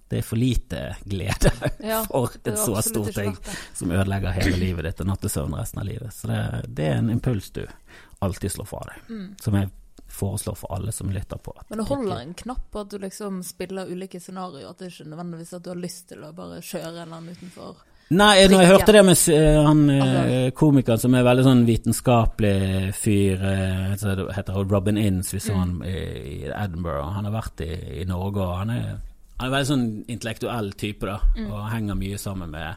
Det 0.09 0.19
er 0.19 0.23
for 0.23 0.37
lite 0.38 0.83
glede 1.05 1.51
Ja, 1.83 2.05
for 2.11 2.31
en 2.45 2.53
et 2.53 2.59
så 2.62 2.77
stor 2.83 2.83
stort 3.11 3.14
ting 3.14 3.37
som 3.75 3.90
ødelegger 3.90 4.31
hele 4.38 4.57
livet 4.61 4.85
ditt 4.85 5.01
og 5.03 5.07
nattesøvn 5.11 5.57
resten 5.59 5.81
av 5.83 5.87
livet. 5.88 6.12
Så 6.14 6.29
det, 6.31 6.38
det 6.69 6.87
er 6.92 7.01
en 7.01 7.11
impuls 7.11 7.51
du 7.51 7.64
alltid 8.23 8.53
slår 8.55 8.66
fra 8.71 8.85
deg, 8.92 9.03
Mm. 9.11 9.27
som 9.42 9.55
jeg 9.59 9.71
foreslår 10.07 10.55
for 10.57 10.73
alle 10.77 10.92
som 10.95 11.11
lytter 11.11 11.37
på. 11.42 11.53
Men 11.69 11.79
det 11.83 11.88
holder 11.88 12.21
en 12.23 12.35
knapp 12.38 12.71
på 12.73 12.81
at 12.85 12.90
du 12.90 12.99
liksom 13.03 13.42
spiller 13.45 13.90
ulike 13.90 14.21
scenarioer, 14.23 14.71
at 14.71 14.79
det 14.79 14.92
ikke 14.92 15.03
er 15.09 15.11
nødvendigvis 15.16 15.53
at 15.59 15.62
du 15.66 15.71
har 15.73 15.81
lyst 15.83 16.09
til 16.09 16.23
å 16.25 16.31
bare 16.33 16.61
kjøre 16.62 16.87
en 16.87 16.95
eller 17.03 17.16
annen 17.19 17.35
utenfor. 17.35 17.77
Nei, 18.14 18.47
når 18.47 18.61
jeg 18.62 18.71
hørte 18.71 18.92
det 18.95 19.01
med 19.03 19.23
eh, 19.35 19.57
han 19.66 19.81
eh, 19.90 20.03
Altså- 20.07 20.55
komikeren 20.61 21.01
som 21.03 21.14
er 21.19 21.25
veldig 21.27 21.42
sånn 21.49 21.64
vitenskapelig 21.66 22.95
fyr, 22.95 23.42
eh, 23.42 24.31
heter 24.37 24.62
Robin 24.71 24.97
Inns, 24.97 25.35
vi 25.35 25.40
så 25.42 25.53
Mm. 25.53 25.59
han 25.59 25.83
i 25.90 26.47
Edinburgh. 26.55 27.12
Han 27.14 27.25
har 27.25 27.33
vært 27.42 27.61
i, 27.66 28.01
i 28.01 28.05
Norge, 28.05 28.40
og 28.47 28.57
han 28.59 28.71
er, 28.71 29.01
han 29.37 29.49
er 29.49 29.53
veldig 29.53 29.68
sånn 29.68 29.87
intellektuell 30.09 30.72
type, 30.81 31.07
da. 31.07 31.18
Mm. 31.37 31.51
Og 31.53 31.68
henger 31.70 31.99
mye 32.01 32.18
sammen 32.18 32.51
med 32.51 32.77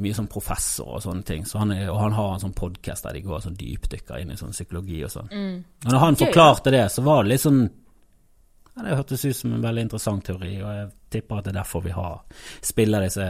mye 0.00 0.14
sånn 0.14 0.28
professor 0.30 0.86
og 0.96 1.02
sånne 1.02 1.26
ting. 1.26 1.44
Så 1.48 1.58
han 1.58 1.72
er, 1.74 1.88
og 1.90 1.98
han 1.98 2.14
har 2.14 2.34
en 2.34 2.42
sånn 2.44 2.54
podkast 2.54 3.06
der 3.08 3.16
de 3.18 3.24
går 3.26 3.42
sånn 3.42 3.56
dypdykker 3.58 4.22
inn 4.22 4.30
i 4.30 4.38
sånn 4.38 4.54
psykologi 4.54 5.00
og 5.02 5.10
sånn. 5.10 5.30
Mm. 5.34 5.56
Og 5.86 5.90
når 5.90 6.04
han 6.04 6.18
forklarte 6.20 6.70
det, 6.74 6.84
så 6.94 7.02
var 7.02 7.24
det 7.24 7.32
litt 7.32 7.42
sånn 7.42 7.62
ja, 7.64 8.84
Det 8.84 8.96
hørtes 9.00 9.24
ut 9.24 9.36
som 9.36 9.56
en 9.56 9.64
veldig 9.64 9.82
interessant 9.88 10.24
teori, 10.24 10.52
og 10.62 10.70
jeg 10.76 10.90
tipper 11.10 11.40
at 11.40 11.48
det 11.48 11.50
er 11.50 11.58
derfor 11.58 11.82
vi 11.82 11.90
har 11.96 12.20
spiller 12.62 13.02
disse 13.02 13.26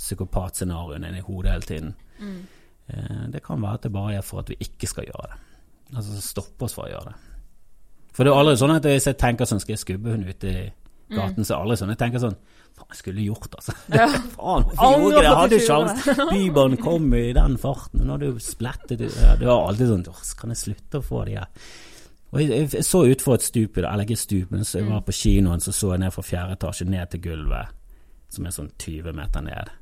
psykopatscenarioene 0.00 1.10
inn 1.10 1.20
i 1.20 1.24
hodet 1.26 1.52
hele 1.52 1.68
tiden. 1.68 1.94
Mm. 2.18 2.40
Eh, 2.88 3.24
Det 3.36 3.42
kan 3.44 3.60
være 3.60 3.74
at 3.74 3.82
det 3.82 3.92
bare 3.92 4.16
er 4.16 4.24
for 4.24 4.40
at 4.40 4.48
vi 4.48 4.56
ikke 4.64 4.88
skal 4.88 5.04
gjøre 5.04 5.28
det. 5.28 5.38
Altså 5.96 6.20
stoppe 6.24 6.64
oss 6.64 6.74
fra 6.74 6.88
å 6.88 6.92
gjøre 6.94 7.12
det. 7.12 7.18
For 8.16 8.24
det 8.24 8.32
er 8.32 8.40
aldri 8.40 8.56
sånn 8.56 8.74
at 8.74 8.88
hvis 8.88 9.06
jeg 9.06 9.18
tenker 9.20 9.44
sånn, 9.44 9.60
skal 9.60 9.76
jeg 9.76 9.84
skubbe 9.84 10.10
hun 10.16 10.24
ut 10.24 10.44
i 10.48 10.56
gaten, 11.18 11.44
så 11.44 11.58
aldri 11.58 11.76
sånn. 11.80 11.92
Jeg 11.94 11.98
tenker 11.98 12.22
sånn 12.22 12.36
Faen, 12.80 12.86
jeg 12.94 12.98
skulle 13.00 13.24
gjort 13.26 13.54
altså. 13.58 13.72
Mm. 13.88 13.96
Ja. 13.98 14.06
Faen, 14.36 14.64
hvorfor 14.70 14.92
gjorde 15.00 15.16
jeg 15.16 15.24
det? 15.26 15.36
Hadde 15.40 15.56
jo 15.58 15.64
sjanse 15.66 16.14
sjans. 16.14 16.30
Bybanen 16.30 16.76
kom 16.80 17.14
i 17.18 17.32
den 17.36 17.56
farten, 17.60 18.04
nå 18.06 18.14
hadde 18.16 18.30
du 18.32 18.40
splettet. 18.44 19.00
Ja, 19.20 19.34
Det 19.36 19.48
var 19.50 19.66
alltid 19.68 19.90
sånn 19.90 20.04
Kan 20.40 20.54
jeg 20.54 20.60
slutte 20.62 21.00
å 21.02 21.04
få 21.04 21.24
de 21.26 21.34
her 21.40 21.48
Og 22.30 22.40
jeg, 22.40 22.48
jeg, 22.54 22.70
jeg 22.78 22.86
så 22.86 23.02
utfor 23.10 23.34
et 23.34 23.42
stup 23.42 23.76
eller 23.82 24.04
ikke 24.06 24.16
stup, 24.22 24.50
men 24.54 24.62
så 24.64 24.78
jeg 24.78 24.86
var 24.88 25.02
på 25.02 25.12
kinoen, 25.18 25.60
så 25.60 25.74
så 25.74 25.92
jeg 25.96 26.04
ned 26.04 26.14
fra 26.14 26.22
fjerde 26.22 26.56
etasje 26.56 26.86
ned 26.86 27.10
til 27.10 27.20
gulvet, 27.26 27.74
som 28.30 28.46
er 28.46 28.54
sånn 28.54 28.70
20 28.78 29.12
meter 29.18 29.42
ned. 29.42 29.72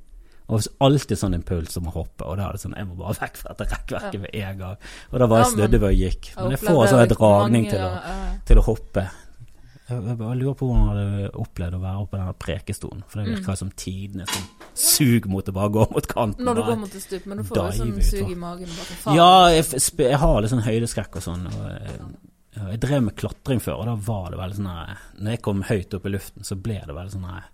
Og 0.48 0.64
alltid 0.80 1.18
sånn 1.20 1.36
impuls 1.36 1.76
om 1.76 1.90
å 1.90 1.92
hoppe, 1.92 2.24
og 2.24 2.38
da 2.40 2.46
er 2.48 2.56
det 2.56 2.62
sånn 2.62 2.74
Jeg 2.78 2.88
må 2.88 2.94
bare 2.96 3.18
vekk 3.20 3.36
fra 3.36 3.52
dette 3.52 3.68
rekkverket 3.76 4.20
med 4.22 4.30
en 4.32 4.58
gang. 4.62 4.76
Og 5.12 5.18
da 5.20 5.26
var 5.28 5.42
Ja, 5.44 5.50
men- 5.50 5.80
hvor 5.80 5.92
jeg 5.92 6.00
gikk. 6.00 6.30
Men 6.36 6.50
jeg 6.50 6.60
Jeg 6.60 6.68
får 6.70 6.86
sånn 6.88 7.02
en 7.04 7.12
dragning 7.12 7.68
til 7.68 7.80
å, 7.84 7.90
til 8.48 8.56
å 8.56 8.64
hoppe. 8.64 9.04
Jeg, 9.88 10.16
bare 10.20 10.36
lurer 10.36 10.56
på 10.58 10.66
hvordan 10.68 10.82
han 10.84 10.98
hadde 10.98 11.28
opplevd 11.40 11.76
å 11.78 11.80
være 11.80 12.00
oppe 12.02 12.18
denne 12.20 12.32
prekestolen. 12.44 13.04
For 13.08 13.22
det 13.22 13.32
virker 13.38 13.56
som 13.56 13.70
tidenes 13.72 14.32
sånn 14.34 14.48
sug 14.76 15.28
mot 15.32 15.48
å 15.48 15.54
bare 15.56 15.72
gå 15.72 15.84
mot 15.94 16.08
kanten. 16.10 16.44
Når 16.44 16.58
du 16.58 16.62
går 16.66 16.80
mot 16.82 16.96
et 16.98 17.04
stup, 17.04 17.28
men 17.30 17.40
du 17.40 17.46
får 17.48 17.60
jo 17.62 17.76
sånn 17.78 17.94
sug 18.04 18.32
i 18.34 18.36
magen. 18.38 18.74
Bare. 18.76 19.14
Ja, 19.16 19.30
jeg, 19.54 19.64
jeg 20.04 20.20
har 20.20 20.42
litt 20.44 20.52
sånn 20.52 20.66
høydeskrekk 20.66 21.16
og 21.20 21.24
sånn. 21.24 21.48
Og 21.48 21.62
jeg, 21.72 22.10
jeg 22.58 22.82
drev 22.84 23.06
med 23.06 23.16
klatring 23.16 23.64
før, 23.64 23.80
og 23.80 23.88
da 23.88 23.96
var 24.10 24.28
det 24.34 24.40
veldig 24.42 24.58
sånn 24.58 24.72
her 24.72 24.94
Når 25.18 25.36
jeg 25.36 25.42
kom 25.46 25.60
høyt 25.68 25.94
opp 25.94 26.06
i 26.08 26.12
luften, 26.12 26.46
så 26.48 26.56
ble 26.58 26.80
det 26.82 26.96
veldig 26.96 27.14
sånn 27.14 27.28
her 27.28 27.50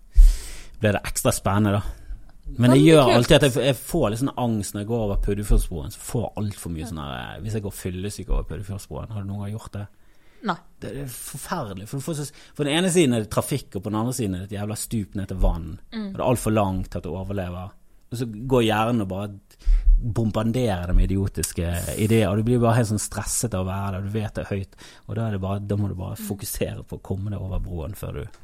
Ble 0.81 0.95
det 0.95 1.01
ekstra 1.07 1.33
spennende, 1.35 1.79
da. 1.79 2.55
Men 2.59 2.75
det 2.75 2.81
gjør 2.83 3.09
alltid 3.15 3.35
at 3.39 3.45
jeg, 3.47 3.53
jeg 3.71 3.77
får 3.79 4.09
litt 4.11 4.21
sånn 4.21 4.35
angst 4.37 4.75
når 4.75 4.83
jeg 4.83 4.89
går 4.91 5.03
over 5.07 5.21
Puddefjordsbroen. 5.25 5.93
Så 5.95 6.01
får 6.03 6.25
jeg 6.27 6.33
altfor 6.43 6.73
mye 6.75 6.89
sånn 6.89 6.99
her 7.01 7.39
Hvis 7.45 7.55
jeg 7.57 7.65
går 7.65 7.73
fyllesyk 7.79 8.33
over 8.33 8.49
Puddefjordsbroen, 8.51 9.13
har 9.15 9.23
du 9.23 9.29
noen 9.31 9.45
gang 9.45 9.55
gjort 9.55 9.77
det? 9.77 9.85
Nei. 10.45 10.57
Det 10.81 10.91
er 11.01 11.07
forferdelig. 11.09 11.87
For, 11.89 12.03
for, 12.05 12.19
for 12.57 12.67
den 12.67 12.77
ene 12.77 12.91
siden 12.93 13.15
er 13.17 13.23
det 13.25 13.31
trafikk, 13.33 13.71
og 13.79 13.85
på 13.85 13.89
den 13.89 13.97
andre 14.01 14.13
siden 14.13 14.35
er 14.37 14.43
det 14.43 14.51
et 14.51 14.59
jævla 14.59 14.75
stup 14.77 15.15
ned 15.17 15.31
til 15.31 15.39
vann. 15.41 15.71
Mm. 15.93 16.03
Og 16.11 16.13
det 16.13 16.21
er 16.21 16.27
altfor 16.29 16.53
langt 16.53 16.91
til 16.93 17.01
at 17.01 17.07
du 17.07 17.15
overlever. 17.15 17.73
Og 18.13 18.19
så 18.19 18.27
går 18.29 18.67
hjernen 18.67 19.01
og 19.01 19.09
bare 19.09 19.31
bombarderer 19.97 20.87
det 20.87 20.95
med 20.95 21.07
idiotiske 21.09 21.71
ideer. 21.97 22.29
Og 22.29 22.37
du 22.37 22.43
blir 22.47 22.61
bare 22.61 22.77
helt 22.79 22.91
sånn 22.91 23.01
stresset 23.01 23.55
av 23.57 23.65
å 23.65 23.69
være 23.69 23.97
der. 23.97 24.05
Du 24.05 24.13
vet 24.13 24.35
det 24.37 24.43
er 24.45 24.51
høyt. 24.51 24.77
Og 25.07 25.15
da, 25.17 25.27
er 25.27 25.35
det 25.37 25.41
bare, 25.43 25.63
da 25.65 25.77
må 25.79 25.89
du 25.89 25.95
bare 25.97 26.19
fokusere 26.19 26.83
på 26.85 26.99
å 26.99 27.03
komme 27.05 27.33
deg 27.33 27.41
over 27.41 27.63
broen 27.63 27.95
før, 27.97 28.21
du, 28.21 28.39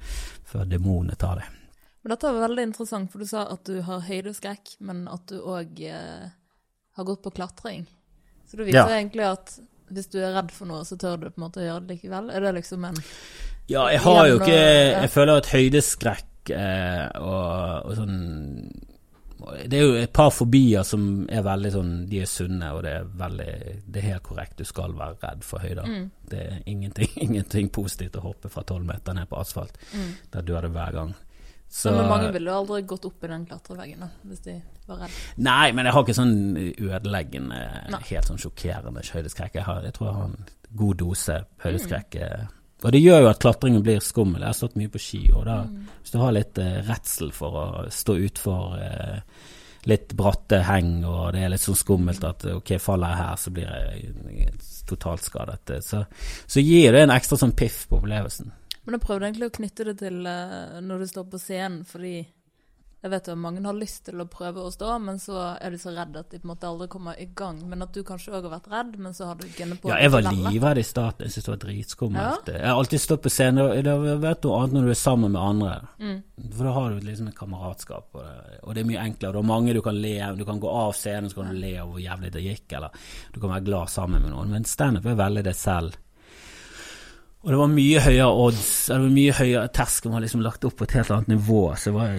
før 0.47 0.65
demonene 0.71 1.17
tar 1.19 1.41
deg. 1.43 1.57
Men 2.01 2.15
dette 2.15 2.31
var 2.33 2.47
veldig 2.47 2.63
interessant, 2.71 3.11
for 3.13 3.21
du 3.21 3.29
sa 3.29 3.43
at 3.53 3.67
du 3.69 3.81
har 3.85 4.07
høydeskrekk, 4.07 4.77
men 4.89 5.03
at 5.11 5.27
du 5.29 5.37
òg 5.43 5.83
eh, 5.85 6.31
har 6.97 7.05
gått 7.05 7.21
på 7.27 7.35
klatring. 7.37 7.85
Så 8.49 8.57
du 8.57 8.63
viser 8.65 8.81
Ja. 8.89 8.97
egentlig 8.97 9.27
at 9.27 9.59
hvis 9.95 10.11
du 10.11 10.19
er 10.21 10.35
redd 10.35 10.51
for 10.55 10.69
noe, 10.69 10.85
så 10.87 10.97
tør 10.99 11.17
du 11.19 11.29
på 11.29 11.39
en 11.39 11.45
måte 11.45 11.61
å 11.61 11.67
gjøre 11.67 11.85
det 11.85 11.97
likevel. 11.97 12.29
Er 12.31 12.45
det 12.45 12.53
liksom 12.59 12.85
en 12.89 13.01
Ja, 13.69 13.87
jeg 13.93 14.01
har 14.03 14.27
jo 14.27 14.39
ikke. 14.39 14.61
Jeg 15.01 15.11
føler 15.13 15.41
at 15.41 15.51
høydeskrekk 15.51 16.53
eh, 16.57 17.05
og, 17.21 17.85
og 17.85 17.93
sånn 17.99 18.17
Det 19.69 19.77
er 19.77 19.85
jo 19.85 19.95
et 20.01 20.13
par 20.13 20.31
fobier 20.33 20.85
som 20.87 21.27
er 21.29 21.45
veldig 21.45 21.71
sånn 21.73 21.91
De 22.09 22.19
er 22.21 22.29
sunne, 22.29 22.71
og 22.75 22.83
det 22.85 22.95
er 22.97 23.07
veldig 23.21 23.51
Det 23.85 24.01
er 24.01 24.07
helt 24.09 24.27
korrekt. 24.27 24.57
Du 24.59 24.67
skal 24.67 24.95
være 24.97 25.19
redd 25.23 25.45
for 25.47 25.63
høyder. 25.63 25.87
Mm. 25.87 26.07
Det 26.31 26.45
er 26.45 26.61
ingenting, 26.65 27.11
ingenting 27.27 27.73
positivt 27.73 28.17
å 28.19 28.25
hoppe 28.25 28.51
fra 28.53 28.65
tolv 28.67 28.87
meter 28.89 29.17
ned 29.17 29.29
på 29.29 29.39
asfalt. 29.41 29.77
Mm. 29.93 30.15
Der 30.35 30.47
dør 30.47 30.67
du 30.67 30.73
hver 30.75 30.97
gang. 30.97 31.13
Så 31.71 31.91
Men 31.95 32.09
mange 32.11 32.31
ville 32.35 32.51
jo 32.51 32.57
aldri 32.59 32.81
gått 32.83 33.05
opp 33.07 33.23
i 33.23 33.27
den 33.31 33.45
klatreveggen 33.47 34.01
hvis 34.27 34.41
de 34.43 34.57
var 34.89 34.97
redde. 35.05 35.19
Nei, 35.37 35.71
men 35.71 35.87
jeg 35.87 35.93
har 35.95 36.03
ikke 36.03 36.15
sånn 36.17 36.33
ødeleggende, 36.89 37.59
Nei. 37.93 38.01
helt 38.09 38.27
sånn 38.27 38.41
sjokkerende 38.43 39.03
høydeskrekk. 39.07 39.55
Jeg, 39.55 39.63
har, 39.69 39.79
jeg 39.87 39.93
tror 39.95 40.09
jeg 40.09 40.17
har 40.17 40.25
en 40.33 40.49
god 40.81 40.97
dose 40.99 41.37
høydeskrekk. 41.63 42.17
Mm. 42.19 42.25
eh. 42.27 42.57
Og 42.83 42.91
det 42.95 43.01
gjør 43.03 43.21
jo 43.23 43.29
at 43.29 43.39
klatringen 43.39 43.83
blir 43.85 43.99
skummel. 44.03 44.41
Jeg 44.41 44.49
har 44.51 44.57
stått 44.57 44.75
mye 44.81 44.89
på 44.91 44.99
ski, 44.99 45.23
og 45.31 45.45
da, 45.47 45.57
Mm. 45.63 45.87
hvis 46.01 46.11
du 46.11 46.17
har 46.19 46.31
litt 46.35 46.57
eh, 46.57 46.81
redsel 46.91 47.31
for 47.31 47.51
å 47.61 47.65
stå 47.93 48.15
utfor 48.27 48.77
eh, 48.81 49.19
litt 49.85 50.13
bratte 50.17 50.59
heng, 50.67 51.05
og 51.05 51.31
det 51.33 51.43
er 51.45 51.49
litt 51.53 51.61
sånn 51.63 51.77
skummelt 51.79 52.23
at 52.27 52.43
ok, 52.51 52.75
faller 52.79 53.13
jeg 53.15 53.17
her, 53.23 53.35
så 53.37 53.51
blir 53.55 53.69
jeg 53.71 54.53
totalt 54.89 55.21
skadet. 55.23 55.69
eh, 55.77 55.79
Så, 55.79 56.03
så 56.47 56.59
gir 56.59 56.91
det 56.91 57.03
en 57.05 57.15
ekstra 57.15 57.37
sånn 57.37 57.55
piff 57.55 57.87
på 57.87 58.01
opplevelsen. 58.01 58.51
Men 58.85 58.97
jeg 58.97 59.05
prøvde 59.05 59.27
egentlig 59.29 59.49
å 59.51 59.57
knytte 59.57 59.87
det 59.91 59.97
til 60.01 60.21
eh, 60.29 60.77
når 60.85 61.03
du 61.03 61.09
står 61.11 61.27
på 61.31 61.41
scenen, 61.41 61.83
fordi 61.87 62.15
jeg 63.01 63.09
vet 63.09 63.27
jo 63.31 63.33
mange 63.33 63.63
har 63.65 63.73
lyst 63.73 64.03
til 64.05 64.21
å 64.21 64.27
prøve 64.29 64.61
å 64.61 64.69
stå, 64.69 64.91
men 65.01 65.17
så 65.17 65.39
er 65.57 65.73
de 65.73 65.77
så 65.81 65.89
redde 65.89 66.21
at 66.21 66.29
de 66.29 66.37
på 66.37 66.45
en 66.45 66.51
måte 66.51 66.67
aldri 66.69 66.85
kommer 66.93 67.17
i 67.17 67.25
gang. 67.37 67.57
Men 67.65 67.81
at 67.81 67.95
du 67.95 68.03
kanskje 68.05 68.29
òg 68.37 68.45
har 68.45 68.53
vært 68.59 68.67
redd, 68.69 68.91
men 69.01 69.15
så 69.17 69.31
har 69.31 69.39
du 69.39 69.47
gunnet 69.55 69.81
på. 69.81 69.89
Ja, 69.89 69.97
jeg 70.03 70.13
var 70.13 70.27
livredd 70.27 70.77
i 70.77 70.83
starten. 70.85 71.25
Jeg 71.25 71.33
syntes 71.33 71.47
det 71.47 71.53
var 71.55 71.63
dritskummelt. 71.63 72.51
Jeg 72.53 72.67
har 72.67 72.77
alltid 72.77 73.01
stått 73.01 73.23
på 73.25 73.31
scenen, 73.33 73.71
det 73.81 73.89
har 73.89 74.21
vært 74.21 74.45
noe 74.45 74.59
annet 74.59 74.77
når 74.77 74.85
du 74.85 74.93
er 74.93 75.01
sammen 75.01 75.33
med 75.33 75.41
andre. 75.41 75.71
Mm. 75.97 76.19
For 76.51 76.69
da 76.69 76.75
har 76.77 76.93
du 76.93 77.09
liksom 77.09 77.31
et 77.31 77.39
kameratskap, 77.41 78.05
og 78.13 78.21
det, 78.21 78.61
og 78.61 78.77
det 78.77 78.83
er 78.83 78.89
mye 78.91 79.07
enklere. 79.07 79.33
Det 79.33 79.41
er 79.41 79.49
mange 79.55 79.75
du 79.79 79.81
kan 79.81 79.97
le 80.05 80.13
Du 80.37 80.45
kan 80.45 80.61
gå 80.61 80.77
av 80.83 80.93
scenen, 80.99 81.33
så 81.33 81.41
kan 81.41 81.49
du 81.49 81.57
le 81.57 81.73
av 81.81 81.89
hvor 81.89 82.05
jævlig 82.05 82.33
det 82.37 82.45
gikk, 82.45 82.77
eller 82.77 83.09
du 83.33 83.41
kan 83.41 83.55
være 83.55 83.65
glad 83.71 83.95
sammen 83.97 84.21
med 84.21 84.35
noen. 84.35 84.53
Men 84.53 84.69
standup 84.69 85.09
er 85.09 85.17
veldig 85.25 85.47
det 85.49 85.57
selv. 85.57 85.97
Og 87.41 87.49
det 87.49 87.57
var 87.57 87.69
mye 87.73 88.01
høyere 88.05 88.25
odds, 88.37 88.65
det 88.91 88.97
var 89.01 89.13
mye 89.15 89.33
høyere 89.33 89.69
terskelen 89.73 90.13
var 90.13 90.21
liksom 90.21 90.43
lagt 90.45 90.65
opp 90.67 90.75
på 90.77 90.85
et 90.85 90.93
helt 90.99 91.09
annet 91.15 91.31
nivå. 91.31 91.61
Så 91.73 91.89
jeg 91.89 91.95
var 91.95 92.11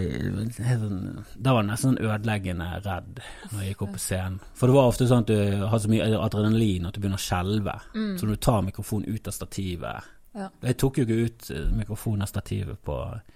helt 0.66 0.80
sånn 0.82 1.04
Da 1.38 1.52
var 1.54 1.62
jeg 1.62 1.68
nesten 1.68 1.92
sånn 1.92 2.08
ødeleggende 2.08 2.66
redd 2.82 3.20
når 3.52 3.60
jeg 3.60 3.68
gikk 3.70 3.84
opp 3.86 3.92
på 3.94 4.02
scenen. 4.02 4.40
For 4.58 4.66
det 4.66 4.74
var 4.74 4.90
ofte 4.90 5.06
sånn 5.06 5.22
at 5.22 5.30
du 5.30 5.62
har 5.70 5.78
så 5.84 5.92
mye 5.92 6.08
adrenalin 6.26 6.88
at 6.90 6.96
du 6.96 7.00
begynner 7.04 7.22
å 7.22 7.26
skjelve. 7.28 7.76
Så 7.94 8.26
når 8.26 8.34
du 8.34 8.42
tar 8.48 8.66
mikrofonen 8.66 9.14
ut 9.14 9.30
av 9.30 9.38
stativet 9.38 10.10
Ja. 10.34 10.48
Jeg 10.64 10.78
tok 10.80 10.96
jo 10.98 11.04
ikke 11.04 11.24
ut 11.28 11.50
eh, 11.52 11.64
mikrofonen 11.76 12.22
av 12.24 12.30
stativet 12.30 12.78
på 12.82 12.94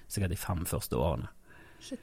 sikkert 0.09 0.33
de 0.33 0.39
fem 0.41 0.63
første 0.65 0.97
årene. 0.97 1.29
Shit. 1.85 2.01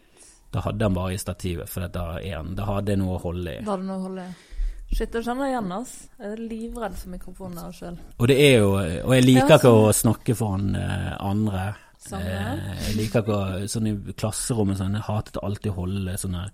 Da 0.53 0.61
hadde 0.61 0.85
han 0.85 0.93
bare 0.93 1.15
i 1.15 1.17
stativet, 1.17 1.65
for 1.67 1.87
da, 1.89 2.03
da 2.21 2.65
hadde 2.69 2.93
jeg 2.93 3.01
noe 3.01 3.15
å 3.17 3.21
holde 3.23 3.55
i. 3.55 3.63
Da 3.65 3.73
hadde 3.73 3.87
noe 3.87 3.97
å 3.97 4.03
holde 4.05 4.27
i. 4.29 4.52
Shit, 4.93 5.13
jeg 5.17 5.25
kjenner 5.25 5.49
igjen, 5.49 5.71
ass. 5.73 5.93
Jeg 6.19 6.31
er 6.35 6.41
livredd 6.49 6.95
for 6.99 7.09
mikrofonen 7.13 7.55
der 7.57 7.71
sjøl. 7.77 7.95
Og 8.19 8.27
det 8.29 8.37
er 8.39 8.59
jo 8.59 8.69
Og 8.77 9.13
jeg 9.15 9.25
liker 9.25 9.47
ikke 9.57 9.59
sånn. 9.63 9.87
å 9.89 9.93
snakke 9.97 10.35
foran 10.37 10.75
eh, 10.77 11.09
andre. 11.19 11.63
Samme. 12.03 12.23
Eh, 12.27 12.87
jeg 12.89 12.95
liker 12.99 13.23
ikke 13.23 13.35
å 13.39 13.67
Sånn 13.71 13.87
i 13.87 13.93
klasserommet 14.13 14.77
sånn, 14.77 14.93
Jeg 14.99 15.07
hatet 15.07 15.39
alltid 15.41 15.71
å 15.71 15.75
holde 15.81 16.17
sånne 16.19 16.49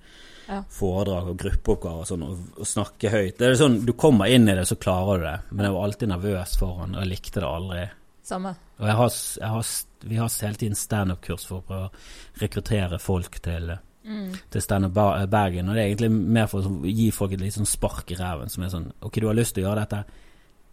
Ja. 0.50 0.64
foredrag 0.70 1.28
og 1.30 1.38
gruppeoppgaver 1.38 2.00
og 2.02 2.08
sånn, 2.10 2.24
og, 2.26 2.38
og 2.58 2.66
snakke 2.66 3.10
høyt. 3.14 3.38
Det 3.38 3.48
er 3.52 3.56
sånn, 3.60 3.86
Du 3.86 3.94
kommer 3.94 4.26
inn 4.34 4.48
i 4.50 4.56
det, 4.56 4.66
så 4.66 4.76
klarer 4.80 5.20
du 5.20 5.26
det. 5.26 5.40
Men 5.52 5.66
jeg 5.66 5.74
var 5.76 5.84
alltid 5.90 6.10
nervøs 6.10 6.58
foran, 6.58 6.96
og 6.96 7.04
jeg 7.04 7.10
likte 7.12 7.40
det 7.44 7.50
aldri. 7.50 7.84
Samme. 8.24 8.56
Og 8.80 8.88
jeg 8.88 8.96
har, 8.96 9.10
jeg 9.42 9.50
har, 9.50 9.66
vi 10.06 10.16
har 10.18 10.30
hele 10.42 10.56
tiden 10.56 10.76
standup-kurs 10.76 11.46
for 11.50 11.60
å 11.60 11.66
prøve 11.68 11.90
å 11.90 12.42
rekruttere 12.42 13.00
folk 13.02 13.40
til, 13.42 13.72
Mm. 14.10 14.32
til 14.50 14.62
Standup 14.62 14.94
Bar- 14.94 15.28
Bergen. 15.30 15.70
Og 15.70 15.76
det 15.76 15.84
er 15.84 15.88
egentlig 15.92 16.12
mer 16.12 16.48
for 16.50 16.66
å 16.66 16.82
gi 16.90 17.12
folk 17.14 17.32
et 17.36 17.42
litt 17.44 17.54
sånn 17.54 17.68
spark 17.70 18.10
i 18.12 18.16
ræven, 18.18 18.50
som 18.50 18.64
er 18.66 18.70
sånn 18.74 18.88
Ok, 19.06 19.20
du 19.22 19.28
har 19.28 19.36
lyst 19.38 19.54
til 19.56 19.64
å 19.64 19.68
gjøre 19.70 19.84
dette. 19.86 20.04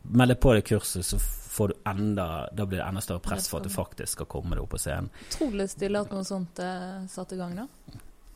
Meld 0.08 0.30
deg 0.32 0.40
på 0.40 0.54
det 0.54 0.64
kurset, 0.64 1.04
så 1.04 1.18
får 1.20 1.68
du 1.68 1.74
enda 1.90 2.48
Da 2.54 2.64
blir 2.64 2.78
det 2.78 2.86
enda 2.88 3.00
større 3.02 3.20
press 3.20 3.48
for 3.48 3.58
at 3.60 3.64
du 3.64 3.70
faktisk 3.74 4.08
skal 4.16 4.26
komme 4.26 4.54
deg 4.56 4.62
opp 4.62 4.70
på 4.70 4.78
scenen. 4.80 5.10
Utrolig 5.28 5.68
stille 5.70 6.00
at 6.00 6.10
noe 6.12 6.24
sånt 6.24 6.58
er 6.58 7.06
satt 7.12 7.32
i 7.32 7.36
gang, 7.36 7.54
da. 7.56 7.66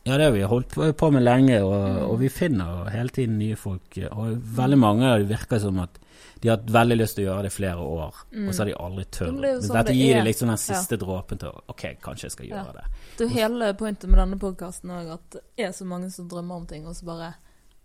Ja, 0.03 0.15
det 0.17 0.23
har 0.25 0.31
vi 0.33 0.41
holdt 0.49 0.73
på- 0.97 1.11
med 1.13 1.21
lenge, 1.23 1.59
og, 1.61 2.11
og 2.11 2.15
vi 2.19 2.29
finner 2.33 2.87
hele 2.89 3.09
tiden 3.13 3.35
nye 3.37 3.55
folk. 3.55 3.97
Og 4.11 4.39
veldig 4.57 4.77
mange 4.81 5.05
av 5.05 5.19
dem 5.19 5.27
virker 5.29 5.59
som 5.61 5.77
at 5.83 5.99
de 6.41 6.49
har 6.49 6.57
hatt 6.57 6.71
veldig 6.73 6.95
lyst 6.97 7.15
til 7.19 7.27
å 7.27 7.27
gjøre 7.27 7.43
det 7.45 7.51
i 7.51 7.53
flere 7.53 7.83
år, 7.85 8.15
og 8.47 8.49
så 8.53 8.63
har 8.63 8.65
de 8.71 8.73
aldri. 8.81 9.05
Men 9.27 9.41
det 9.43 9.51
sånn 9.61 9.75
Dette 9.77 9.91
det 9.91 9.95
gir 9.99 10.15
dem 10.17 10.25
liksom 10.25 10.49
den 10.49 10.57
siste 10.57 10.97
dråpen 10.97 11.37
til 11.43 11.53
Ok, 11.69 11.83
kanskje 12.01 12.25
jeg 12.25 12.31
skal 12.31 12.47
Ja. 12.47 12.55
gjøre 12.63 12.73
det. 12.79 12.85
Det 13.19 13.25
er 13.27 13.35
hele 13.35 13.73
pointet 13.77 14.09
med 14.09 14.17
denne 14.23 14.39
podkasten 14.41 14.89
òg, 14.89 15.11
at 15.13 15.29
det 15.37 15.41
er 15.67 15.71
så 15.71 15.85
mange 15.85 16.09
som 16.11 16.27
drømmer 16.27 16.55
om 16.55 16.65
ting, 16.65 16.87
og 16.87 16.95
så 16.97 17.05
bare 17.05 17.33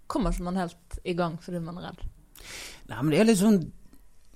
kommer 0.08 0.32
ikke 0.32 0.42
man 0.48 0.56
helt 0.56 0.98
i 1.04 1.12
gang 1.12 1.36
fordi 1.42 1.60
man 1.60 1.76
er 1.82 1.90
redd. 1.90 2.00
Nei, 2.88 3.02
men 3.02 3.10
det 3.10 3.20
er 3.20 3.24
litt 3.24 3.38
sånn 3.42 3.60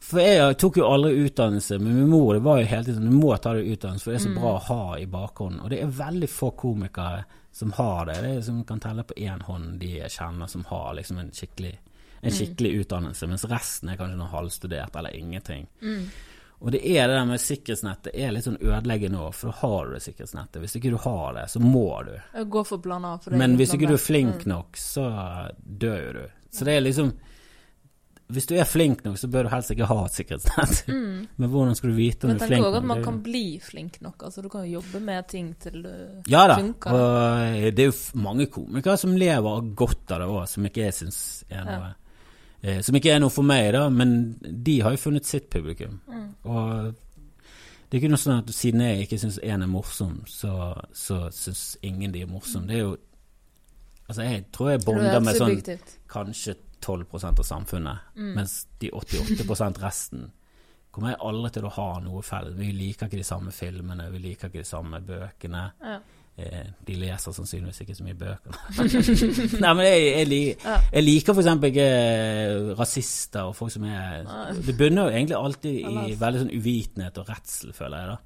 For 0.01 0.19
jeg 0.21 0.57
tok 0.59 0.77
jo 0.81 0.85
aldri 0.89 1.27
utdannelse, 1.29 1.79
men 1.79 1.95
min 1.95 2.09
mor 2.09 2.33
det 2.35 2.43
var 2.43 2.59
jo 2.61 2.67
hele 2.67 2.85
tiden 2.85 2.97
sånn 3.03 3.11
Du 3.11 3.17
må 3.21 3.35
ta 3.41 3.53
deg 3.53 3.69
utdannelse, 3.73 4.03
for 4.05 4.11
det 4.13 4.21
er 4.21 4.29
så 4.29 4.35
bra 4.35 4.53
å 4.57 4.63
ha 4.69 4.97
i 4.97 5.05
bakhånden. 5.07 5.61
Og 5.63 5.71
det 5.71 5.81
er 5.83 5.87
veldig 5.87 6.29
få 6.29 6.51
komikere 6.57 7.25
som 7.61 7.73
har 7.77 8.09
det. 8.09 8.19
Det 8.25 8.33
er 8.33 8.43
som 8.47 8.65
kan 8.65 8.81
telle 8.81 9.05
på 9.05 9.17
én 9.21 9.43
hånd 9.45 9.79
de 9.83 9.93
jeg 9.99 10.13
kjenner 10.17 10.49
som 10.49 10.65
har 10.71 10.95
liksom 10.97 11.19
en 11.21 11.31
skikkelig, 11.37 11.75
en 12.21 12.35
skikkelig 12.35 12.73
utdannelse, 12.83 13.29
mens 13.29 13.45
resten 13.51 13.93
er 13.93 14.01
kanskje 14.01 14.17
noe 14.17 14.33
halvstudert 14.33 14.97
eller 14.97 15.17
ingenting. 15.17 15.69
Og 16.61 16.73
det 16.73 16.81
er 16.85 17.09
det 17.09 17.15
der 17.17 17.29
med 17.29 17.41
sikkerhetsnettet 17.41 18.17
er 18.17 18.33
litt 18.33 18.45
sånn 18.45 18.59
ødeleggende 18.61 19.21
òg, 19.21 19.33
for 19.37 19.49
da 19.49 19.59
har 19.63 19.87
du 19.87 19.95
det 19.95 20.03
sikkerhetsnettet. 20.05 20.61
Hvis 20.61 20.77
ikke 20.77 20.93
du 20.93 20.99
har 21.01 21.37
det, 21.37 21.47
så 21.53 21.63
må 21.65 21.87
du. 22.05 22.13
Gå 22.53 22.65
for 22.69 22.85
blanda. 22.85 23.15
For 23.21 23.33
det 23.33 23.41
Men 23.41 23.57
hvis 23.61 23.73
ikke 23.77 23.89
du 23.89 23.97
er 23.97 24.03
flink 24.03 24.45
nok, 24.49 24.77
så 24.77 25.07
dør 25.57 26.03
jo 26.05 26.13
du. 26.19 26.25
Så 26.53 26.69
det 26.69 26.75
er 26.77 26.85
liksom 26.85 27.15
Hvis 28.31 28.47
du 28.47 28.55
er 28.57 28.67
flink 28.69 29.05
nok, 29.05 29.19
så 29.19 29.29
bør 29.31 29.47
du 29.47 29.51
helst 29.53 29.73
ikke 29.75 29.89
ha 29.91 29.99
et 30.07 30.17
sikkerhetsnett. 30.17 30.91
Men 31.41 31.51
hvordan 31.53 31.77
skal 31.79 31.93
du 31.93 31.97
vite 31.97 32.27
om 32.27 32.33
Men 32.33 32.39
du 32.39 32.45
er 32.45 32.51
flink 32.51 32.65
nok? 32.65 32.67
Men 32.67 32.67
tenk 32.67 32.69
òg 32.69 32.79
at 32.79 32.89
man 32.91 33.01
Det 33.01 33.07
kan 33.07 33.21
bli 33.25 33.45
flink 33.65 33.99
nok. 34.05 34.25
Altså, 34.29 34.45
du 34.45 34.49
kan 34.53 34.67
jo 34.67 34.79
jobbe 34.79 35.03
med 35.05 35.29
ting 35.29 35.51
til 35.61 35.83
du 35.83 35.91
Ja 36.31 36.47
da, 36.51 36.59
funker. 36.61 36.95
og 36.95 37.77
det 37.77 37.85
er 37.85 37.91
jo 37.91 37.97
mange 38.23 38.47
komikere 38.53 38.97
som 39.01 39.17
lever 39.17 39.75
godt 39.83 40.15
av 40.15 40.23
det 40.23 40.31
òg, 40.31 40.41
som 40.49 40.71
ikke 40.71 40.87
jeg 40.87 40.97
syns 41.01 41.21
er 41.51 41.69
noe 41.69 41.93
eh, 42.63 42.81
Som 42.87 42.99
ikke 43.01 43.15
er 43.15 43.23
noe 43.23 43.35
for 43.35 43.47
meg, 43.47 43.73
da, 43.77 43.87
men 43.91 44.17
de 44.41 44.81
har 44.85 44.97
jo 44.97 45.05
funnet 45.09 45.27
sitt 45.29 45.51
publikum. 45.51 46.01
Mm. 46.09 46.27
Og 46.45 46.91
det 47.91 47.97
er 47.97 48.03
ikke 48.05 48.13
noe 48.13 48.23
sånn 48.23 48.41
at 48.45 48.51
siden 48.55 48.83
jeg 48.87 49.07
ikke 49.07 49.19
syns 49.19 49.41
en 49.43 49.65
er 49.67 49.71
morsom, 49.71 50.21
så, 50.31 50.75
så 50.95 51.25
syns 51.35 51.73
ingen 51.83 52.13
de 52.15 52.23
er 52.23 52.31
morsomme. 52.31 52.69
Det 52.71 52.77
er 52.79 52.85
jo 52.87 52.99
Altså, 54.11 54.23
jeg 54.27 54.45
tror 54.51 54.69
jeg 54.69 54.81
er 54.81 54.85
bonder 54.85 55.21
med 55.23 55.37
sånn 55.39 55.61
kanskje 56.11 56.57
12% 56.81 57.39
av 57.39 57.45
samfunnet, 57.45 57.99
Mm. 58.17 58.35
mens 58.37 58.67
de 58.81 58.91
88% 58.91 59.79
resten 59.83 60.31
kommer 60.93 61.11
jeg 61.13 61.21
aldri 61.23 61.51
til 61.55 61.63
å 61.69 61.71
ha 61.77 62.01
noe 62.01 62.23
felles. 62.23 62.57
Vi 62.59 62.73
liker 62.73 63.07
ikke 63.07 63.21
de 63.21 63.25
samme 63.25 63.53
filmene, 63.55 64.11
vi 64.11 64.19
liker 64.19 64.49
ikke 64.49 64.65
de 64.65 64.69
samme 64.69 65.01
bøkene. 65.07 65.71
Ja. 65.83 65.99
Eh, 66.41 66.65
de 66.87 66.95
leser 66.97 67.33
sannsynligvis 67.37 67.81
ikke 67.85 67.95
så 67.99 68.05
mye 68.07 68.17
bøker. 68.17 68.55
Nei, 69.61 69.73
men 69.75 69.85
jeg, 69.87 70.03
jeg, 70.17 70.27
li- 70.29 70.57
Ja. 70.65 70.77
jeg 70.93 71.05
liker 71.05 71.35
eksempel 71.43 71.71
ikke 71.71 71.87
eh, 71.87 72.75
rasister 72.79 73.43
og 73.51 73.55
folk 73.59 73.71
som 73.75 73.85
er 73.85 74.25
Det 74.67 74.77
bunner 74.79 75.11
jo 75.11 75.17
egentlig 75.19 75.37
alltid 75.37 75.79
i 75.85 76.15
veldig 76.19 76.41
sånn 76.45 76.55
uvitenhet 76.57 77.19
og 77.19 77.29
redsel, 77.29 77.73
føler 77.77 77.99
jeg, 77.99 78.09
da. 78.15 78.19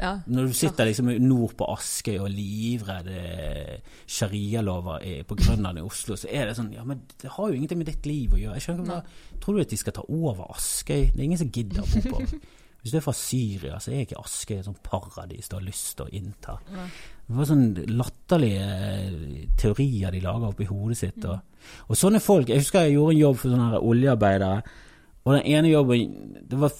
Ja. 0.00 0.12
Når 0.26 0.48
du 0.48 0.54
sitter 0.56 0.88
liksom 0.88 1.10
nord 1.22 1.54
på 1.58 1.66
Askøy 1.74 2.16
og 2.18 2.30
livredde 2.32 3.16
livredd 3.16 3.90
sharialover 4.10 5.04
på 5.28 5.36
Grønland 5.38 5.80
i 5.80 5.84
Oslo, 5.84 6.16
så 6.18 6.30
er 6.30 6.48
det 6.48 6.56
sånn 6.58 6.72
Ja, 6.74 6.86
men 6.88 7.04
det 7.20 7.32
har 7.34 7.50
jo 7.50 7.58
ingenting 7.58 7.82
med 7.82 7.90
ditt 7.90 8.08
liv 8.08 8.34
å 8.34 8.40
gjøre. 8.40 8.56
Jeg 8.58 8.66
skjønner 8.68 8.86
ikke 8.86 8.96
hva 8.96 9.38
Tror 9.44 9.56
du 9.56 9.62
at 9.64 9.74
de 9.74 9.78
skal 9.80 9.96
ta 9.96 10.06
over 10.08 10.50
Askøy? 10.54 11.10
Det 11.12 11.20
er 11.20 11.28
ingen 11.28 11.40
som 11.40 11.52
gidder 11.52 11.84
å 11.84 11.90
bo 11.90 12.16
på 12.16 12.24
Hvis 12.80 12.94
du 12.94 12.96
er 12.96 13.04
fra 13.04 13.12
Syria, 13.12 13.78
så 13.80 13.92
er 13.92 14.06
ikke 14.06 14.20
Askøy 14.22 14.56
et 14.56 14.64
sånt 14.64 14.80
paradis 14.84 15.50
du 15.50 15.58
har 15.58 15.64
lyst 15.66 15.98
til 15.98 16.06
å 16.06 16.12
innta. 16.16 16.54
Det 16.70 17.36
var 17.36 17.48
sånn 17.50 17.66
latterlige 17.92 18.68
eh, 18.86 19.42
teorier 19.60 20.14
de 20.14 20.22
laga 20.24 20.48
oppi 20.48 20.64
hodet 20.68 20.96
sitt. 21.02 21.26
Og, 21.28 21.60
og 21.92 21.98
sånne 22.00 22.22
folk 22.24 22.48
Jeg 22.48 22.64
husker 22.64 22.88
jeg 22.88 22.96
gjorde 22.96 23.14
en 23.18 23.20
jobb 23.20 23.36
for 23.42 23.52
sånne 23.52 23.82
oljearbeidere, 23.92 24.78
og 25.20 25.34
den 25.36 25.50
ene 25.52 25.68
jobben 25.68 26.14
Det 26.48 26.56
var, 26.56 26.72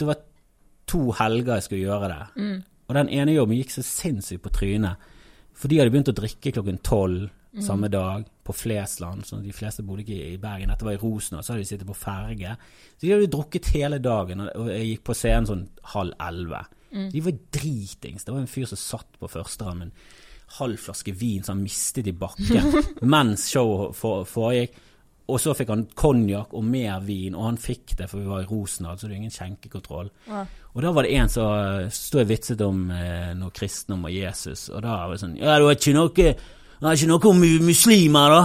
det 0.00 0.06
var 0.08 0.22
to 0.86 1.10
helger 1.12 1.54
jeg 1.54 1.62
skulle 1.62 1.84
gjøre 1.86 2.08
det. 2.08 2.62
Og 2.88 2.94
den 2.94 3.08
ene 3.08 3.32
jobben 3.34 3.56
gikk 3.56 3.70
så 3.70 3.82
sinnssykt 3.82 4.42
på 4.44 4.50
trynet. 4.52 4.96
For 5.54 5.68
de 5.68 5.78
hadde 5.78 5.90
begynt 5.94 6.10
å 6.12 6.16
drikke 6.18 6.52
klokken 6.52 6.78
tolv 6.82 7.30
samme 7.62 7.86
dag 7.88 8.24
på 8.44 8.52
Flesland. 8.52 9.22
Så 9.24 9.38
de 9.40 9.52
fleste 9.54 9.82
bodde 9.86 10.02
ikke 10.02 10.32
i 10.34 10.36
Bergen. 10.42 10.68
Dette 10.68 10.82
var 10.84 10.92
i 10.96 10.98
Rosen, 10.98 11.38
så 11.38 11.52
hadde 11.54 11.62
de 11.62 11.68
sittet 11.68 11.86
på 11.86 11.94
ferge. 11.94 12.56
Så 12.98 13.06
de 13.06 13.12
hadde 13.12 13.30
drukket 13.30 13.70
hele 13.76 13.98
dagen, 14.02 14.40
og- 14.40 14.68
jeg 14.68 14.88
gikk 14.98 15.04
på 15.04 15.14
scenen 15.14 15.46
sånn 15.46 15.68
halv 15.94 16.12
elleve. 16.20 16.64
De 17.12 17.20
var 17.20 17.32
dritings. 17.52 18.24
Det 18.24 18.32
var 18.34 18.40
en 18.40 18.46
fyr 18.46 18.66
som 18.66 18.76
satt 18.76 19.06
på 19.20 19.28
første 19.30 19.62
rad 19.64 19.76
med 19.78 19.86
en 19.86 19.92
halv 20.58 20.76
flaske 20.78 21.14
vin 21.14 21.42
som 21.42 21.56
han 21.58 21.64
mistet 21.64 22.06
i 22.06 22.12
bakken 22.12 22.84
mens 23.02 23.48
showet 23.50 23.94
for- 23.94 24.24
foregikk. 24.24 24.74
Og 25.32 25.38
så 25.40 25.54
fikk 25.56 25.70
han 25.72 25.86
konjakk 25.96 26.50
og 26.52 26.64
mer 26.68 26.98
vin, 27.00 27.32
og 27.34 27.46
han 27.46 27.56
fikk 27.56 27.94
det, 27.96 28.10
for 28.10 28.20
vi 28.20 28.26
var 28.28 28.42
i 28.42 28.48
Rosendal, 28.50 28.98
så 29.00 29.06
det 29.08 29.14
er 29.14 29.20
ingen 29.22 29.32
skjenkekontroll. 29.32 30.10
Ja. 30.28 30.42
Og 30.74 30.82
da 30.84 30.90
var 30.92 31.06
det 31.06 31.14
en 31.16 31.30
som 31.32 31.52
eh, 31.54 31.86
sto 31.96 32.20
og 32.20 32.28
vitset 32.28 32.60
om 32.66 32.82
eh, 32.92 33.30
noe 33.38 33.54
kristendom 33.56 34.04
og 34.04 34.12
Jesus, 34.12 34.66
og 34.68 34.82
da 34.84 34.98
var 35.06 35.14
det 35.14 35.22
sånn 35.22 35.38
Ja, 35.40 35.54
du 35.62 35.64
er 35.70 35.78
ikke 35.78 35.94
noe, 35.96 36.12
du 36.12 36.84
har 36.84 36.98
ikke 36.98 37.08
noe 37.08 37.30
om 37.30 37.40
muslimer, 37.64 38.34
da? 38.36 38.42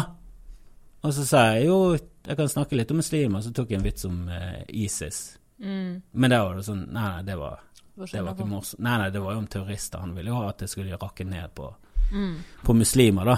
Og 1.04 1.14
så 1.16 1.26
sa 1.28 1.42
jeg 1.58 1.68
jo, 1.68 1.82
jeg 2.30 2.38
kan 2.40 2.48
snakke 2.52 2.80
litt 2.80 2.92
om 2.96 3.00
muslimer, 3.02 3.44
så 3.44 3.52
tok 3.56 3.70
jeg 3.76 3.80
en 3.82 3.86
vits 3.90 4.08
om 4.08 4.24
eh, 4.32 4.64
ISIS. 4.86 5.20
Men 5.60 6.32
da 6.32 6.46
var 6.46 6.56
det 6.56 6.64
sånn 6.64 6.86
Nei, 6.96 7.04
nei, 7.18 7.24
det 7.28 7.36
var, 7.36 7.60
det 8.00 8.22
var 8.24 8.32
ikke 8.38 8.48
morsomt. 8.48 8.80
Nei, 8.86 8.96
nei, 9.02 9.10
det 9.12 9.20
var 9.20 9.34
jo 9.36 9.42
om 9.44 9.48
terrorister. 9.52 10.00
Han 10.00 10.14
ville 10.16 10.32
jo 10.32 10.38
ha 10.40 10.54
at 10.54 10.62
jeg 10.64 10.72
skulle 10.72 10.96
rakke 11.04 11.28
ned 11.28 11.52
på, 11.60 11.68
Mm. 12.10 12.40
på 12.66 12.74
muslimer, 12.74 13.28
da. 13.28 13.36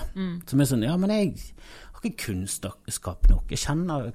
Som 0.47 0.61
er 0.63 0.67
sånn 0.69 0.83
Ja, 0.85 0.93
men 0.95 1.09
jeg 1.11 1.33
har 2.01 2.11
ikke 2.11 2.25
kunnskap 2.25 3.29
nok. 3.29 3.49
Jeg 3.49 3.59
kjenner, 3.65 4.11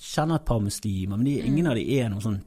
kjenner 0.00 0.40
et 0.40 0.44
par 0.48 0.60
muslimer, 0.60 1.16
men 1.16 1.24
de, 1.24 1.38
Mm. 1.42 1.46
ingen 1.46 1.66
av 1.66 1.74
de 1.74 2.00
er 2.00 2.08
noen 2.10 2.22
sånn 2.22 2.42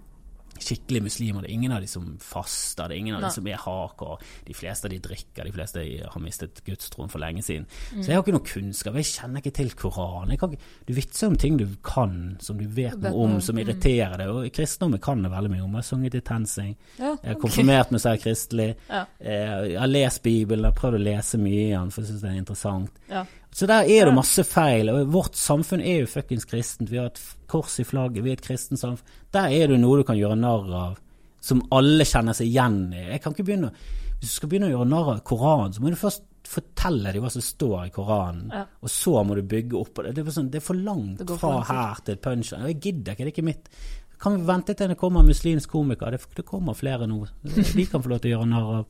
skikkelige 0.58 1.04
muslimer. 1.06 1.42
Det 1.42 1.50
er 1.52 1.54
ingen 1.54 1.72
av 1.72 1.82
de 1.82 1.88
som 1.88 2.18
faster, 2.20 2.88
det 2.88 2.96
er 2.96 3.00
ingen 3.00 3.16
av 3.16 3.22
de 3.22 3.30
som 3.30 3.46
er 3.48 3.58
hardcore. 3.62 4.18
De 4.48 4.54
fleste 4.54 4.86
av 4.86 4.90
de 4.90 5.00
drikker, 5.00 5.46
de 5.46 5.52
fleste 5.52 5.84
har 6.10 6.22
mistet 6.24 6.64
gudstroen 6.66 7.12
for 7.12 7.20
lenge 7.20 7.44
siden. 7.46 7.68
Mm. 7.94 8.02
Så 8.02 8.08
jeg 8.08 8.16
har 8.16 8.24
ikke 8.24 8.34
noe 8.34 8.48
kunnskap. 8.48 8.96
Jeg 8.96 9.06
kjenner 9.06 9.44
ikke 9.44 9.54
til 9.54 9.70
Koranen. 9.78 10.34
Ikke, 10.34 10.50
du 10.88 10.94
vitser 10.98 11.28
om 11.28 11.38
ting 11.38 11.58
du 11.58 11.68
kan, 11.86 12.38
som 12.42 12.58
du 12.58 12.66
vet 12.66 12.98
noe 13.06 13.14
om, 13.28 13.38
som 13.40 13.56
mm. 13.56 13.62
irriterer 13.68 14.18
deg. 14.18 14.34
Og 14.34 14.50
kristendommen 14.52 15.00
kan 15.00 15.22
jeg 15.22 15.32
veldig 15.32 15.52
mye 15.54 15.62
om. 15.64 15.78
Jeg 15.78 15.84
har 15.84 15.90
sunget 15.92 16.16
i 16.16 16.22
TenSing. 16.22 16.76
Ja, 16.98 17.16
Jeg 17.22 17.34
har 17.36 17.42
konfirmert 17.42 17.92
meg 17.92 18.02
selv 18.02 18.22
kristelig. 18.26 18.76
Ja. 18.90 19.06
Eh, 19.20 19.68
Jeg 19.68 19.80
har 19.80 19.88
lest 19.88 20.24
Bibelen, 20.24 20.64
jeg 20.66 20.74
har 20.74 20.80
prøvd 20.82 20.98
å 20.98 21.04
lese 21.04 21.38
mye 21.38 21.68
i 21.68 21.76
den, 21.76 21.92
for 21.92 22.02
jeg 22.02 22.10
syns 22.16 22.22
det 22.22 22.32
er 22.32 22.42
interessant. 22.42 22.90
Ja. 23.10 23.26
Så 23.56 23.66
der 23.70 23.88
er 23.89 24.06
det 24.06 24.14
masse 24.14 24.43
feil. 24.45 24.89
og 24.91 25.08
Vårt 25.14 25.36
samfunn 25.39 25.82
er 25.82 26.02
jo 26.04 26.10
fuckings 26.12 26.45
kristent. 26.45 26.89
Vi 26.91 26.98
har 27.00 27.08
et 27.10 27.22
kors 27.50 27.80
i 27.80 27.86
flagget, 27.88 28.24
vi 28.24 28.30
er 28.34 28.38
et 28.38 28.45
kristent 28.45 28.80
samfunn. 28.80 29.08
Der 29.34 29.50
er 29.50 29.68
det 29.72 29.80
noe 29.82 29.98
du 29.98 30.04
kan 30.08 30.18
gjøre 30.20 30.36
narr 30.38 30.68
av, 30.76 30.98
som 31.41 31.64
alle 31.72 32.06
kjenner 32.06 32.34
seg 32.38 32.48
igjen 32.52 32.80
i. 32.93 33.06
Jeg 33.14 33.22
kan 33.24 33.34
ikke 33.34 33.48
begynne 33.48 33.72
Hvis 34.20 34.32
du 34.32 34.36
skal 34.39 34.50
begynne 34.50 34.68
å 34.72 34.74
gjøre 34.74 34.89
narr 34.89 35.10
av 35.14 35.20
Koranen, 35.30 35.74
så 35.74 35.82
må 35.82 35.91
du 35.93 35.95
først 36.00 36.24
fortelle 36.48 37.12
dem 37.14 37.22
hva 37.22 37.30
som 37.30 37.41
står 37.43 37.88
i 37.88 37.91
Koranen, 37.93 38.48
Ja. 38.54 38.64
og 38.82 38.89
så 38.89 39.24
må 39.24 39.36
du 39.36 39.41
bygge 39.43 39.76
opp 39.78 39.91
på 39.93 40.04
det. 40.04 40.16
Det 40.16 40.24
er, 40.26 40.32
sånn, 40.32 40.50
det 40.50 40.58
er 40.62 40.66
for 40.66 40.74
langt 40.80 41.20
fra 41.38 41.62
her 41.68 42.00
til 42.08 42.16
punchen. 42.18 42.64
Jeg 42.66 42.80
gidder 42.82 43.14
ikke, 43.14 43.26
det 43.26 43.28
er 43.28 43.34
ikke 43.36 43.45
mitt. 43.45 43.70
Kan 44.18 44.38
vi 44.39 44.48
vente 44.48 44.74
til 44.74 44.88
det 44.89 44.98
kommer 44.98 45.20
en 45.22 45.28
muslimsk 45.30 45.70
komiker? 45.70 46.10
Det, 46.16 46.22
det 46.39 46.45
kommer 46.48 46.74
flere 46.74 47.06
nå. 47.06 47.20
De 47.43 47.86
kan 47.86 48.02
få 48.02 48.10
lov 48.10 48.20
til 48.24 48.32
å 48.32 48.39
gjøre 48.39 48.50
narr 48.50 48.72
av 48.80 48.86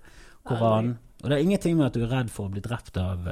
Koranen. 0.47 0.93
Og 1.23 1.29
det 1.29 1.35
er 1.39 1.43
ingenting 1.43 1.75
med 1.75 1.87
at 1.89 1.93
du 1.97 2.03
er 2.05 2.13
redd 2.13 2.29
for 2.31 2.47
å 2.47 2.53
bli 2.53 2.61
drept 2.63 2.95
av 3.01 3.27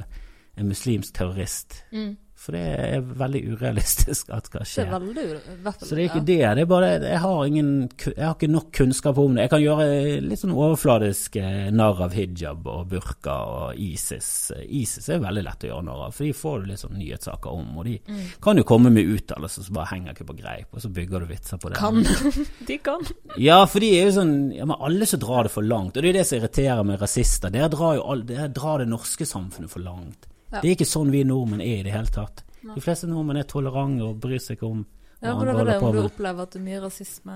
en 0.57 0.67
muslimsk 0.71 1.13
terrorist. 1.17 1.83
Mm. 1.91 2.13
For 2.45 2.51
det 2.53 2.61
er 2.77 2.99
veldig 3.17 3.39
urealistisk 3.55 4.27
at 4.35 4.45
skal 4.49 4.59
Det 4.61 4.67
skje. 4.69 4.83
er 4.83 4.89
veldig 4.91 5.21
urealistisk. 5.31 5.85
Så 5.87 5.95
det 5.95 6.01
er 6.03 6.09
ikke 6.09 6.19
ja. 6.19 6.25
det. 6.27 6.35
Det 6.59 6.61
er 6.61 6.67
bare 6.69 6.89
jeg 7.01 7.19
har, 7.23 7.45
ingen, 7.47 7.69
jeg 8.05 8.21
har 8.21 8.35
ikke 8.35 8.49
nok 8.51 8.67
kunnskap 8.75 9.17
om 9.23 9.33
det. 9.33 9.45
Jeg 9.47 9.49
kan 9.53 9.63
gjøre 9.63 9.87
litt 10.21 10.41
sånn 10.43 10.53
overfladisk 10.53 11.37
eh, 11.41 11.71
narr 11.73 12.03
av 12.05 12.13
hijab 12.13 12.67
og 12.69 12.83
burka 12.91 13.37
og 13.49 13.79
ISIS. 13.81 14.51
ISIS 14.67 15.07
er 15.15 15.23
veldig 15.23 15.45
lett 15.47 15.65
å 15.65 15.71
gjøre 15.71 15.87
narr 15.87 16.03
av, 16.09 16.13
for 16.19 16.27
de 16.27 16.35
får 16.37 16.59
du 16.59 16.69
litt 16.73 16.83
sånn 16.83 16.99
nyhetssaker 16.99 17.55
om. 17.55 17.71
Og 17.79 17.85
de 17.89 17.95
Mm. 18.05 18.21
kan 18.45 18.57
jo 18.61 18.67
komme 18.67 18.91
med 18.93 19.09
uttalelser 19.15 19.63
som 19.65 19.79
bare 19.79 19.89
henger 19.95 20.13
ikke 20.13 20.27
på 20.29 20.37
greip, 20.37 20.67
og 20.75 20.81
så 20.85 20.89
bygger 20.93 21.19
du 21.25 21.25
vitser 21.31 21.57
på 21.57 21.71
det. 21.71 21.77
Kan. 21.81 22.03
De 22.67 22.77
kan. 22.77 23.01
Ja, 23.41 23.63
for 23.65 23.79
de 23.79 23.89
er 23.97 24.11
jo 24.11 24.19
sånn 24.19 24.35
ja, 24.53 24.65
men 24.69 24.75
Alle 24.79 25.07
som 25.09 25.19
drar 25.23 25.43
det 25.47 25.51
for 25.55 25.63
langt. 25.65 25.95
Og 25.97 26.03
det 26.03 26.11
er 26.13 26.19
det 26.19 26.27
som 26.27 26.37
irriterer 26.37 26.83
med 26.85 27.01
rasister. 27.01 27.49
Dere 27.49 27.71
drar 27.73 27.95
jo 27.97 28.05
all, 28.11 28.21
dere 28.27 28.51
drar 28.53 28.83
det 28.83 28.89
norske 28.91 29.25
samfunnet 29.25 29.71
for 29.71 29.79
langt. 29.81 30.27
Ja. 30.55 30.61
Det 30.63 30.69
er 30.69 30.77
ikke 30.77 30.89
sånn 30.89 31.13
vi 31.13 31.23
nordmenn 31.27 31.63
er 31.63 31.81
i 31.81 31.85
det 31.85 31.95
hele 31.95 32.11
tatt. 32.11 32.45
De 32.65 32.81
fleste 32.81 33.07
nordmenn 33.09 33.41
er 33.41 33.47
tolerante 33.49 34.05
og 34.07 34.21
bryr 34.23 34.41
seg 34.41 34.63
om 34.65 34.83
hva 34.85 35.29
Ja, 35.29 35.33
men 35.37 35.49
andre 35.51 35.65
det 35.67 35.81
om 35.81 35.95
du 35.95 36.05
opplever 36.05 36.45
at 36.45 36.55
det 36.55 36.59
er 36.61 36.65
mye 36.65 36.79
rasisme 36.83 37.35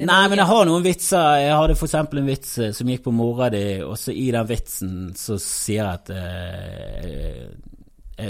Nei, 0.00 0.20
men 0.30 0.38
jeg 0.38 0.46
har 0.46 0.68
noen 0.68 0.84
vitser. 0.84 1.40
Jeg 1.42 1.56
hadde 1.58 1.74
eksempel 1.74 2.20
en 2.20 2.28
vits 2.30 2.52
eh, 2.62 2.70
som 2.72 2.88
gikk 2.88 3.02
på 3.04 3.12
mora 3.12 3.50
di, 3.52 3.64
og 3.84 3.98
så 3.98 4.14
i 4.14 4.28
den 4.32 4.46
vitsen 4.48 4.92
så 5.18 5.36
sier 5.42 5.82
jeg 5.82 5.98
at 5.98 6.12
eh, 6.14 7.48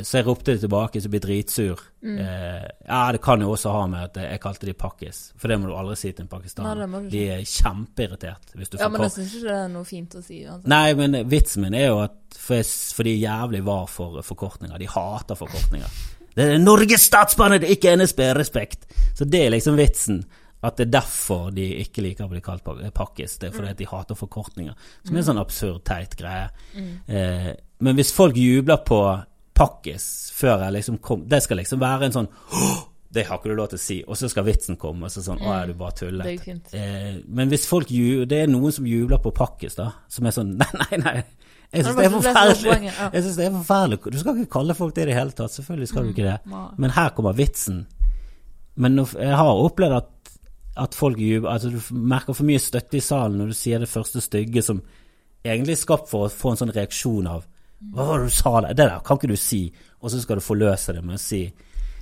Så 0.07 0.19
jeg 0.21 0.27
ropte 0.27 0.53
det 0.55 0.61
tilbake, 0.63 1.01
så 1.03 1.11
ble 1.13 1.21
dritsur. 1.25 1.81
Mm. 2.03 2.19
Eh, 2.23 2.67
ja, 2.87 3.01
det 3.13 3.21
kan 3.25 3.41
jo 3.45 3.51
også 3.55 3.73
ha 3.75 3.83
med 3.91 4.05
at 4.09 4.21
jeg 4.23 4.41
kalte 4.41 4.67
de 4.69 4.75
pakkis, 4.79 5.19
for 5.37 5.49
det 5.53 5.59
må 5.61 5.69
du 5.71 5.75
aldri 5.77 5.97
si 6.01 6.13
til 6.13 6.25
en 6.25 6.31
pakistaner. 6.33 6.83
ikke. 6.87 7.11
de 7.13 7.23
er 7.35 7.43
kjempeirritert 7.45 8.55
hvis 8.57 8.71
du 8.73 8.79
Ja, 8.79 8.87
får 8.89 8.93
men 8.95 9.03
jeg 9.07 9.15
syns 9.17 9.35
ikke 9.37 9.47
det 9.49 9.57
er 9.59 9.69
noe 9.75 9.85
fint 9.89 10.15
å 10.17 10.23
si. 10.25 10.41
Altså. 10.47 10.69
Nei, 10.73 10.95
men 10.95 11.19
vitsen 11.29 11.63
min 11.67 11.75
er 11.75 11.87
jo 11.91 11.99
at 12.05 12.17
for, 12.37 12.55
jeg, 12.61 12.67
for 12.97 13.03
de 13.09 13.15
er 13.17 13.23
jævlig 13.27 13.63
var 13.67 13.87
for 13.91 14.21
forkortninger. 14.23 14.79
De 14.79 14.89
hater 14.89 15.35
forkortninger. 15.39 15.89
Det 16.31 16.45
er 16.47 16.61
Norges 16.63 17.03
Statsbane, 17.09 17.57
det 17.59 17.67
er 17.67 17.73
ikke 17.75 17.97
NSB, 17.99 18.21
respekt. 18.39 18.85
Så 19.19 19.25
det 19.27 19.41
er 19.49 19.51
liksom 19.51 19.75
vitsen. 19.77 20.21
At 20.63 20.77
det 20.79 20.85
er 20.87 20.93
derfor 21.01 21.49
de 21.51 21.65
ikke 21.83 22.05
liker 22.05 22.29
å 22.29 22.31
bli 22.31 22.41
kalt 22.45 22.63
pak- 22.65 22.85
pakkis. 22.95 23.35
Det 23.43 23.49
er 23.49 23.57
fordi 23.57 23.71
at 23.73 23.81
de 23.81 23.89
hater 23.91 24.15
forkortninger. 24.15 24.77
Som 25.05 25.17
er 25.17 25.23
en 25.25 25.27
sånn 25.27 25.41
absurd, 25.43 25.81
teit 25.89 26.15
greie. 26.21 26.47
Eh, 27.09 27.51
men 27.83 27.97
hvis 27.99 28.13
folk 28.15 28.37
jubler 28.39 28.79
på 28.87 29.01
pakkis 29.61 30.07
før 30.37 30.65
jeg 30.65 30.79
liksom 30.79 30.97
kom 31.05 31.27
Det 31.29 31.43
skal 31.45 31.61
liksom 31.61 31.83
være 31.83 32.09
en 32.09 32.15
sånn 32.17 32.29
Det 33.13 33.27
har 33.29 33.41
ikke 33.41 33.51
du 33.51 33.59
lov 33.59 33.69
til 33.73 33.81
å 33.81 33.83
si. 33.83 33.97
Og 34.07 34.17
så 34.17 34.29
skal 34.31 34.47
vitsen 34.47 34.79
komme, 34.81 35.09
og 35.09 35.13
så 35.13 35.23
sånn 35.25 35.41
Å, 35.43 35.51
er 35.59 35.71
du 35.71 35.75
bare 35.79 35.97
tullet? 35.99 36.27
Eh, 36.79 37.17
men 37.27 37.51
hvis 37.51 37.67
folk 37.69 37.91
jubler, 37.91 38.29
det 38.31 38.45
er 38.45 38.51
noen 38.53 38.73
som 38.73 38.87
jubler 38.87 39.19
på 39.23 39.33
pakkis, 39.35 39.75
da, 39.79 39.89
som 40.09 40.29
er 40.31 40.37
sånn 40.37 40.55
Nei, 40.61 40.71
nei, 40.85 41.01
nei. 41.05 41.17
Jeg 41.71 41.85
syns 41.87 41.97
Det 41.99 42.05
er 42.05 42.15
forferdelig. 42.15 42.77
Jeg 42.91 43.23
synes 43.25 43.37
det 43.39 43.45
er 43.47 43.53
forferdelig. 43.55 43.99
Du 44.15 44.19
skal 44.19 44.39
ikke 44.39 44.55
kalle 44.57 44.75
folk 44.75 44.95
det 44.97 45.05
i 45.05 45.11
det 45.11 45.19
hele 45.19 45.35
tatt. 45.39 45.53
Selvfølgelig 45.55 45.91
skal 45.91 46.07
du 46.07 46.09
ikke 46.11 46.27
det. 46.27 46.39
Men 46.83 46.95
her 46.97 47.13
kommer 47.15 47.37
vitsen. 47.39 47.85
Men 48.81 48.99
jeg 48.99 49.37
har 49.39 49.61
opplevd 49.67 49.99
at, 50.01 50.33
at 50.87 50.97
folk 50.99 51.19
jubler 51.23 51.53
Altså, 51.53 51.71
du 51.71 51.79
merker 51.95 52.35
for 52.35 52.49
mye 52.49 52.63
støtte 52.63 52.99
i 52.99 53.05
salen 53.05 53.39
når 53.39 53.53
du 53.53 53.59
sier 53.59 53.83
det 53.83 53.91
første 53.91 54.23
stygge 54.25 54.65
som 54.67 54.83
egentlig 55.47 55.77
er 55.77 55.83
skapt 55.85 56.11
for 56.11 56.27
å 56.27 56.33
få 56.33 56.55
en 56.55 56.61
sånn 56.65 56.75
reaksjon 56.75 57.29
av 57.31 57.47
Hva 57.95 58.05
var 58.07 58.19
det 58.19 58.29
du 58.29 58.35
sa 58.37 58.61
der? 58.61 58.69
Det 58.75 58.87
der 58.91 59.01
kan 59.01 59.17
ikke 59.17 59.29
du 59.33 59.37
si. 59.41 59.73
Og 60.03 60.11
så 60.11 60.21
skal 60.21 60.37
du 60.37 60.45
forløse 60.45 60.93
det 60.95 61.03
med 61.05 61.17
å 61.17 61.21
si 61.21 61.53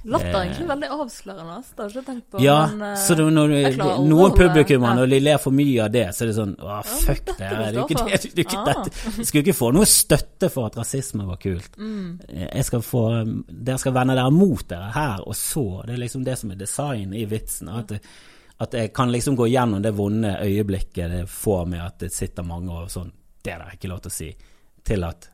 Latter 0.05 0.29
er 0.29 0.35
Eh. 0.37 0.47
egentlig 0.47 0.67
veldig 0.69 0.89
avslørende. 0.95 1.55
Det 1.75 1.77
har 1.83 1.89
jeg 1.89 1.97
ikke 1.97 2.07
tenkt 2.07 2.31
på. 2.31 2.41
Ja, 2.41 2.67
men, 2.71 2.83
eh, 2.93 2.97
så 2.97 3.17
det, 3.17 3.25
når, 3.35 3.49
du- 3.49 4.09
noen 4.09 4.31
publikummere, 4.33 4.95
når 4.95 5.09
de 5.11 5.19
ler 5.21 5.39
for 5.39 5.51
mye 5.51 5.85
av 5.85 5.91
det, 5.93 6.05
så 6.15 6.23
er 6.23 6.27
det 6.29 6.37
sånn 6.37 6.55
Å, 6.57 6.85
fuck 6.85 7.25
det 7.27 7.35
her. 7.41 7.57
Det 7.59 7.67
er 7.67 7.73
du 7.73 7.95
det, 8.35 8.47
er. 8.47 8.57
Ah. 8.57 8.65
dette. 8.85 9.25
Skulle 9.27 9.43
ikke 9.43 9.57
få 9.59 9.73
noe 9.75 9.85
støtte 9.85 10.51
for 10.51 10.67
at 10.67 10.77
rasisme 10.77 11.27
var 11.27 11.37
kult. 11.37 11.77
Mm. 11.77 12.21
Jeg 12.55 12.65
skal 12.65 12.81
få 12.81 13.03
Dere 13.51 13.79
skal 13.79 13.93
vende 13.93 14.15
dere 14.15 14.31
mot 14.31 14.67
dere 14.69 14.91
her 14.95 15.19
og 15.27 15.35
så. 15.35 15.83
Det 15.85 15.95
er 15.95 15.99
liksom 16.07 16.25
det 16.25 16.39
som 16.39 16.51
er 16.53 16.55
design 16.57 17.13
i 17.13 17.25
vitsen. 17.27 17.69
At, 17.69 17.89
det- 17.89 18.01
at 18.61 18.71
jeg 18.73 18.93
kan 18.95 19.11
liksom 19.11 19.37
gå 19.37 19.51
gjennom 19.51 19.83
det 19.83 19.93
vonde 19.95 20.39
øyeblikket 20.41 21.11
det 21.11 21.27
får 21.29 21.67
med 21.67 21.81
at 21.81 21.99
det 21.99 22.13
sitter 22.13 22.45
mange 22.45 22.71
og 22.71 22.89
sånn 22.89 23.11
Det 23.43 23.53
er 23.53 23.59
det 23.59 23.81
ikke 23.81 23.89
lov 23.91 24.01
til 24.01 24.11
å 24.11 24.13
si. 24.13 24.37
Til 24.85 25.05
at 25.05 25.29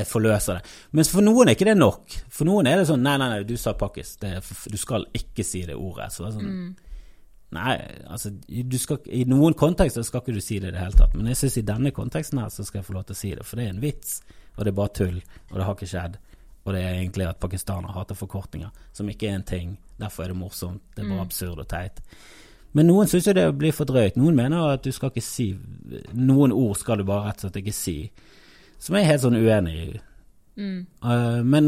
jeg 0.00 0.08
forløser 0.10 0.58
det. 0.60 0.70
Mens 0.98 1.10
for 1.12 1.24
noen 1.24 1.48
er 1.48 1.56
ikke 1.56 1.68
det 1.70 1.76
nok. 1.78 2.16
For 2.32 2.48
noen 2.48 2.66
er 2.70 2.80
det 2.80 2.86
sånn 2.90 3.02
Nei, 3.04 3.16
nei, 3.20 3.28
nei, 3.32 3.42
du 3.48 3.56
sa 3.60 3.72
pakkis. 3.78 4.16
Du 4.20 4.76
skal 4.80 5.06
ikke 5.16 5.44
si 5.46 5.62
det 5.68 5.76
ordet. 5.78 6.10
Så 6.12 6.24
det 6.24 6.32
er 6.32 6.38
sånn 6.40 6.54
Nei, 7.50 7.72
altså 8.06 8.30
du 8.46 8.76
skal, 8.78 9.00
I 9.10 9.24
noen 9.26 9.56
kontekster 9.58 10.04
skal 10.06 10.20
ikke 10.22 10.36
du 10.36 10.40
si 10.44 10.60
det 10.62 10.68
i 10.70 10.74
det 10.76 10.78
hele 10.84 10.94
tatt, 10.94 11.16
men 11.18 11.26
jeg 11.32 11.38
syns 11.40 11.56
i 11.58 11.64
denne 11.66 11.90
konteksten 11.90 12.38
her 12.38 12.52
så 12.54 12.62
skal 12.62 12.78
jeg 12.78 12.86
få 12.86 12.94
lov 12.94 13.08
til 13.08 13.16
å 13.16 13.18
si 13.18 13.30
det, 13.34 13.42
for 13.48 13.58
det 13.58 13.64
er 13.66 13.72
en 13.72 13.80
vits, 13.82 14.20
og 14.54 14.60
det 14.62 14.70
er 14.70 14.76
bare 14.78 14.92
tull, 14.94 15.16
og 15.50 15.56
det 15.58 15.64
har 15.66 15.74
ikke 15.74 15.88
skjedd. 15.90 16.14
Og 16.62 16.76
det 16.76 16.84
er 16.84 16.92
egentlig 17.00 17.26
at 17.26 17.40
pakistanere 17.42 17.90
hater 17.96 18.14
forkortninger, 18.20 18.70
som 18.94 19.10
ikke 19.10 19.26
er 19.32 19.34
en 19.40 19.46
ting. 19.50 19.72
Derfor 19.98 20.22
er 20.22 20.30
det 20.30 20.38
morsomt. 20.38 20.82
Det 20.94 21.02
er 21.02 21.08
bare 21.08 21.24
Mm. 21.24 21.26
absurd 21.26 21.58
og 21.58 21.66
teit. 21.68 21.98
Men 22.72 22.86
noen 22.86 23.08
syns 23.10 23.26
jo 23.26 23.32
det 23.34 23.58
blir 23.58 23.72
for 23.74 23.84
drøyt. 23.84 24.16
Noen 24.16 24.36
mener 24.36 24.74
at 24.74 24.82
du 24.84 24.92
skal 24.92 25.10
ikke 25.10 25.22
si 25.26 25.58
Noen 26.14 26.52
ord 26.52 26.76
skal 26.78 26.98
du 26.98 27.04
bare 27.04 27.26
rett 27.32 27.42
og 27.44 27.50
slett 27.50 27.64
ikke 27.64 27.74
si. 27.74 28.10
Som 28.80 28.96
jeg 28.96 29.04
er 29.04 29.12
helt 29.12 29.24
sånn 29.24 29.38
uenig 29.38 29.76
i. 29.76 30.00
Mm. 30.60 30.78
Uh, 31.04 31.40
men 31.46 31.66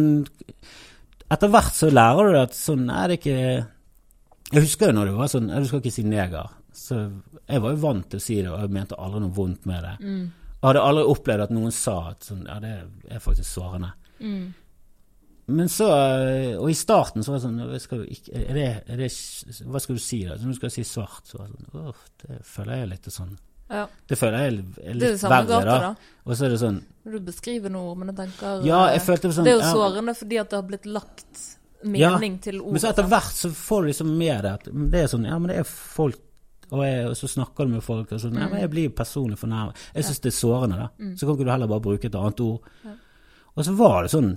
etter 1.33 1.53
hvert 1.53 1.77
så 1.77 1.89
lærer 1.93 2.33
du 2.33 2.39
at 2.43 2.57
sånn 2.57 2.91
er 2.93 3.09
det 3.09 3.21
ikke 3.21 3.37
Jeg 4.53 4.65
husker 4.67 4.91
jo 4.91 4.97
når 4.99 5.09
det 5.09 5.15
var 5.17 5.31
sånn 5.33 5.47
«Ja, 5.49 5.61
Du 5.63 5.69
skal 5.69 5.81
ikke 5.81 5.95
si 5.95 6.05
neger. 6.05 6.51
Så 6.77 6.99
jeg 7.49 7.63
var 7.63 7.73
jo 7.73 7.83
vant 7.85 8.09
til 8.11 8.21
å 8.21 8.25
si 8.25 8.39
det, 8.41 8.51
og 8.51 8.61
jeg 8.61 8.73
mente 8.73 8.99
aldri 9.01 9.21
noe 9.23 9.37
vondt 9.37 9.69
med 9.69 9.85
det. 9.85 9.93
Mm. 10.01 10.25
Jeg 10.53 10.67
hadde 10.67 10.83
aldri 10.89 11.05
opplevd 11.13 11.45
at 11.45 11.55
noen 11.55 11.73
sa 11.75 11.95
at 12.11 12.29
sånn, 12.29 12.43
ja, 12.49 12.59
det 12.63 12.73
er 13.13 13.23
faktisk 13.23 13.49
sårende. 13.49 13.91
Mm. 14.21 14.45
Men 15.53 15.69
så, 15.73 15.89
eh, 15.91 16.53
og 16.55 16.71
i 16.71 16.77
starten 16.79 17.25
så 17.25 17.33
var 17.33 17.41
det 17.41 17.45
sånn 17.45 17.63
«Hva 17.67 17.81
skal 17.83 18.03
du 18.03 18.13
ikke, 18.15 18.35
er 18.39 18.59
det, 18.59 18.67
er 18.95 19.01
det, 19.01 19.09
Hva 19.67 19.83
skal 19.83 19.99
du 19.99 20.03
si 20.05 20.21
da? 20.29 20.37
Så 20.39 20.53
du 20.53 20.57
skal 20.57 20.73
si 20.73 20.85
svart, 20.87 21.27
så 21.29 21.41
var 21.41 21.51
det 21.51 21.57
sånn 21.59 21.81
Åh, 21.83 22.05
det 22.23 22.39
føler 22.47 22.79
jeg 22.79 22.93
litt 22.93 23.11
sånn 23.13 23.33
Ja. 23.71 23.87
Det 24.09 24.19
føler 24.19 24.39
jeg 24.39 24.53
er 24.53 24.57
Det 24.63 24.89
er 24.91 24.97
litt 24.99 25.21
samme 25.21 25.45
verre, 25.49 25.63
gata, 25.65 25.77
da. 25.81 26.17
Og 26.27 26.37
så 26.37 26.47
er 26.47 26.55
det 26.55 26.59
sånn 26.61 26.83
du 27.03 27.19
beskriver 27.19 27.73
noe, 27.73 27.97
men 27.99 28.13
jeg 28.13 28.19
tenker 28.21 28.67
Ja, 28.67 28.85
jeg 28.93 29.03
følte 29.03 29.27
det 29.27 29.35
sånn 29.35 29.47
Det 29.49 29.55
er 29.55 29.59
jo 29.59 29.65
ja, 29.65 29.71
sårende 29.75 30.15
fordi 30.15 30.39
at 30.39 30.53
det 30.53 30.59
har 30.61 30.67
blitt 30.69 30.85
lagt 30.87 31.41
mening 31.83 32.37
til 32.45 32.61
ordet. 32.61 32.77
Men 32.77 32.83
så 32.85 32.91
etter 32.93 33.09
hvert 33.11 33.33
så 33.35 33.49
får 33.59 33.81
du 33.83 33.89
liksom 33.91 34.13
med 34.21 34.45
det 34.47 34.53
at 34.53 34.69
det 34.71 35.01
er 35.01 35.09
sånn 35.11 35.27
Ja, 35.27 35.39
men 35.43 35.51
det 35.51 35.57
er 35.65 35.67
folk 35.67 36.21
og, 36.73 36.81
jeg, 36.87 37.09
og 37.11 37.17
så 37.19 37.29
snakker 37.29 37.67
du 37.69 37.75
med 37.75 37.85
folk 37.85 38.13
og 38.15 38.21
sånn 38.23 38.39
Ja, 38.39 38.47
men 38.49 38.63
jeg 38.63 38.71
blir 38.73 38.93
personlig 38.97 39.37
fornærmet. 39.37 39.81
Jeg 39.93 40.07
syns 40.09 40.23
det 40.25 40.31
er 40.31 40.37
sårende, 40.39 40.79
da. 40.81 40.87
Så 41.19 41.27
kan 41.27 41.37
ikke 41.37 41.45
du 41.45 41.51
heller 41.53 41.69
bare 41.69 41.85
bruke 41.85 42.09
et 42.09 42.17
annet 42.17 42.41
ord. 42.41 42.71
Ja. 42.87 42.95
Og 43.53 43.67
så 43.67 43.75
var 43.77 43.99
det 44.07 44.13
sånn 44.15 44.31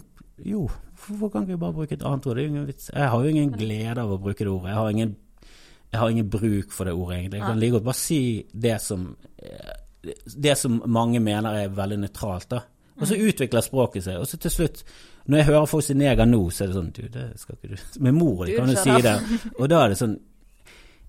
Jo, 0.43 0.65
hvorfor 1.05 1.31
kan 1.31 1.45
ikke 1.45 1.53
vi 1.53 1.61
bare 1.61 1.77
bruke 1.77 1.95
et 1.95 2.03
annet 2.03 2.27
ord? 2.27 2.35
Det 2.35 2.43
er 2.43 2.49
jo 2.49 2.51
ingen 2.51 2.67
vits. 2.67 2.89
Jeg 2.91 3.11
har 3.13 3.23
jo 3.23 3.31
ingen 3.31 3.53
glede 3.55 4.03
av 4.03 4.11
å 4.11 4.19
bruke 4.19 4.43
det 4.43 4.51
ordet. 4.51 4.73
Jeg 4.73 4.79
har 4.81 4.89
ingen, 4.91 5.13
jeg 5.91 6.01
har 6.01 6.11
ingen 6.11 6.29
bruk 6.29 6.71
for 6.75 6.87
det 6.87 6.93
ordet, 6.93 7.17
egentlig. 7.17 7.39
Jeg 7.39 7.47
kan 7.47 7.59
like 7.59 7.75
godt 7.77 7.87
bare 7.87 7.99
si 7.99 8.21
det 8.51 8.77
som 8.83 9.09
eh, 9.39 9.75
Det 10.43 10.57
som 10.57 10.81
mange 10.85 11.19
mener 11.19 11.63
er 11.63 11.73
veldig 11.73 11.97
nøytralt, 12.03 12.49
da. 12.51 12.59
Og 12.99 13.07
så 13.09 13.17
utvikler 13.19 13.63
språket 13.63 14.05
seg, 14.05 14.19
og 14.21 14.27
så 14.27 14.37
til 14.39 14.53
slutt 14.53 14.85
Når 15.25 15.41
jeg 15.41 15.47
hører 15.49 15.67
folk 15.67 15.83
si 15.83 15.95
neger 15.97 16.29
nå, 16.29 16.39
så 16.53 16.63
er 16.63 16.71
det 16.71 16.77
sånn 16.77 16.93
Du, 16.95 17.01
det 17.11 17.25
skal 17.41 17.57
ikke 17.57 17.73
du 17.73 17.83
Med 18.07 18.15
mor 18.15 18.45
di 18.45 18.55
kan 18.55 18.71
du 18.71 18.77
si 18.79 18.95
det. 19.03 19.17
Og 19.57 19.67
da 19.71 19.81
er 19.83 19.91
det 19.91 19.99
sånn 19.99 20.15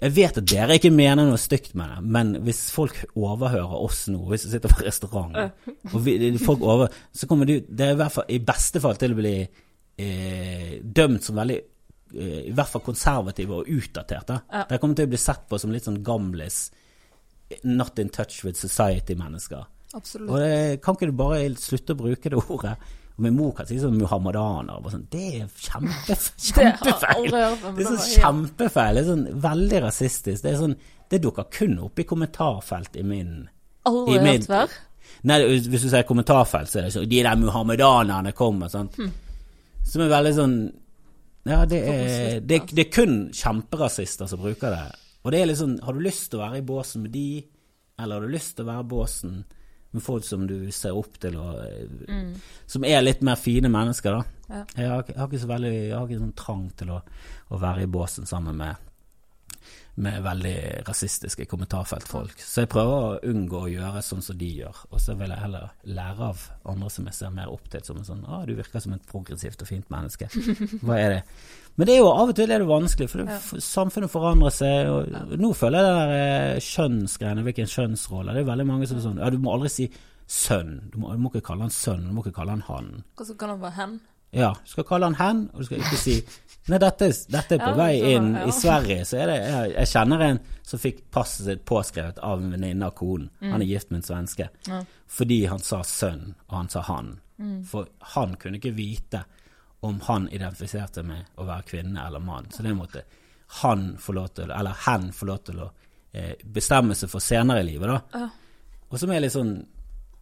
Jeg 0.02 0.14
vet 0.16 0.40
at 0.42 0.48
dere 0.50 0.78
ikke 0.80 0.90
mener 0.94 1.28
noe 1.28 1.38
stygt 1.40 1.76
med 1.78 1.92
det, 1.94 2.00
men 2.16 2.34
hvis 2.44 2.66
folk 2.74 2.98
overhører 3.14 3.78
oss 3.78 4.02
nå, 4.12 4.18
hvis 4.28 4.44
vi 4.44 4.50
sitter 4.52 4.74
på 4.74 4.84
restaurant, 4.84 5.38
og 5.88 5.94
vi, 6.04 6.18
folk 6.42 6.60
over, 6.66 6.92
så 7.16 7.28
kommer 7.30 7.48
du 7.48 7.54
Det 7.64 7.86
er 7.86 7.94
i 7.94 8.00
hvert 8.02 8.12
fall 8.18 8.34
i 8.34 8.42
beste 8.44 8.82
fall 8.84 8.98
til 9.00 9.14
å 9.14 9.20
bli 9.22 9.38
eh, 9.40 10.74
dømt 10.82 11.24
som 11.24 11.40
veldig 11.40 11.60
i 12.14 12.52
hvert 12.54 12.70
fall 12.70 12.82
konservative 12.86 13.56
og 13.62 13.68
utdaterte. 13.68 14.40
Ja. 14.52 14.64
Det 14.70 14.78
kommer 14.80 14.94
til 14.98 15.08
å 15.08 15.12
bli 15.14 15.18
sett 15.18 15.48
på 15.50 15.58
som 15.58 15.72
litt 15.74 15.84
sånn 15.88 16.02
gamlis, 16.06 16.70
not 17.64 17.98
in 17.98 18.08
touch 18.14 18.44
with 18.44 18.58
society-mennesker. 18.58 19.64
Absolutt. 19.94 20.30
Og 20.30 20.38
det, 20.42 20.80
kan 20.84 20.94
ikke 20.96 21.08
du 21.10 21.16
bare 21.18 21.42
slutte 21.58 21.94
å 21.96 22.00
bruke 22.00 22.30
det 22.32 22.38
ordet? 22.50 22.76
Og 23.16 23.22
min 23.24 23.36
mor 23.38 23.52
kan 23.56 23.64
si 23.68 23.78
sånn 23.80 23.96
muhammadaner. 23.96 24.76
og 24.76 24.90
Sånn. 24.92 25.06
Det 25.10 25.24
er 25.40 25.46
kjempefeil! 25.66 27.32
aldri. 27.32 27.74
Det 27.78 27.86
er 27.86 27.92
sånn 27.94 28.10
kjempefeil. 28.20 28.98
Det 28.98 29.02
er 29.04 29.08
sånn 29.10 29.26
veldig 29.46 29.82
rasistisk. 29.86 30.42
Det 30.44 30.52
er 30.52 30.58
sånn 30.60 30.76
Det 31.08 31.20
dukker 31.22 31.46
kun 31.54 31.78
opp 31.86 31.98
i 32.02 32.04
kommentarfelt 32.04 32.96
i 32.98 33.04
min 33.06 33.48
Aldri 33.86 34.16
i 34.18 34.20
min- 34.20 34.42
hørt 34.42 34.50
før. 34.50 34.74
Nei, 35.30 35.36
hvis 35.48 35.68
du 35.86 35.88
sier 35.88 36.02
kommentarfelt, 36.04 36.68
så 36.68 36.80
er 36.80 36.88
det 36.88 36.92
sånn 36.96 37.08
De 37.08 37.22
der 37.22 37.38
muhammedanerne 37.40 38.32
kommer, 38.36 38.68
sant. 38.68 38.98
Hm. 38.98 39.12
Som 39.86 40.02
er 40.02 40.10
veldig 40.12 40.34
sånn 40.36 40.56
Ja, 41.46 41.60
det 41.68 41.80
er, 41.86 42.40
det, 42.42 42.62
det 42.74 42.86
er 42.86 42.92
kun 42.92 43.18
kjemperasister 43.34 44.28
som 44.30 44.40
bruker 44.42 44.72
det. 44.74 44.86
Og 45.26 45.34
det 45.34 45.42
er 45.42 45.52
sånn 45.58 45.76
Har 45.82 45.94
du 45.94 46.02
lyst 46.02 46.30
til 46.30 46.40
å 46.40 46.44
være 46.44 46.60
i 46.60 46.66
båsen 46.66 47.06
med 47.06 47.14
de, 47.14 47.44
eller 47.98 48.18
har 48.18 48.26
du 48.26 48.34
lyst 48.34 48.56
til 48.56 48.66
å 48.66 48.70
være 48.72 48.86
i 48.86 48.90
båsen 48.90 49.36
med 49.96 50.02
folk 50.04 50.26
som 50.26 50.42
du 50.48 50.56
ser 50.74 50.96
opp 50.98 51.14
til, 51.22 51.38
og 51.40 52.10
mm. 52.10 52.32
som 52.68 52.84
er 52.84 53.04
litt 53.04 53.22
mer 53.24 53.38
fine 53.40 53.70
mennesker, 53.72 54.18
da. 54.18 54.34
Ja. 54.50 54.64
Jeg, 54.76 54.90
har, 54.90 55.06
jeg 55.08 55.18
har 55.18 55.30
ikke 55.30 55.42
så 55.42 55.48
veldig 55.50 55.72
Jeg 55.74 55.94
har 55.94 56.04
ikke 56.06 56.20
sånn 56.20 56.36
trang 56.38 56.66
til 56.78 56.92
å, 56.94 57.00
å 57.50 57.58
være 57.62 57.86
i 57.86 57.88
båsen 57.90 58.28
sammen 58.28 58.60
med 58.60 58.82
med 59.96 60.18
veldig 60.26 60.54
rasistiske 60.86 61.46
kommentarfeltfolk. 61.48 62.34
Så 62.44 62.64
jeg 62.64 62.68
prøver 62.68 62.94
å 62.96 63.30
unngå 63.30 63.62
å 63.64 63.70
gjøre 63.72 64.02
sånn 64.04 64.20
som 64.24 64.36
de 64.36 64.48
gjør. 64.58 64.82
Og 64.92 65.00
så 65.00 65.14
vil 65.16 65.32
jeg 65.32 65.40
heller 65.40 65.70
lære 65.88 66.26
av 66.30 66.42
andre 66.68 66.90
som 66.92 67.06
jeg 67.08 67.16
ser 67.16 67.30
mer 67.32 67.48
opp 67.52 67.70
til, 67.72 67.80
som 67.86 67.96
en 68.00 68.04
sånn 68.04 68.24
Å, 68.28 68.42
du 68.48 68.52
virker 68.58 68.82
som 68.84 68.92
et 68.92 69.06
progressivt 69.08 69.62
og 69.64 69.70
fint 69.70 69.88
menneske. 69.94 70.28
Hva 70.84 70.98
er 71.00 71.14
det? 71.14 71.22
Men 71.76 71.88
det 71.88 71.94
er 71.94 72.02
jo 72.02 72.10
av 72.12 72.32
og 72.32 72.36
til 72.36 72.52
er 72.52 72.60
det 72.60 72.68
vanskelig, 72.68 73.08
for 73.12 73.22
det, 73.22 73.38
Ja. 73.38 73.60
samfunnet 73.64 74.12
forandrer 74.12 74.52
seg. 74.56 74.90
Og 74.92 75.32
nå 75.40 75.50
føler 75.56 75.80
jeg 75.80 75.88
det 75.88 75.96
der 75.96 76.12
eh, 76.56 76.60
kjønnsgreiene, 76.66 77.44
hvilken 77.48 77.72
kjønnsrolle. 77.72 78.34
Det 78.36 78.44
er 78.44 78.50
veldig 78.52 78.66
mange 78.68 78.88
som 78.90 79.00
er 79.00 79.04
sånn 79.08 79.20
Ja, 79.24 79.30
du 79.32 79.38
må 79.40 79.54
aldri 79.56 79.72
si 79.72 79.88
sønn. 80.28 80.76
Du 80.92 80.98
må, 81.00 81.12
du 81.16 81.20
må 81.24 81.32
ikke 81.32 81.44
kalle 81.52 81.64
han 81.68 81.72
sønn, 81.72 82.04
du 82.08 82.12
må 82.16 82.24
ikke 82.24 82.36
kalle 82.40 82.56
han 82.58 82.64
han. 82.68 82.92
Hva 83.16 83.26
så 83.28 83.36
kaller 83.38 83.56
han 83.56 83.64
bare 83.64 83.76
hen? 83.80 83.96
Ja, 84.36 84.50
du 84.58 84.68
skal 84.72 84.84
kalle 84.88 85.06
han 85.08 85.14
hen, 85.20 85.44
og 85.54 85.62
du 85.62 85.68
skal 85.68 85.78
ikke 85.84 86.00
si 86.00 86.16
Nei, 86.66 86.78
dette, 86.82 87.08
dette 87.30 87.54
er 87.54 87.62
på 87.62 87.70
Ja, 87.70 87.78
vei 87.78 88.14
inn 88.14 88.32
ja. 88.34 88.46
i 88.48 88.52
Sverige, 88.54 89.04
så 89.06 89.20
er 89.22 89.30
det 89.30 89.36
Jeg, 89.38 89.72
jeg 89.76 89.90
kjenner 89.92 90.24
en 90.26 90.40
som 90.66 90.80
fikk 90.82 91.04
passet 91.14 91.46
sitt 91.46 91.62
påskrevet 91.68 92.18
av 92.26 92.42
en 92.42 92.50
venninne 92.50 92.88
av 92.88 92.96
konen. 92.98 93.28
Han 93.38 93.62
er 93.62 93.68
gift 93.70 93.92
med 93.92 94.00
en 94.00 94.08
svenske. 94.08 94.48
Mm. 94.66 94.72
Ja. 94.72 94.80
Fordi 95.18 95.38
han 95.46 95.62
sa 95.62 95.78
sønn, 95.86 96.32
og 96.48 96.56
han 96.56 96.70
sa 96.72 96.82
han. 96.88 97.12
Mm. 97.38 97.60
For 97.70 97.86
han 98.16 98.34
kunne 98.42 98.58
ikke 98.58 98.74
vite 98.74 99.22
om 99.86 100.00
han 100.08 100.26
identifiserte 100.32 101.04
med 101.06 101.38
å 101.38 101.46
være 101.46 101.68
kvinne 101.70 102.02
eller 102.02 102.24
mann. 102.24 102.50
Så 102.50 102.66
det 102.66 102.74
måtte 102.74 103.04
han 103.60 103.92
få 104.02 104.16
lov 104.16 104.32
til, 104.34 104.50
eller 104.50 104.74
hen 104.88 105.12
få 105.14 105.30
lov 105.30 105.44
til 105.46 105.62
å 105.62 105.70
eh, 106.10 106.34
bestemme 106.42 106.96
seg 106.98 107.12
for 107.12 107.22
senere 107.22 107.62
i 107.62 107.68
livet, 107.68 107.92
da. 107.94 108.26
Og 108.90 108.98
som 108.98 109.12
er 109.14 109.22
litt 109.22 109.34
sånn 109.34 109.54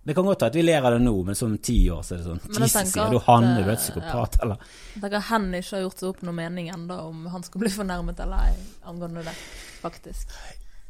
Det 0.05 0.15
kan 0.15 0.27
godt 0.29 0.43
være 0.43 0.53
at 0.53 0.57
vi 0.59 0.63
ler 0.67 0.85
av 0.85 0.93
det 0.93 1.03
nå, 1.05 1.15
men 1.25 1.35
som 1.39 1.53
om 1.53 1.59
ti 1.65 1.79
år 1.91 2.03
så 2.05 2.15
er 2.15 2.19
det 2.21 2.27
sånn 2.27 2.41
Jesus, 2.61 2.91
sier 2.93 3.11
du 3.15 3.19
han? 3.25 3.45
eh, 3.45 3.59
Er 3.63 3.65
du 3.65 3.71
et 3.73 3.81
psykopat, 3.81 4.37
eller? 4.45 4.67
Jeg 4.95 5.01
tenker 5.07 5.25
hen 5.31 5.47
ikke 5.61 5.77
har 5.79 5.87
gjort 5.87 6.03
seg 6.03 6.11
opp 6.11 6.21
noe 6.29 6.37
mening 6.37 6.69
ennå 6.75 6.99
om 7.09 7.25
han 7.33 7.43
skal 7.47 7.63
bli 7.65 7.73
fornærmet 7.73 8.21
eller 8.21 8.51
ei 8.51 8.59
angående 8.91 9.25
det, 9.25 9.33
faktisk. 9.81 10.37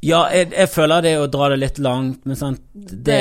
Ja, 0.05 0.19
jeg, 0.35 0.51
jeg 0.53 0.69
føler 0.69 1.01
det 1.01 1.13
er 1.15 1.23
å 1.23 1.29
dra 1.33 1.47
det 1.49 1.57
litt 1.63 1.79
langt, 1.81 2.27
men 2.29 2.37
sant, 2.37 2.61
det, 2.75 2.99
Det 3.07 3.15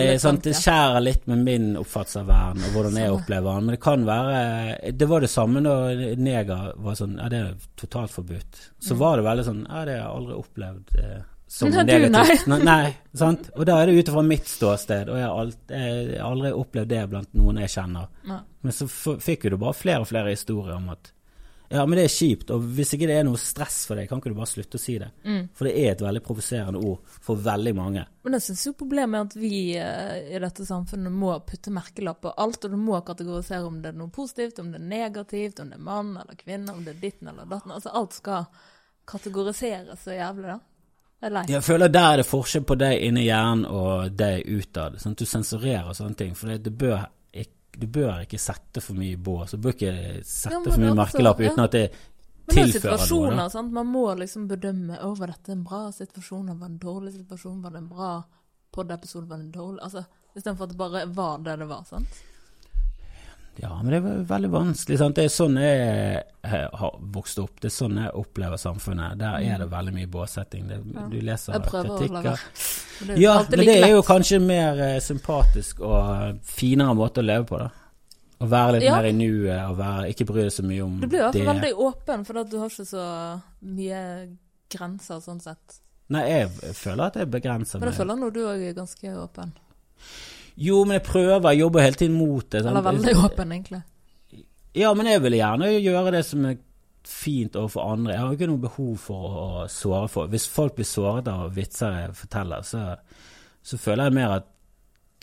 litt 0.00 0.22
sant, 0.24 0.40
langt, 0.40 0.48
det 0.48 0.54
skjærer 0.58 1.04
litt 1.04 1.28
med 1.30 1.44
min 1.46 1.68
oppfattelse 1.78 2.24
av 2.24 2.26
verden 2.32 2.64
og 2.66 2.72
hvordan 2.74 2.96
jeg 2.98 3.12
opplever 3.14 3.52
den. 3.60 3.68
Men 3.68 3.76
det 3.76 3.82
kan 3.84 4.06
være 4.08 4.90
Det 4.98 5.08
var 5.12 5.22
det 5.22 5.30
samme 5.30 5.62
da 5.62 5.76
neger 6.18 6.72
var 6.88 6.96
sånn 6.98 7.14
Ja, 7.20 7.28
det 7.30 7.38
er 7.44 7.54
totalt 7.78 8.10
forbudt. 8.16 8.64
Så 8.82 8.96
var 8.98 9.20
det 9.20 9.28
veldig 9.28 9.44
sånn 9.46 9.62
Ja, 9.68 9.84
det 9.86 9.94
har 9.94 10.08
jeg 10.08 10.16
aldri 10.16 10.40
opplevd 10.40 10.96
eh, 11.04 11.22
som. 11.54 11.70
Nei, 11.70 11.84
negativt. 11.88 12.46
Nei. 12.50 12.60
nei, 12.66 12.92
sant. 13.16 13.50
Og 13.54 13.66
da 13.68 13.80
er 13.80 13.90
det 13.90 13.98
ut 13.98 14.12
ifra 14.12 14.24
mitt 14.26 14.48
ståsted, 14.50 15.10
og 15.12 15.20
jeg 15.20 15.28
har, 15.28 15.42
alt, 15.44 15.60
jeg 15.70 16.18
har 16.18 16.30
aldri 16.30 16.54
opplevd 16.64 16.94
det 16.94 17.02
blant 17.12 17.36
noen 17.38 17.62
jeg 17.62 17.74
kjenner. 17.76 18.08
Nei. 18.30 18.40
Men 18.64 18.74
så 18.74 18.88
fikk 18.88 19.46
jo 19.46 19.54
du 19.54 19.60
bare 19.62 19.76
flere 19.76 20.02
og 20.02 20.10
flere 20.10 20.32
historier 20.34 20.78
om 20.78 20.90
at 20.94 21.14
ja, 21.74 21.86
men 21.86 21.96
det 21.96 22.04
er 22.06 22.12
kjipt, 22.12 22.50
og 22.54 22.64
hvis 22.76 22.92
ikke 22.94 23.06
det 23.08 23.14
er 23.18 23.24
noe 23.26 23.40
stress 23.40 23.80
for 23.88 23.98
deg, 23.98 24.06
kan 24.06 24.20
ikke 24.20 24.30
du 24.30 24.36
bare 24.36 24.50
slutte 24.50 24.78
å 24.78 24.82
si 24.82 24.98
det? 25.00 25.08
Mm. 25.24 25.46
For 25.56 25.66
det 25.66 25.72
er 25.80 25.94
et 25.94 26.02
veldig 26.04 26.20
provoserende 26.22 26.82
ord 26.86 27.16
for 27.24 27.40
veldig 27.40 27.72
mange. 27.74 28.04
Men 28.22 28.36
jeg 28.36 28.44
syns 28.44 28.66
jo 28.68 28.74
problemet 28.78 29.16
er 29.18 29.24
at 29.26 29.36
vi 29.40 29.54
eh, 29.80 30.28
i 30.36 30.42
dette 30.44 30.66
samfunnet 30.68 31.14
må 31.14 31.32
putte 31.48 31.72
merkelapp 31.74 32.20
på 32.26 32.34
alt, 32.44 32.68
og 32.68 32.76
du 32.76 32.78
må 32.78 33.00
kategorisere 33.06 33.64
om 33.66 33.80
det 33.82 33.94
er 33.94 33.98
noe 33.98 34.12
positivt, 34.14 34.60
om 34.62 34.70
det 34.74 34.78
er 34.82 34.92
negativt, 34.92 35.64
om 35.64 35.72
det 35.72 35.80
er 35.80 35.88
mann 35.88 36.12
eller 36.20 36.38
kvinne, 36.38 36.76
om 36.76 36.84
det 36.84 36.94
er 36.94 37.02
ditten 37.08 37.32
eller 37.32 37.48
datten. 37.48 37.74
Altså 37.74 37.96
alt 37.96 38.20
skal 38.20 38.46
kategoriseres 39.08 40.04
så 40.04 40.14
jævlig, 40.14 40.52
da. 40.52 40.60
Det 41.24 41.40
er. 41.40 41.52
Jeg 41.54 41.62
føler 41.64 41.88
der 41.88 42.12
er 42.12 42.16
det 42.22 42.26
forskjell 42.28 42.64
på 42.68 42.76
deg 42.78 43.02
inni 43.06 43.24
hjernen 43.24 43.64
og 43.66 44.10
deg 44.16 44.44
utad. 44.46 44.98
Sånn 45.00 45.14
du 45.16 45.24
sensurerer 45.24 45.92
sånne 45.96 46.16
ting. 46.20 46.34
For 46.36 46.52
det, 46.52 46.62
du, 46.66 46.70
bør 46.70 47.06
du 47.74 47.86
bør 47.90 48.20
ikke 48.22 48.38
sette 48.38 48.78
for 48.84 48.94
mye 48.94 49.16
bås. 49.18 49.50
Du 49.50 49.58
bør 49.58 49.72
ikke 49.74 49.94
sette 50.22 50.52
Ja, 50.54 50.60
for 50.62 50.78
mye 50.78 50.92
også- 50.92 51.00
merkelapp 51.00 51.40
ja. 51.40 51.50
uten 51.50 51.64
at 51.64 51.72
det 51.72 51.90
Men 52.46 52.54
det 52.54 52.58
er 52.62 52.66
tilfører 52.68 52.90
noe. 52.92 52.98
situasjoner. 53.06 53.70
Man 53.72 53.86
må 53.86 54.04
liksom 54.18 54.48
bedømme 54.48 54.98
Å, 55.02 55.14
var 55.18 55.26
dette 55.32 55.52
en 55.52 55.64
bra 55.64 55.90
situasjon, 55.90 56.46
var 56.46 56.68
det 56.68 56.74
en 56.74 56.78
dårlig 56.78 57.12
situasjon, 57.14 57.62
var 57.62 57.70
det 57.70 57.78
en 57.78 57.88
bra 57.88 58.24
podd 58.70 58.90
episode, 58.92 59.26
var 59.28 59.38
det 59.38 59.44
en 59.46 59.52
dårlig 59.52 59.80
Altså 59.82 60.04
istedenfor 60.36 60.62
at 60.64 60.68
det 60.68 60.76
bare 60.78 61.06
var 61.14 61.38
det 61.38 61.58
det 61.58 61.68
var, 61.68 61.82
sant. 61.84 62.06
Ja, 63.62 63.82
men 63.82 63.92
det 63.92 63.98
er 64.00 64.24
veldig 64.28 64.50
vanskelig. 64.50 64.98
Sant? 64.98 65.16
Det 65.18 65.28
er 65.28 65.32
sånn 65.32 65.58
jeg 65.60 65.82
eh, 66.42 66.54
har 66.80 66.96
vokst 67.14 67.38
opp. 67.38 67.60
Det 67.62 67.68
er 67.70 67.74
sånn 67.76 68.00
jeg 68.02 68.10
opplever 68.18 68.60
samfunnet. 68.60 69.18
Der 69.20 69.38
er 69.46 69.62
det 69.62 69.68
veldig 69.70 69.94
mye 69.94 70.10
båsetting. 70.10 70.66
Det. 70.70 70.80
Ja. 70.94 71.06
Du 71.12 71.16
leser 71.22 71.56
Jeg 71.56 71.66
prøver 71.68 71.92
å 71.92 72.00
la 72.00 72.24
kritikker. 72.24 73.06
det 73.06 73.18
Ja, 73.22 73.36
men 73.54 73.64
det 73.70 73.78
er 73.78 73.94
jo 73.94 74.02
kanskje 74.06 74.40
mer 74.42 74.82
uh, 74.82 74.98
sympatisk 75.04 75.84
og 75.86 76.42
finere 76.48 76.98
måte 76.98 77.22
å 77.22 77.26
leve 77.26 77.46
på, 77.52 77.62
da. 77.62 77.70
Å 78.42 78.50
være 78.50 78.78
litt 78.78 78.88
Ja. 78.88 78.96
mer 78.98 79.08
i 79.08 79.14
nuet 79.14 79.60
og 79.70 79.78
være, 79.78 80.10
ikke 80.10 80.26
bry 80.28 80.42
deg 80.42 80.52
så 80.52 80.66
mye 80.66 80.82
om 80.82 80.98
det. 80.98 81.06
Du 81.06 81.12
blir 81.14 81.22
i 81.22 81.24
hvert 81.28 81.38
fall 81.38 81.52
veldig 81.54 81.74
åpen, 81.86 82.26
for 82.26 82.42
du 82.42 82.58
har 82.58 82.72
ikke 82.74 82.88
så 82.90 83.06
mye 83.62 84.00
grenser 84.74 85.22
sånn 85.22 85.40
sett? 85.40 85.78
Nei, 86.12 86.24
jeg 86.28 86.74
føler 86.76 87.06
at 87.06 87.16
jeg 87.16 87.30
begrenser 87.32 87.78
For 87.78 87.86
Men 87.86 87.94
jeg 87.94 88.00
føler 88.02 88.18
nå 88.20 88.30
du 88.34 88.42
òg 88.44 88.64
er 88.66 88.74
ganske 88.76 89.14
åpen. 89.22 89.54
Jo, 90.56 90.84
men 90.84 90.92
jeg 91.00 91.02
prøver, 91.02 91.48
jeg 91.50 91.58
jobber 91.64 91.80
hele 91.82 91.94
tiden 91.98 92.14
mot 92.18 92.46
det. 92.52 92.62
sant? 92.62 92.70
Eller 92.76 92.86
veldig 92.92 93.16
åpen, 93.24 93.52
egentlig. 93.52 93.82
Ja, 94.74 94.94
men 94.94 95.06
jeg 95.06 95.22
vil 95.22 95.32
gjerne 95.38 95.72
gjøre 95.82 96.12
det 96.14 96.24
som 96.26 96.44
er 96.46 96.56
fint 97.04 97.56
overfor 97.56 97.92
andre. 97.92 98.12
Jeg 98.14 98.20
har 98.22 98.32
ikke 98.32 98.46
noe 98.50 98.62
behov 98.62 98.96
for 98.98 99.36
å 99.42 99.68
såre 99.68 100.08
folk. 100.08 100.30
Hvis 100.30 100.48
folk 100.48 100.74
blir 100.78 100.86
såret 100.88 101.28
av 101.28 101.50
vitser 101.54 101.98
jeg 102.00 102.14
forteller, 102.16 102.62
så, 102.66 102.84
så 103.62 103.78
føler 103.78 104.04
jeg 104.10 104.18
mer 104.22 104.36
at 104.40 104.50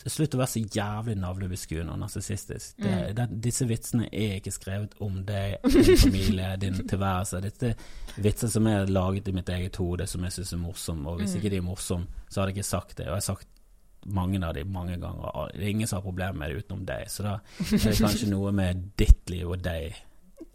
Slutt 0.10 0.34
å 0.34 0.40
være 0.40 0.50
så 0.50 0.62
jævlig 0.74 1.14
navlebeskuende 1.22 1.94
og 1.94 2.00
narsissistisk. 2.02 2.80
Mm. 2.82 3.20
Disse 3.44 3.68
vitsene 3.70 4.08
er 4.10 4.40
ikke 4.40 4.50
skrevet 4.56 4.96
om 5.06 5.20
deg, 5.28 5.60
din 5.62 5.92
familie, 6.02 6.48
din 6.64 6.80
tilværelse. 6.90 7.38
Dette 7.44 7.68
er 7.76 8.16
vitser 8.26 8.50
som 8.50 8.66
er 8.72 8.90
laget 8.90 9.30
i 9.30 9.34
mitt 9.36 9.52
eget 9.54 9.78
hode, 9.78 10.08
som 10.10 10.26
jeg 10.26 10.34
syns 10.40 10.56
er 10.58 10.62
morsomme. 10.64 11.06
Og 11.12 11.20
hvis 11.22 11.36
Mm. 11.36 11.38
ikke 11.44 11.52
de 11.54 11.60
er 11.62 11.68
morsomme, 11.68 12.08
så 12.32 12.42
hadde 12.42 12.50
jeg 12.50 12.58
ikke 12.58 12.70
sagt 12.72 12.96
det. 12.98 13.06
Og 13.06 13.12
jeg 13.12 13.20
har 13.20 13.28
sagt 13.28 13.48
mange 14.06 14.40
av 14.48 14.54
de 14.58 14.64
mange 14.66 14.98
ganger. 15.02 15.52
Det 15.54 15.62
er 15.66 15.70
ingen 15.70 15.88
som 15.88 15.98
har 16.00 16.06
problemer 16.08 16.34
med 16.34 16.50
det 16.50 16.64
utenom 16.64 16.86
deg. 16.86 17.10
Så 17.12 17.24
da 17.24 17.36
er 17.60 17.78
det 17.78 17.98
kanskje 18.00 18.30
noe 18.32 18.52
med 18.52 18.88
ditt 18.98 19.30
liv 19.30 19.50
og 19.50 19.62
deg 19.62 19.94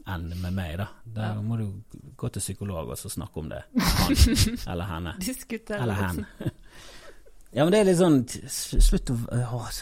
enn 0.06 0.28
med 0.40 0.52
meg, 0.54 0.76
da. 0.78 0.86
Da 1.04 1.22
Ja. 1.34 1.40
må 1.42 1.56
du 1.58 1.64
gå 2.16 2.28
til 2.30 2.40
psykolog 2.40 2.88
og 2.90 2.98
så 2.98 3.08
snakke 3.10 3.36
om 3.42 3.48
det. 3.50 3.62
Han 3.74 4.16
eller 4.72 4.84
henne. 4.90 5.14
Diskutere 5.20 5.82
Eller 5.82 5.94
hen. 5.94 6.26
Ja, 7.56 7.64
men 7.64 7.72
det 7.72 7.78
er 7.78 7.86
litt 7.86 7.96
sånn 7.96 8.16
Slutt 8.50 9.08
å 9.14 9.14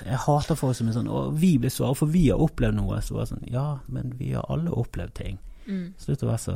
Jeg 0.05 0.19
hater 0.21 0.55
folk 0.55 0.77
som 0.79 0.87
er 0.89 0.95
sånn 0.95 1.09
Og 1.11 1.33
vi 1.41 1.57
blir 1.59 1.73
såret, 1.73 1.97
for 1.99 2.07
vi 2.13 2.29
har 2.29 2.39
opplevd 2.45 2.77
noe. 2.77 3.01
Så 3.03 3.17
bare 3.17 3.27
sånn 3.33 3.43
Ja, 3.51 3.81
men 3.91 4.13
vi 4.19 4.29
har 4.37 4.45
alle 4.53 4.71
opplevd 4.71 5.15
ting. 5.17 5.39
Mm. 5.67 5.95
Slutt 5.99 6.23
å 6.23 6.29
være 6.29 6.43
så, 6.45 6.55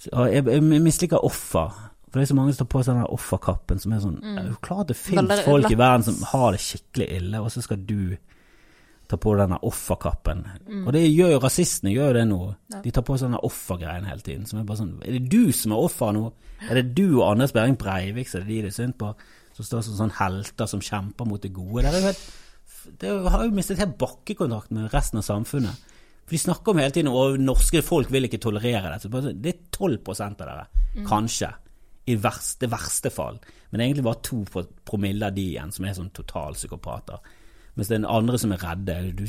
så 0.00 0.14
og 0.14 0.32
Jeg, 0.32 0.46
jeg 0.48 0.62
misliker 0.86 1.20
offer. 1.26 1.74
For 2.12 2.20
det 2.20 2.26
er 2.26 2.34
så 2.34 2.36
mange 2.36 2.52
som 2.52 2.66
tar 2.66 2.72
på 2.74 2.82
seg 2.84 2.98
den 2.98 3.08
offerkappen 3.08 3.78
som 3.80 3.92
er 3.96 4.02
sånn 4.04 4.18
Mm. 4.20 4.38
Er 4.38 4.56
klart 4.60 4.88
det 4.88 4.98
Veldig 5.00 5.44
folk 5.46 5.70
i 5.70 5.78
verden 5.80 6.04
som 6.04 6.22
har 6.28 6.52
det 6.52 6.60
skikkelig 6.60 7.08
ille, 7.16 7.40
og 7.40 7.50
så 7.50 7.62
skal 7.64 7.78
du 7.88 8.18
ta 9.08 9.16
på 9.16 9.32
denne 9.36 9.58
offerkappen. 9.62 10.44
Mm. 10.66 10.86
Og 10.86 10.92
det 10.92 11.02
gjør 11.08 11.34
jo 11.34 11.40
rasistene 11.42 11.92
gjør 11.92 12.10
jo 12.12 12.16
det 12.18 12.24
nå. 12.28 12.40
Ja. 12.72 12.80
De 12.84 12.90
tar 12.90 13.04
på 13.06 13.16
seg 13.16 13.28
denne 13.30 13.40
offergreien 13.48 14.08
hele 14.08 14.24
tiden. 14.24 14.46
Som 14.48 14.60
er 14.60 14.66
bare 14.68 14.80
sånn 14.80 14.94
Er 15.04 15.18
det 15.18 15.30
du 15.32 15.52
som 15.52 15.72
er 15.72 15.86
offer 15.88 16.12
nå? 16.16 16.26
Er 16.68 16.80
det 16.80 16.94
du 16.96 17.06
og 17.20 17.30
Anders 17.30 17.52
Behring 17.52 17.76
Breivik 17.80 18.28
som 18.28 18.42
er 18.42 18.48
de 18.48 18.60
det 18.66 18.72
er 18.72 18.76
synd 18.76 18.98
på? 19.00 19.14
Som 19.56 19.68
står 19.68 19.84
som 19.88 19.98
sånn 19.98 20.14
helter 20.16 20.70
som 20.70 20.80
kjemper 20.80 21.28
mot 21.28 21.42
det 21.42 21.52
gode? 21.52 21.84
Det, 21.84 22.02
helt, 22.04 22.28
det 23.00 23.16
har 23.34 23.44
jo 23.44 23.56
mistet 23.56 23.82
helt 23.82 23.98
bakkekontakt 24.00 24.72
med 24.72 24.92
resten 24.94 25.20
av 25.20 25.26
samfunnet. 25.28 25.88
For 26.22 26.36
de 26.36 26.38
snakker 26.38 26.72
om 26.72 26.80
hele 26.80 26.94
tiden 26.94 27.10
og 27.12 27.40
norske 27.42 27.82
folk 27.84 28.12
vil 28.12 28.28
ikke 28.28 28.40
tolerere 28.40 28.94
det. 28.94 29.02
Så 29.02 29.32
Det 29.34 29.52
er 29.52 29.60
12 29.72 29.98
av 30.22 30.38
dere, 30.38 30.66
kanskje. 31.08 31.50
I 32.10 32.16
verste, 32.18 32.66
verste 32.72 33.10
fall. 33.14 33.38
Men 33.70 33.78
det 33.78 33.84
er 33.84 33.88
egentlig 33.90 34.04
bare 34.08 34.22
to 34.26 34.40
pro- 34.50 34.68
promille 34.88 35.28
av 35.28 35.36
de 35.36 35.44
igjen 35.52 35.70
som 35.72 35.84
er 35.86 35.94
sånn 35.94 36.10
totalpsykopater. 36.16 37.20
Mens 37.74 37.88
det 37.88 37.94
er 37.94 38.00
den 38.02 38.10
andre 38.10 38.36
som 38.40 38.50
er 38.52 38.60
redde. 38.60 38.96
Du, 39.16 39.22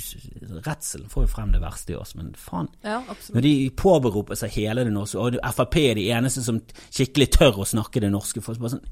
redselen 0.65 1.07
får 1.11 1.23
jo 1.23 1.31
frem 1.31 1.53
det 1.53 1.61
verste 1.63 1.93
i 1.93 1.95
oss, 1.95 2.11
men 2.19 2.33
faen. 2.35 2.67
Ja. 2.83 2.97
Når 3.31 3.45
de 3.45 3.53
påberoper 3.79 4.35
seg 4.35 4.51
hele 4.57 4.83
det 4.83 4.91
norske, 4.91 5.21
og 5.21 5.37
Frp 5.55 5.77
er 5.79 5.95
de 6.01 6.09
eneste 6.11 6.43
som 6.43 6.59
skikkelig 6.89 7.29
tør 7.37 7.61
å 7.63 7.69
snakke 7.69 8.03
det 8.03 8.11
norske 8.11 8.43
folk, 8.43 8.57
så 8.59 8.65
bare 8.65 8.75
sånn, 8.75 8.89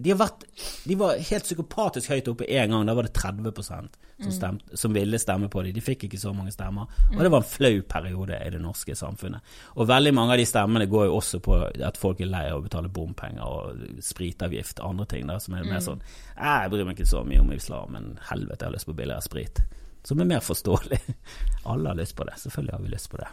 de, 0.00 0.12
har 0.12 0.18
vært, 0.20 0.46
de 0.88 0.96
var 0.96 1.18
helt 1.20 1.44
psykopatisk 1.44 2.12
høyt 2.12 2.28
oppe 2.32 2.46
en 2.48 2.72
gang, 2.72 2.86
da 2.88 2.94
var 2.96 3.04
det 3.04 3.12
30% 3.18 3.98
som, 4.20 4.32
stemte, 4.32 4.76
som 4.76 4.92
ville 4.92 5.18
stemme 5.18 5.48
på 5.48 5.62
dem. 5.62 5.74
De 5.76 5.82
fikk 5.84 6.04
ikke 6.06 6.20
så 6.20 6.32
mange 6.36 6.52
stemmer. 6.52 6.88
Og 7.14 7.20
det 7.20 7.30
var 7.32 7.42
en 7.42 7.48
flau 7.48 7.82
periode 7.88 8.36
i 8.36 8.52
det 8.52 8.60
norske 8.62 8.96
samfunnet. 8.96 9.44
Og 9.76 9.88
veldig 9.88 10.12
mange 10.16 10.34
av 10.36 10.40
de 10.40 10.46
stemmene 10.48 10.88
går 10.90 11.08
jo 11.08 11.18
også 11.18 11.40
på 11.44 11.58
at 11.88 12.00
folk 12.00 12.20
er 12.20 12.30
lei 12.32 12.46
av 12.50 12.60
å 12.60 12.64
betale 12.64 12.92
bompenger 12.92 13.44
og 13.44 14.00
spritavgift 14.04 14.80
og 14.80 14.94
andre 14.94 15.08
ting, 15.14 15.28
da, 15.28 15.38
som 15.40 15.56
er 15.56 15.68
mer 15.68 15.84
sånn 15.84 16.02
Jeg 16.36 16.72
bryr 16.72 16.88
meg 16.88 16.98
ikke 16.98 17.12
så 17.12 17.22
mye 17.26 17.44
om 17.44 17.52
islam, 17.56 17.94
men 17.96 18.10
helvete, 18.30 18.64
jeg 18.64 18.68
har 18.68 18.76
lyst 18.76 18.90
på 18.90 18.96
billigere 18.96 19.28
sprit. 19.28 19.62
Som 20.04 20.20
er 20.20 20.28
mer 20.32 20.44
forståelig. 20.44 21.00
Alle 21.70 21.92
har 21.92 22.00
lyst 22.00 22.16
på 22.16 22.24
det. 22.28 22.36
Selvfølgelig 22.40 22.76
har 22.76 22.84
vi 22.84 22.92
lyst 22.96 23.10
på 23.12 23.20
det. 23.20 23.30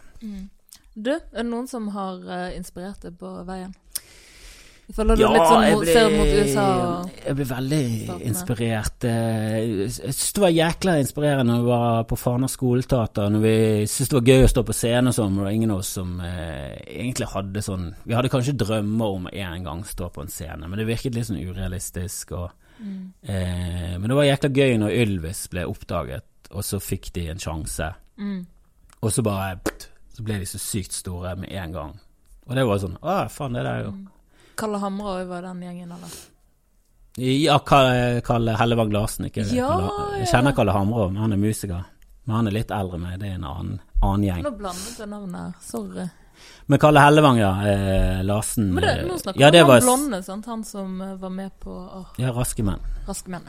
Du, 0.98 1.12
er 1.14 1.20
det 1.36 1.46
noen 1.46 1.68
som 1.70 1.92
har 1.94 2.24
eh, 2.26 2.56
inspirert 2.58 3.04
deg 3.04 3.16
på 3.20 3.30
veien? 3.48 3.76
Føler 4.96 5.18
du 5.18 5.22
litt 5.28 5.42
sånn 5.50 5.64
mot, 5.74 5.84
ser 5.86 6.06
mot 6.16 6.30
USA 6.32 6.62
og 7.04 7.10
jeg 7.26 7.34
ble 7.36 7.44
veldig 7.44 7.80
Statene. 8.06 8.24
inspirert. 8.30 9.04
eh, 9.04 9.56
Jeg 9.84 9.90
syntes 9.92 10.32
det 10.32 10.40
var 10.42 10.54
jækla 10.56 10.94
inspirerende 11.02 11.52
når 11.52 11.60
vi 11.66 11.68
var 11.68 12.04
på 12.08 12.16
Fana 12.18 12.48
skoleteater. 12.48 13.28
Når 13.34 13.40
vi 13.44 13.52
syntes 13.86 14.08
det 14.08 14.16
var 14.16 14.30
gøy 14.30 14.44
å 14.46 14.48
stå 14.54 14.62
på 14.64 14.72
scenen 14.78 15.08
og 15.12 15.14
sånn, 15.18 15.28
men 15.34 15.36
det 15.36 15.44
var 15.44 15.56
ingen 15.58 15.70
av 15.74 15.78
oss 15.82 15.88
som 15.98 16.14
eh, 16.24 16.78
egentlig 16.88 17.28
hadde 17.34 17.62
sånn 17.62 17.94
Vi 18.06 18.14
hadde 18.16 18.30
kanskje 18.32 18.56
drømmer 18.64 19.14
om 19.18 19.28
en 19.30 19.64
gang 19.68 19.84
stå 19.84 20.08
på 20.14 20.22
en 20.24 20.28
scene, 20.32 20.64
men 20.68 20.78
det 20.78 20.86
virket 20.88 21.14
litt 21.14 21.26
sånn 21.28 21.42
urealistisk. 21.44 22.32
Og, 22.32 22.50
Mm. 22.80 23.12
eh, 23.26 23.98
men 23.98 24.06
det 24.08 24.14
var 24.14 24.22
jækla 24.24 24.48
gøy 24.54 24.78
når 24.78 24.92
Ylvis 25.02 25.48
ble 25.50 25.64
oppdaget, 25.66 26.22
og 26.52 26.62
så 26.62 26.78
fikk 26.80 27.12
de 27.12 27.28
en 27.28 27.36
sjanse. 27.38 27.92
mm. 28.16 28.46
Og 29.02 29.10
så 29.12 29.22
bare 29.22 29.56
pff, 29.62 29.88
Så 30.16 30.22
ble 30.24 30.38
de 30.38 30.44
så 30.46 30.58
sykt 30.58 30.92
store 30.92 31.36
med 31.36 31.50
en 31.52 31.72
gang. 31.72 32.00
Og 32.48 32.54
det 32.54 32.64
var 32.66 32.78
sånn 32.78 32.96
Å, 33.02 33.28
faen, 33.30 33.52
det 33.52 33.62
der 33.64 33.74
er 33.80 33.84
jo 33.84 33.94
Kalle 34.58 34.80
Hamra 34.82 35.18
òg 35.20 35.30
var 35.30 35.46
den 35.46 35.62
gjengen, 35.66 35.94
eller? 35.94 36.18
Ja, 37.18 37.58
Kalle, 37.58 38.54
Hellevang 38.58 38.92
Larsen. 38.94 39.26
Ikke? 39.30 39.46
Ja, 39.54 39.70
Kalle, 39.72 40.08
jeg 40.20 40.30
kjenner 40.32 40.54
Kalle 40.54 40.74
Hamra, 40.76 41.08
men 41.10 41.22
han 41.22 41.34
er 41.34 41.42
musiker. 41.42 41.84
Men 42.28 42.36
han 42.36 42.50
er 42.50 42.58
litt 42.58 42.72
eldre 42.74 42.98
enn 42.98 43.04
meg, 43.06 43.18
det 43.22 43.30
er 43.30 43.36
en 43.38 43.46
annen, 43.48 43.76
annen 44.02 44.26
gjeng. 44.26 44.42
Nå 44.44 44.54
blandet 44.58 44.98
jeg 45.00 45.10
navnet 45.10 45.40
her. 45.40 45.52
Sorry. 45.64 46.08
Men 46.68 46.80
Kalle 46.82 47.02
Hellevang, 47.02 47.38
ja. 47.40 47.52
Eh, 47.66 48.18
Larsen 48.28 48.74
Men 48.74 48.84
det, 48.84 48.90
eh, 48.90 49.06
nå 49.08 49.16
snakker 49.18 49.40
ja, 49.40 49.48
vi 49.48 49.56
det 49.56 49.62
om 49.62 49.68
var, 49.68 49.80
han 49.80 49.86
blonde, 49.88 50.22
sant? 50.22 50.50
Han 50.52 50.64
som 50.64 51.00
eh, 51.00 51.14
var 51.22 51.32
med 51.32 51.54
på 51.62 51.72
oh. 51.72 52.10
Ja, 52.20 52.34
Raske 52.36 52.66
menn. 52.66 52.84
Raske 53.08 53.32
menn. 53.32 53.48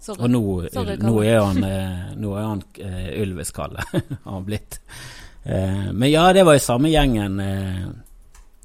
Sorry. 0.00 0.22
Og 0.22 0.30
nå, 0.30 0.42
Sorry, 0.72 0.94
nå 1.02 1.16
er 1.26 1.40
han, 1.42 1.64
eh, 1.66 2.12
nå 2.16 2.36
er 2.38 2.46
han 2.46 2.62
eh, 2.80 3.08
Ylvis-Kalle, 3.20 3.84
har 3.92 4.30
han 4.30 4.46
blitt. 4.46 4.78
Eh, 5.42 5.90
men 5.90 6.08
ja, 6.08 6.30
det 6.32 6.46
var 6.46 6.56
jo 6.56 6.62
samme 6.64 6.92
gjengen. 6.92 7.40
Eh, 7.42 7.90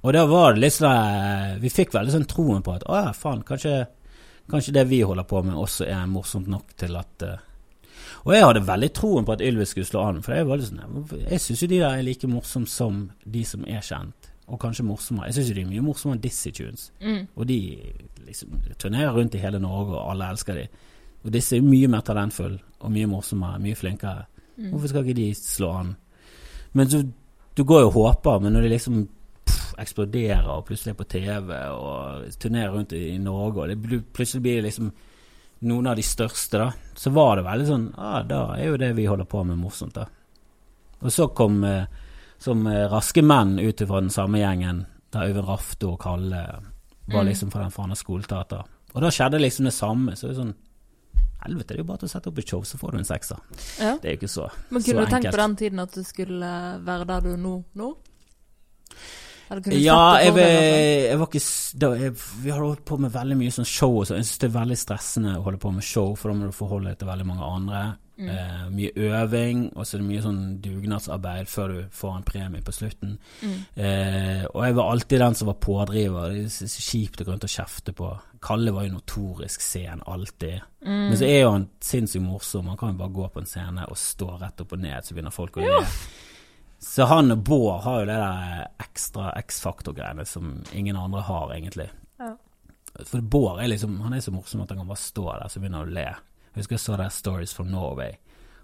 og 0.06 0.14
da 0.14 0.22
var 0.30 0.54
det 0.54 0.62
litt 0.62 0.76
sånn 0.76 0.94
eh, 0.94 1.56
Vi 1.64 1.72
fikk 1.74 1.96
veldig 1.96 2.14
sånn 2.14 2.28
troen 2.30 2.62
på 2.66 2.76
at 2.76 2.86
å 2.86 3.00
ja, 3.00 3.10
faen, 3.18 3.42
kanskje, 3.48 3.80
kanskje 4.52 4.76
det 4.78 4.86
vi 4.92 5.02
holder 5.02 5.26
på 5.30 5.42
med 5.46 5.58
også 5.58 5.88
er 5.90 6.06
morsomt 6.12 6.50
nok 6.52 6.76
til 6.78 6.94
at 7.00 7.26
uh, 7.26 7.42
Og 8.28 8.36
jeg 8.36 8.46
hadde 8.46 8.64
veldig 8.68 8.92
troen 8.94 9.26
på 9.26 9.34
at 9.34 9.44
Ylvis 9.46 9.74
skulle 9.74 9.90
slå 9.90 10.06
an, 10.06 10.22
for 10.26 10.38
jeg 10.38 10.48
var 10.50 10.62
sånn 10.62 11.26
Jeg 11.26 11.42
syns 11.42 11.66
jo 11.66 11.72
de 11.72 11.82
der 11.82 11.98
er 11.98 12.06
like 12.06 12.30
morsomme 12.30 12.70
som 12.70 13.08
de 13.26 13.44
som 13.50 13.66
er 13.66 13.82
kjent, 13.86 14.30
og 14.46 14.62
kanskje 14.62 14.86
morsommere. 14.86 15.32
Jeg 15.32 15.40
syns 15.40 15.50
jo 15.50 15.58
de 15.58 15.66
er 15.66 15.72
mye 15.72 15.88
morsommere 15.88 16.20
enn 16.20 16.22
Dizzie 16.22 16.54
Tunes. 16.54 16.92
Mm. 17.02 17.24
Og 17.34 17.48
de 17.50 17.60
liksom 18.28 18.60
turnerer 18.78 19.16
rundt 19.16 19.34
i 19.34 19.42
hele 19.42 19.58
Norge, 19.62 19.96
og 19.98 20.12
alle 20.12 20.30
elsker 20.36 20.60
de. 20.60 20.68
Og 21.26 21.34
disse 21.34 21.58
er 21.58 21.66
mye 21.66 21.90
mer 21.90 22.06
talentfulle 22.06 22.60
og 22.78 22.94
mye 22.94 23.10
morsommere, 23.10 23.62
mye 23.64 23.78
flinkere. 23.80 24.28
Mm. 24.60 24.70
Hvorfor 24.70 24.92
skal 24.92 25.06
ikke 25.06 25.18
de 25.18 25.30
slå 25.40 25.72
an? 25.80 25.96
Men 26.78 26.92
så, 26.92 27.02
du 27.58 27.64
går 27.64 27.82
jo 27.88 27.90
og 27.90 27.98
håper, 27.98 28.44
men 28.44 28.54
når 28.54 28.68
de 28.68 28.74
liksom 28.76 29.02
eksploderer 29.82 30.48
og 30.50 30.66
plutselig 30.68 30.94
er 30.94 30.98
på 31.00 31.08
TV 31.12 31.52
og 31.72 32.30
turnerer 32.40 32.72
rundt 32.74 32.94
i, 32.96 33.02
i 33.16 33.20
Norge, 33.22 33.62
og 33.62 33.70
det, 33.70 34.02
plutselig 34.16 34.42
blir 34.46 34.56
det 34.62 34.68
liksom 34.70 34.92
noen 35.66 35.88
av 35.88 35.96
de 35.96 36.04
største, 36.04 36.60
da, 36.62 36.70
så 36.96 37.12
var 37.16 37.38
det 37.40 37.46
veldig 37.48 37.68
sånn 37.70 37.86
ah, 37.98 38.20
Da 38.28 38.42
er 38.58 38.68
jo 38.70 38.78
det 38.78 38.92
vi 38.98 39.06
holder 39.08 39.26
på 39.26 39.44
med, 39.48 39.58
morsomt, 39.58 39.96
da. 39.96 40.06
Og 41.00 41.12
så 41.12 41.28
kom 41.36 41.64
eh, 41.64 41.86
som 42.42 42.66
eh, 42.68 42.86
raske 42.92 43.24
menn 43.24 43.58
ut 43.60 43.82
fra 43.88 44.02
den 44.04 44.12
samme 44.14 44.42
gjengen, 44.42 44.84
der 45.16 45.30
Øyvind 45.32 45.48
Rafto 45.48 45.94
og 45.96 46.00
Kalle 46.04 46.44
var 47.08 47.22
Mm. 47.22 47.28
liksom 47.28 47.52
fra 47.52 47.62
den 47.62 47.72
forandra 47.72 47.96
skoleteater. 47.96 48.64
Og 48.94 49.02
da 49.02 49.12
skjedde 49.14 49.38
liksom 49.40 49.66
det 49.68 49.74
samme. 49.74 50.16
Så 50.18 50.26
det 50.28 50.34
er 50.36 50.40
sånn 50.42 50.56
Helvete, 51.46 51.68
det 51.68 51.76
er 51.76 51.84
jo 51.84 51.88
bare 51.92 52.02
til 52.02 52.08
å 52.08 52.10
sette 52.10 52.30
opp 52.32 52.40
et 52.42 52.50
show, 52.50 52.64
så 52.66 52.78
får 52.82 52.92
du 52.92 52.98
en 52.98 53.06
sekser. 53.06 53.38
Ja. 53.78 53.92
Det 54.02 54.08
er 54.10 54.16
jo 54.16 54.18
ikke 54.18 54.30
så, 54.34 54.46
enkelt. 54.50 54.72
Men 54.72 54.84
kunne 54.84 55.04
du 55.04 55.06
tenkt 55.06 55.18
enkelt. 55.20 55.36
på 55.36 55.42
den 55.44 55.56
tiden 55.56 55.80
at 55.84 55.94
du 55.94 56.04
skulle 56.04 56.50
være 56.88 57.06
der 57.06 57.22
du 57.22 57.30
er 57.36 57.38
nå? 57.38 57.54
nå? 57.78 57.90
Ja, 59.78 60.00
jeg, 60.24 60.34
jeg 60.40 61.20
var 61.22 61.30
ikke 61.30 61.44
da, 61.82 61.92
jeg, 62.00 62.16
Vi 62.42 62.50
har 62.50 62.64
holdt 62.64 62.86
på 62.88 62.98
med 63.02 63.14
veldig 63.14 63.38
mye 63.38 63.54
sånn 63.54 63.68
show 63.70 64.00
og 64.00 64.08
sånn. 64.08 64.22
Jeg 64.22 64.30
syns 64.30 64.42
det 64.42 64.50
er 64.50 64.58
veldig 64.58 64.80
stressende 64.80 65.36
å 65.38 65.46
holde 65.46 65.62
på 65.62 65.74
med 65.76 65.86
show, 65.86 66.16
for 66.18 66.32
da 66.32 66.40
må 66.40 66.50
du 66.50 66.56
forholde 66.56 66.92
deg 66.92 67.02
til 67.02 67.12
veldig 67.12 67.30
mange 67.30 67.52
andre. 67.52 67.84
Mm. 68.16 68.30
Eh, 68.32 68.68
mye 68.72 68.92
øving, 68.96 69.64
og 69.76 69.84
så 69.84 69.98
er 69.98 70.02
det 70.02 70.08
mye 70.08 70.24
sånn 70.24 70.44
dugnadsarbeid 70.64 71.50
før 71.52 71.74
du 71.74 71.80
får 71.92 72.14
en 72.16 72.28
premie 72.28 72.64
på 72.64 72.74
slutten. 72.76 73.18
Mm. 73.42 73.58
Eh, 73.76 74.46
og 74.54 74.62
jeg 74.64 74.78
var 74.78 74.92
alltid 74.92 75.24
den 75.26 75.36
som 75.36 75.52
var 75.52 75.58
pådriver. 75.66 76.32
Det 76.32 76.46
er 76.48 76.72
så 76.72 76.86
kjipt 76.86 77.22
å 77.22 77.28
gå 77.28 77.34
rundt 77.34 77.48
og 77.48 77.56
kjefte 77.58 77.96
på. 77.98 78.14
Kalle 78.46 78.72
var 78.76 78.88
jo 78.88 78.96
notorisk 78.96 79.66
sen, 79.66 80.04
alltid. 80.08 80.64
Mm. 80.86 81.02
Men 81.10 81.18
så 81.20 81.28
er 81.28 81.42
jo 81.42 81.52
han 81.58 81.68
sinnssykt 81.84 82.24
morsom. 82.24 82.72
Han 82.72 82.80
kan 82.80 82.96
jo 82.96 83.02
bare 83.04 83.18
gå 83.20 83.28
på 83.34 83.44
en 83.44 83.52
scene 83.52 83.90
og 83.90 84.00
stå 84.00 84.38
rett 84.40 84.64
opp 84.64 84.78
og 84.78 84.86
ned, 84.86 85.04
så 85.04 85.18
begynner 85.18 85.36
folk 85.36 85.60
å 85.60 85.66
le. 85.66 85.84
Så 86.80 87.06
han 87.10 87.32
og 87.32 87.44
Bård 87.48 87.82
har 87.84 88.00
jo 88.02 88.06
det 88.10 88.18
der 88.20 88.68
ekstra 88.84 89.32
X-faktor-greiene 89.42 90.26
som 90.28 90.64
ingen 90.74 90.96
andre 91.00 91.22
har, 91.26 91.54
egentlig. 91.56 91.90
Ja. 92.20 92.36
For 93.06 93.22
Bård 93.22 93.60
er 93.60 93.68
liksom 93.68 93.98
Han 94.02 94.14
er 94.14 94.22
så 94.24 94.32
morsom 94.32 94.62
at 94.64 94.70
han 94.72 94.78
kan 94.84 94.88
bare 94.88 95.02
stå 95.02 95.26
der 95.34 95.50
så 95.52 95.60
begynner 95.60 95.82
han 95.84 95.90
å 95.90 95.96
le. 95.98 96.06
Jeg 96.54 96.62
husker 96.62 96.78
jeg 96.78 96.84
så 96.86 96.98
der 97.00 97.10
Stories 97.12 97.54
from 97.54 97.68
Norway. 97.74 98.14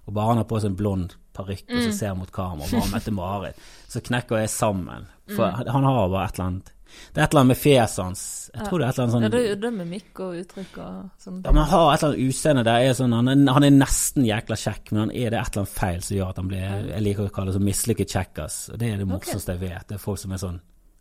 Og 0.06 0.14
bare 0.14 0.28
han 0.32 0.38
har 0.42 0.48
på 0.50 0.60
seg 0.62 0.72
en 0.72 0.78
blond 0.80 1.16
parykk 1.36 1.66
og 1.70 1.78
så 1.82 1.90
ser 1.92 1.98
ser 1.98 2.16
mot 2.20 2.32
kamera, 2.32 2.66
og 2.66 2.72
bare 2.72 2.92
Mette-Marit, 2.96 3.60
så 3.88 4.02
knekker 4.04 4.42
jeg 4.42 4.50
sammen. 4.50 5.06
For 5.36 5.52
Mm. 5.52 5.68
han 5.72 5.84
har 5.84 6.10
bare 6.10 6.26
et 6.26 6.34
eller 6.40 6.46
annet 6.48 6.72
Det 7.14 7.20
er 7.22 7.24
et 7.26 7.32
eller 7.34 7.42
annet 7.42 7.52
med 7.54 7.58
fjeset 7.58 8.04
hans. 8.04 8.50
Jeg 8.54 8.62
Ja. 8.62 8.68
tror 8.70 8.80
det 8.80 8.86
er 8.86 8.90
et 8.90 8.96
eller 8.98 9.04
annet 9.04 9.14
sånn 9.16 9.24
Ja, 9.24 9.30
det 9.30 9.40
er 9.42 9.50
jo 9.50 9.56
det 9.62 9.74
med 9.74 9.88
mikk 9.88 10.20
og 10.20 10.36
uttrykk 10.42 10.78
og 10.78 11.10
sånn. 11.24 11.42
Ja, 11.46 11.52
men 11.52 11.64
Han 11.64 11.70
har 11.72 11.94
et 11.94 12.04
eller 12.04 12.14
annet 12.14 12.28
utseende 12.30 12.64
der 12.64 12.80
er 12.90 12.94
sånn, 12.94 13.14
han, 13.14 13.28
er, 13.28 13.54
han 13.54 13.64
er 13.64 13.70
nesten 13.72 14.26
jækla 14.26 14.56
kjekk, 14.56 14.92
men 14.92 15.00
han 15.00 15.12
er 15.12 15.30
det 15.30 15.40
et 15.40 15.52
eller 15.56 15.62
annet 15.66 15.76
feil 15.80 16.02
som 16.02 16.18
gjør 16.18 16.30
at 16.30 16.36
han 16.38 16.48
blir 16.48 16.90
Jeg 16.92 17.02
liker 17.04 17.28
å 17.30 17.32
kalle 17.32 17.52
det 17.54 17.60
så 17.62 17.64
mislykket 17.64 18.10
kjekkas. 18.16 18.78
Det 18.78 18.92
er 18.94 18.98
det 18.98 19.08
morsomste 19.08 19.56
jeg 19.56 19.60
vet. 19.60 19.88
Det 19.88 19.96
er 19.96 20.04
folk 20.04 20.20
som 20.20 20.32
er 20.32 20.38
sånn 20.38 20.60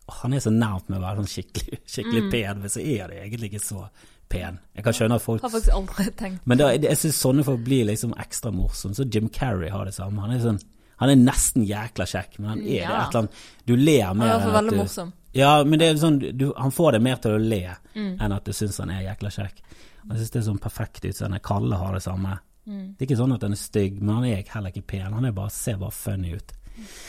«Åh, 0.09 0.15
Han 0.23 0.33
er 0.35 0.39
så 0.41 0.51
nærmt 0.51 0.89
med 0.91 0.99
å 0.99 1.03
være 1.03 1.17
sånn 1.23 1.31
skikkelig, 1.35 1.79
skikkelig 1.87 2.23
Mm. 2.23 2.31
pen, 2.31 2.59
men 2.61 2.69
så 2.69 2.81
er 2.81 3.09
det 3.09 3.17
egentlig 3.23 3.53
ikke 3.53 3.63
så 3.65 3.89
pen. 4.29 4.59
Jeg 4.77 4.85
kan 4.85 4.93
skjønne 4.93 5.15
at 5.17 5.23
folk 5.23 5.43
Har 5.43 5.51
faktisk 5.51 5.75
aldri 5.75 6.11
tenkt 6.17 6.41
Men 6.47 6.59
da, 6.59 6.69
jeg 6.71 6.97
syns 6.99 7.19
sånne 7.21 7.45
folk 7.45 7.65
blir 7.65 7.85
liksom 7.87 8.13
ekstra 8.15 8.51
morsomme. 8.53 8.95
Så 8.95 9.05
Jim 9.13 9.29
Carrey 9.29 9.69
har 9.71 9.85
det 9.85 9.95
samme. 9.95 10.21
Han 10.21 10.31
er 10.33 10.39
sånn 10.39 10.61
han 11.01 11.09
er 11.09 11.17
nesten 11.17 11.65
jækla 11.67 12.05
kjekk, 12.05 12.39
men 12.41 12.49
han 12.51 12.59
er 12.61 12.65
det 12.65 12.81
et 12.83 12.91
eller 12.91 13.19
annet 13.23 13.33
Du 13.67 13.75
ler 13.75 14.03
Han 14.05 14.19
mer 14.19 14.27
er 14.27 14.39
enn 14.41 14.49
at 14.49 14.53
veldig 14.53 14.71
du 14.71 14.77
morsom. 14.77 15.13
Ja, 15.33 15.65
men 15.65 15.79
det 15.79 15.89
er 15.89 15.99
sånn, 16.01 16.19
du, 16.39 16.53
han 16.57 16.71
får 16.75 16.93
deg 16.97 17.03
mer 17.03 17.17
til 17.23 17.37
å 17.37 17.43
le 17.43 17.77
Mm. 17.95 18.17
enn 18.23 18.33
at 18.33 18.45
du 18.47 18.53
syns 18.55 18.79
han 18.79 18.91
er 18.91 19.03
jækla 19.03 19.31
kjekk. 19.35 19.57
Og 20.05 20.11
Jeg 20.15 20.19
syns 20.21 20.31
det 20.31 20.39
er 20.41 20.47
sånn 20.53 20.61
perfekt 20.63 21.05
utseende. 21.05 21.41
Kalle 21.43 21.77
har 21.77 21.93
det 21.95 22.03
samme. 22.03 22.39
Mm. 22.67 22.95
Det 22.97 23.03
er 23.03 23.07
ikke 23.09 23.19
sånn 23.19 23.35
at 23.35 23.43
han 23.43 23.53
er 23.53 23.57
stygg, 23.61 24.01
men 24.01 24.15
han 24.15 24.25
er 24.25 24.45
heller 24.49 24.71
ikke 24.71 24.87
pen. 24.87 25.13
Han 25.13 25.25
er 25.25 25.33
bare, 25.33 25.51
ser 25.51 25.77
bare 25.77 25.91
funny 25.91 26.35
ut. 26.37 26.53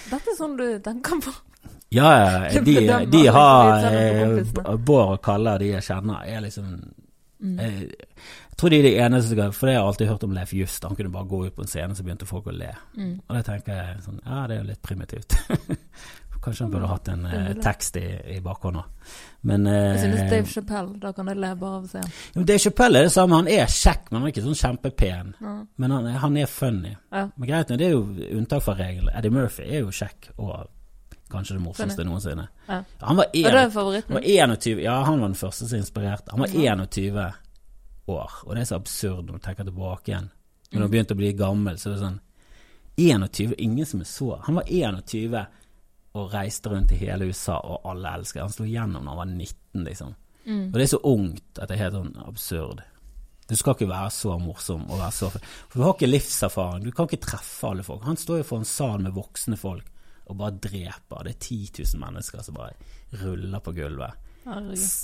Dette 0.09 0.33
er 0.33 0.37
sånn 0.37 0.57
du 0.57 0.65
tenker 0.83 1.21
på. 1.21 1.33
Ja, 1.91 2.09
ja, 2.17 2.49
de, 2.65 2.73
de 2.73 2.81
liksom 2.81 3.33
har 3.35 3.85
eh, 3.93 4.75
Bård 4.77 5.13
og 5.17 5.21
Kalle, 5.23 5.57
de 5.59 5.71
jeg 5.75 5.83
kjenner, 5.83 6.25
er 6.25 6.41
liksom 6.41 6.75
Mm. 7.41 7.55
jeg, 7.57 7.87
jeg 7.89 8.57
tror 8.57 8.69
de 8.69 8.77
er 8.77 8.83
de 8.83 8.89
eneste 9.01 9.29
som 9.33 9.51
For 9.57 9.65
det 9.65 9.73
har 9.73 9.79
jeg 9.81 9.87
alltid 9.89 10.07
hørt 10.11 10.23
om 10.27 10.33
Leif 10.35 10.51
Just. 10.53 10.83
Han 10.85 10.95
kunne 10.95 11.09
bare 11.09 11.25
gå 11.25 11.39
ut 11.47 11.55
på 11.55 11.63
en 11.63 11.67
scene, 11.71 11.95
så 11.97 12.03
begynte 12.05 12.27
folk 12.29 12.45
å 12.45 12.53
le. 12.53 12.67
Mm. 12.95 13.15
Og 13.27 13.35
det 13.35 13.45
tenker 13.47 13.73
jeg 13.79 14.03
sånn 14.05 14.19
Ja, 14.25 14.43
det 14.45 14.57
er 14.57 14.61
jo 14.61 14.67
litt 14.67 14.81
primitivt. 14.85 15.33
Kanskje 16.41 16.63
han 16.65 16.71
burde 16.73 16.87
hatt 16.89 17.07
en 17.13 17.25
eh, 17.29 17.51
tekst 17.61 17.95
i, 18.01 18.05
i 18.35 18.39
bakhånda. 18.41 18.81
Men 19.45 19.67
eh, 19.69 19.73
Jeg 19.91 19.99
synes 19.99 20.31
Dave 20.31 20.47
Chappelle, 20.49 20.95
da 20.99 21.11
kan 21.13 21.27
jeg 21.29 21.37
le 21.37 21.51
bare 21.55 21.75
av 21.77 21.83
å 21.85 21.89
se 21.91 22.01
ham. 22.01 22.11
jo, 22.35 22.43
Dave 22.49 22.59
Chappelle 22.63 22.99
er 22.99 23.03
det 23.07 23.11
samme. 23.13 23.35
Han 23.37 23.47
er 23.47 23.65
kjekk, 23.69 24.07
men 24.09 24.17
han 24.21 24.25
er 24.27 24.33
ikke 24.33 24.43
sånn 24.47 24.57
kjempepen. 24.61 25.33
Ja. 25.41 25.53
Men 25.77 25.91
han, 25.93 26.07
han 26.23 26.37
er 26.41 26.49
funny. 26.49 26.95
Ja. 27.11 27.27
Men 27.35 27.47
greit, 27.51 27.67
det 27.77 27.85
er 27.85 27.93
jo 27.93 28.01
unntak 28.39 28.63
fra 28.65 28.73
regelen. 28.79 29.11
Eddie 29.13 29.33
Murphy 29.35 29.67
er 29.69 29.83
jo 29.85 29.93
kjekk 29.93 30.31
og 30.37 30.65
kanskje 31.31 31.55
det 31.59 31.61
morsomste 31.63 32.03
noensinne. 32.09 32.47
Ja. 32.67 32.81
Han 33.05 33.21
var, 33.21 33.29
Og 33.29 33.37
det 33.37 33.45
er 33.53 33.59
en, 33.61 33.71
favoritten. 33.71 34.15
han 34.15 34.17
var 34.17 34.57
21 34.57 34.81
Ja, 34.83 34.97
han 35.07 35.21
var 35.21 35.29
den 35.31 35.37
første 35.39 35.67
som 35.69 35.77
inspirerte. 35.79 36.33
Han 36.33 36.41
var 36.43 36.57
Ja. 36.57 36.73
21 36.75 37.29
år, 38.07 38.31
og 38.47 38.55
det 38.55 38.61
er 38.65 38.65
så 38.73 38.75
absurd 38.81 39.29
når 39.29 39.37
du 39.37 39.45
tenker 39.45 39.63
tilbake 39.69 40.09
igjen. 40.11 40.27
Når 40.71 40.79
du 40.79 40.83
har 40.87 40.91
begynte 40.97 41.13
å 41.13 41.21
bli 41.21 41.31
gammel, 41.37 41.77
så 41.77 41.91
er 41.91 41.93
det 41.93 42.01
sånn 42.01 42.19
21, 43.01 43.53
ingen 43.57 43.85
som 43.87 44.01
er 44.03 44.05
så 44.09 44.27
Han 44.45 44.55
var 44.59 44.63
21 44.67 45.45
og 46.13 46.33
reiste 46.33 46.69
rundt 46.69 46.91
i 46.91 46.97
hele 46.99 47.25
USA, 47.29 47.55
og 47.63 47.85
alle 47.87 48.09
elsket 48.17 48.41
Han 48.41 48.49
slo 48.51 48.65
igjennom 48.67 49.05
da 49.05 49.13
han 49.13 49.17
var 49.21 49.29
19, 49.31 49.83
liksom. 49.85 50.15
Mm. 50.45 50.63
Og 50.67 50.73
det 50.73 50.81
er 50.83 50.91
så 50.91 50.99
ungt 51.07 51.59
at 51.61 51.69
det 51.69 51.77
er 51.77 51.83
helt 51.85 51.93
sånn 51.99 52.15
absurd. 52.27 52.81
Du 53.47 53.55
skal 53.59 53.75
ikke 53.75 53.87
være 53.89 54.09
så 54.15 54.37
morsom 54.39 54.83
og 54.89 54.99
være 54.99 55.11
så 55.11 55.29
For 55.33 55.75
du 55.75 55.83
har 55.83 55.93
ikke 55.95 56.07
livserfaring. 56.11 56.83
Du 56.85 56.91
kan 56.95 57.07
ikke 57.09 57.21
treffe 57.25 57.67
alle 57.69 57.83
folk. 57.83 58.03
Han 58.07 58.17
står 58.19 58.37
jo 58.41 58.47
for 58.47 58.57
en 58.63 58.67
sal 58.69 58.99
med 59.03 59.13
voksne 59.15 59.57
folk 59.59 59.87
og 60.31 60.37
bare 60.39 60.55
dreper. 60.63 61.23
Det 61.27 61.33
er 61.35 61.39
10 61.39 61.57
000 61.95 61.99
mennesker 62.05 62.43
som 62.45 62.55
bare 62.55 62.73
ruller 63.23 63.59
på 63.59 63.73
gulvet. 63.75 64.13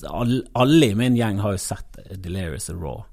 All- 0.07 0.45
Alle 0.55 0.87
i 0.91 0.95
min 0.95 1.15
gjeng 1.19 1.39
har 1.43 1.51
jo 1.57 1.57
sett 1.61 1.99
Delirious 2.23 2.69
and 2.71 2.81
Raw. 2.81 3.03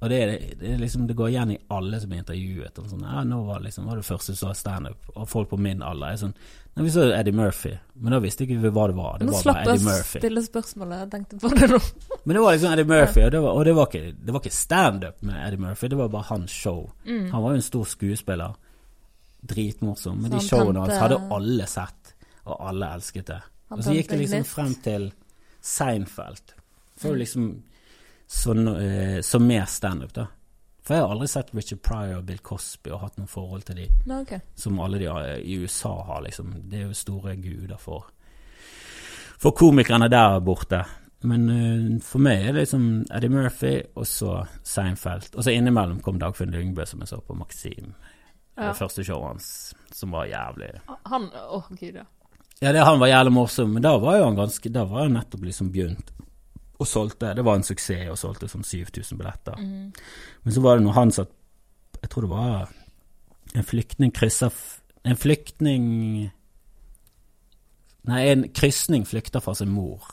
Og 0.00 0.08
det, 0.08 0.18
det, 0.60 0.76
liksom, 0.80 1.06
det 1.06 1.14
går 1.14 1.28
igjen 1.28 1.50
i 1.52 1.58
alle 1.76 1.98
som 2.00 2.12
er 2.12 2.22
intervjuet. 2.22 2.78
Og 2.80 2.88
sånn, 2.88 3.04
ja, 3.04 3.20
nå 3.28 3.42
var, 3.44 3.60
liksom, 3.60 3.88
var 3.90 4.00
det 4.00 4.06
første 4.08 4.32
som 4.32 4.48
så 4.48 4.56
standup, 4.56 5.10
og 5.12 5.28
folk 5.28 5.50
på 5.50 5.58
min 5.60 5.84
alder 5.84 6.14
er 6.14 6.24
sånn 6.24 6.36
Nei, 6.70 6.84
vi 6.86 6.92
så 6.94 7.08
Eddie 7.10 7.34
Murphy, 7.34 7.72
men 7.98 8.14
da 8.14 8.20
visste 8.22 8.44
ikke 8.44 8.60
vi 8.62 8.70
hva 8.70 8.84
det 8.86 8.94
var. 8.94 9.16
Det 9.18 9.26
Nå 9.26 9.32
var 9.34 9.40
slapp 9.42 9.56
jeg 9.66 9.80
å 9.82 9.94
stille 10.06 10.42
spørsmålet. 10.44 11.00
Jeg 11.00 11.08
tenkte 11.10 11.38
på 11.42 11.50
det 11.50 11.66
nå. 11.72 11.80
Men 12.24 12.36
det 12.36 12.44
var 12.44 12.54
liksom 12.54 12.74
Eddie 12.76 12.86
Murphy, 12.92 13.24
og 13.24 13.32
det 13.34 13.40
var, 13.42 13.56
og 13.58 13.64
det 13.66 13.72
var 13.74 13.88
ikke, 13.90 14.12
det 14.14 14.34
var 14.36 14.44
ikke 14.44 14.54
standup 14.54 15.24
med 15.26 15.40
Eddie 15.48 15.62
Murphy, 15.64 15.90
det 15.90 15.98
var 15.98 16.12
bare 16.14 16.28
hans 16.28 16.54
show. 16.54 16.78
Mm. 17.08 17.24
Han 17.32 17.42
var 17.42 17.56
jo 17.56 17.58
en 17.58 17.66
stor 17.66 17.90
skuespiller. 17.90 18.54
Dritmorsom. 19.50 20.22
Men 20.22 20.36
de 20.36 20.44
showene 20.46 20.84
hans 20.84 21.02
hadde 21.02 21.18
alle 21.34 21.66
sett, 21.74 22.14
og 22.46 22.54
alle 22.70 22.92
elsket 23.00 23.32
det. 23.34 23.40
Og 23.74 23.82
så 23.82 23.96
gikk 23.98 24.14
det 24.14 24.20
liksom 24.22 24.46
frem 24.46 24.78
til 24.86 25.10
Seinfeld. 25.74 26.54
Mm. 27.02 27.14
liksom 27.18 27.50
sånn, 28.30 28.68
eh, 28.68 29.20
Som 29.26 29.46
mer 29.46 29.66
standup, 29.66 30.12
da. 30.14 30.26
For 30.82 30.96
jeg 30.96 31.04
har 31.04 31.12
aldri 31.12 31.28
sett 31.28 31.50
Richard 31.54 31.82
Pryor 31.84 32.16
og 32.18 32.24
Bill 32.26 32.40
Cosby 32.42 32.90
og 32.94 33.02
hatt 33.04 33.18
noe 33.20 33.28
forhold 33.30 33.66
til 33.68 33.82
de 33.82 33.88
Nei, 34.08 34.22
ok. 34.24 34.32
som 34.58 34.78
alle 34.80 34.98
de 35.02 35.10
eh, 35.10 35.34
i 35.44 35.58
USA 35.60 35.92
har, 36.08 36.22
liksom. 36.24 36.54
Det 36.70 36.80
er 36.80 36.88
jo 36.88 36.96
store 36.96 37.36
guder 37.36 37.78
for 37.78 38.08
For 39.40 39.56
komikerne 39.56 40.08
der 40.12 40.40
borte. 40.44 40.82
Men 41.24 41.48
uh, 41.48 42.00
for 42.04 42.20
meg 42.20 42.42
er 42.46 42.52
det 42.52 42.62
liksom 42.64 42.84
Eddie 43.12 43.32
Murphy, 43.32 43.72
og 43.96 44.06
så 44.08 44.42
Seinfeld. 44.64 45.30
Og 45.34 45.44
så 45.44 45.52
innimellom 45.52 46.00
kom 46.04 46.18
Dagfinn 46.20 46.52
Lyngbø, 46.52 46.84
som 46.88 47.00
jeg 47.00 47.08
så 47.08 47.20
på 47.24 47.36
Maxim. 47.36 47.94
Ja. 48.56 48.70
Det 48.70 48.76
første 48.76 49.04
showet 49.04 49.28
hans, 49.28 49.74
som 49.96 50.12
var 50.12 50.26
jævlig 50.28 50.68
Han 51.08 51.30
Å, 51.32 51.62
gud, 51.70 51.94
ja. 51.94 52.04
Ja, 52.60 52.72
det, 52.74 52.82
han 52.84 52.98
var 53.00 53.08
jævlig 53.08 53.32
morsom, 53.32 53.70
men 53.72 53.84
da 53.84 53.94
var 54.02 54.18
jo 54.18 54.26
han 54.26 54.36
ganske 54.36 54.72
Da 54.74 54.82
var 54.84 55.06
han 55.06 55.14
nettopp 55.16 55.46
liksom 55.46 55.70
begynt 55.72 56.10
og 56.80 56.88
solgte 56.88 57.34
Det 57.36 57.44
var 57.44 57.58
en 57.58 57.66
suksess 57.66 58.08
og 58.10 58.18
solgte 58.18 58.48
sånn 58.48 58.64
7000 58.64 59.20
billetter. 59.20 59.58
Mm. 59.60 59.90
Men 60.44 60.54
så 60.56 60.62
var 60.64 60.78
det 60.78 60.86
når 60.86 60.96
han 60.96 61.14
satt 61.14 61.32
Jeg 62.00 62.12
tror 62.12 62.26
det 62.26 62.32
var 62.32 62.70
en 63.60 63.66
flyktning 63.66 64.12
kryssa 64.16 64.50
En 65.04 65.18
flyktning 65.20 65.84
Nei, 68.08 68.20
en 68.30 68.46
krysning 68.56 69.04
flykter 69.04 69.42
fra 69.44 69.52
sin 69.54 69.68
mor. 69.68 70.06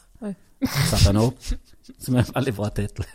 Satte 0.60 1.06
han 1.06 1.20
opp. 1.22 1.38
Som 2.04 2.18
er 2.18 2.26
en 2.26 2.34
veldig 2.36 2.54
bra 2.58 2.68
tittel. 2.76 3.06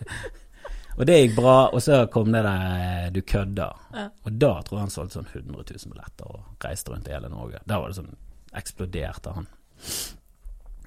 Og 0.96 1.06
det 1.08 1.18
gikk 1.18 1.34
bra, 1.38 1.56
og 1.72 1.80
så 1.84 2.06
kom 2.12 2.32
det 2.32 2.42
der 2.44 3.10
'Du 3.10 3.20
kødder'. 3.20 3.78
Ja. 3.94 4.08
Og 4.24 4.32
da 4.32 4.52
tror 4.62 4.78
jeg 4.78 4.80
han 4.80 4.90
solgte 4.90 5.14
sånn 5.18 5.28
100 5.32 5.64
000 5.70 5.92
billetter 5.92 6.24
og 6.24 6.64
reiste 6.64 6.92
rundt 6.92 7.08
i 7.08 7.12
hele 7.12 7.28
Norge. 7.28 7.60
Da 7.66 7.80
var 7.80 7.88
det 7.88 7.96
sånn 7.96 8.16
Eksploderte 8.52 9.32
han. 9.32 9.46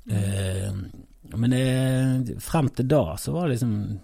Eh, 0.09 0.73
men 1.33 1.53
det, 1.55 2.35
frem 2.43 2.69
til 2.69 2.87
da 2.87 3.17
så 3.17 3.33
var 3.35 3.47
det 3.47 3.55
liksom 3.55 3.99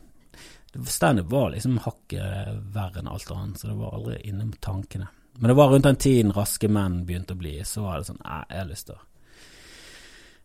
Standup 0.88 1.28
var 1.28 1.50
liksom 1.52 1.82
hakket 1.84 2.60
verre 2.72 3.02
enn 3.02 3.10
alt 3.12 3.32
annet, 3.32 3.60
så 3.60 3.68
det 3.68 3.74
var 3.76 3.96
aldri 3.98 4.22
innom 4.30 4.54
tankene. 4.64 5.10
Men 5.34 5.48
det 5.48 5.54
var 5.54 5.68
rundt 5.70 5.84
den 5.84 5.96
tiden 5.96 6.32
Raske 6.32 6.70
menn 6.72 7.02
begynte 7.06 7.36
å 7.36 7.40
bli, 7.40 7.58
så 7.68 7.84
var 7.84 8.00
det 8.00 8.08
sånn 8.08 8.22
Nei, 8.24 8.44
jeg 8.50 8.62
har 8.62 8.70
lyst 8.70 8.88
til 8.88 8.96
å 8.96 9.02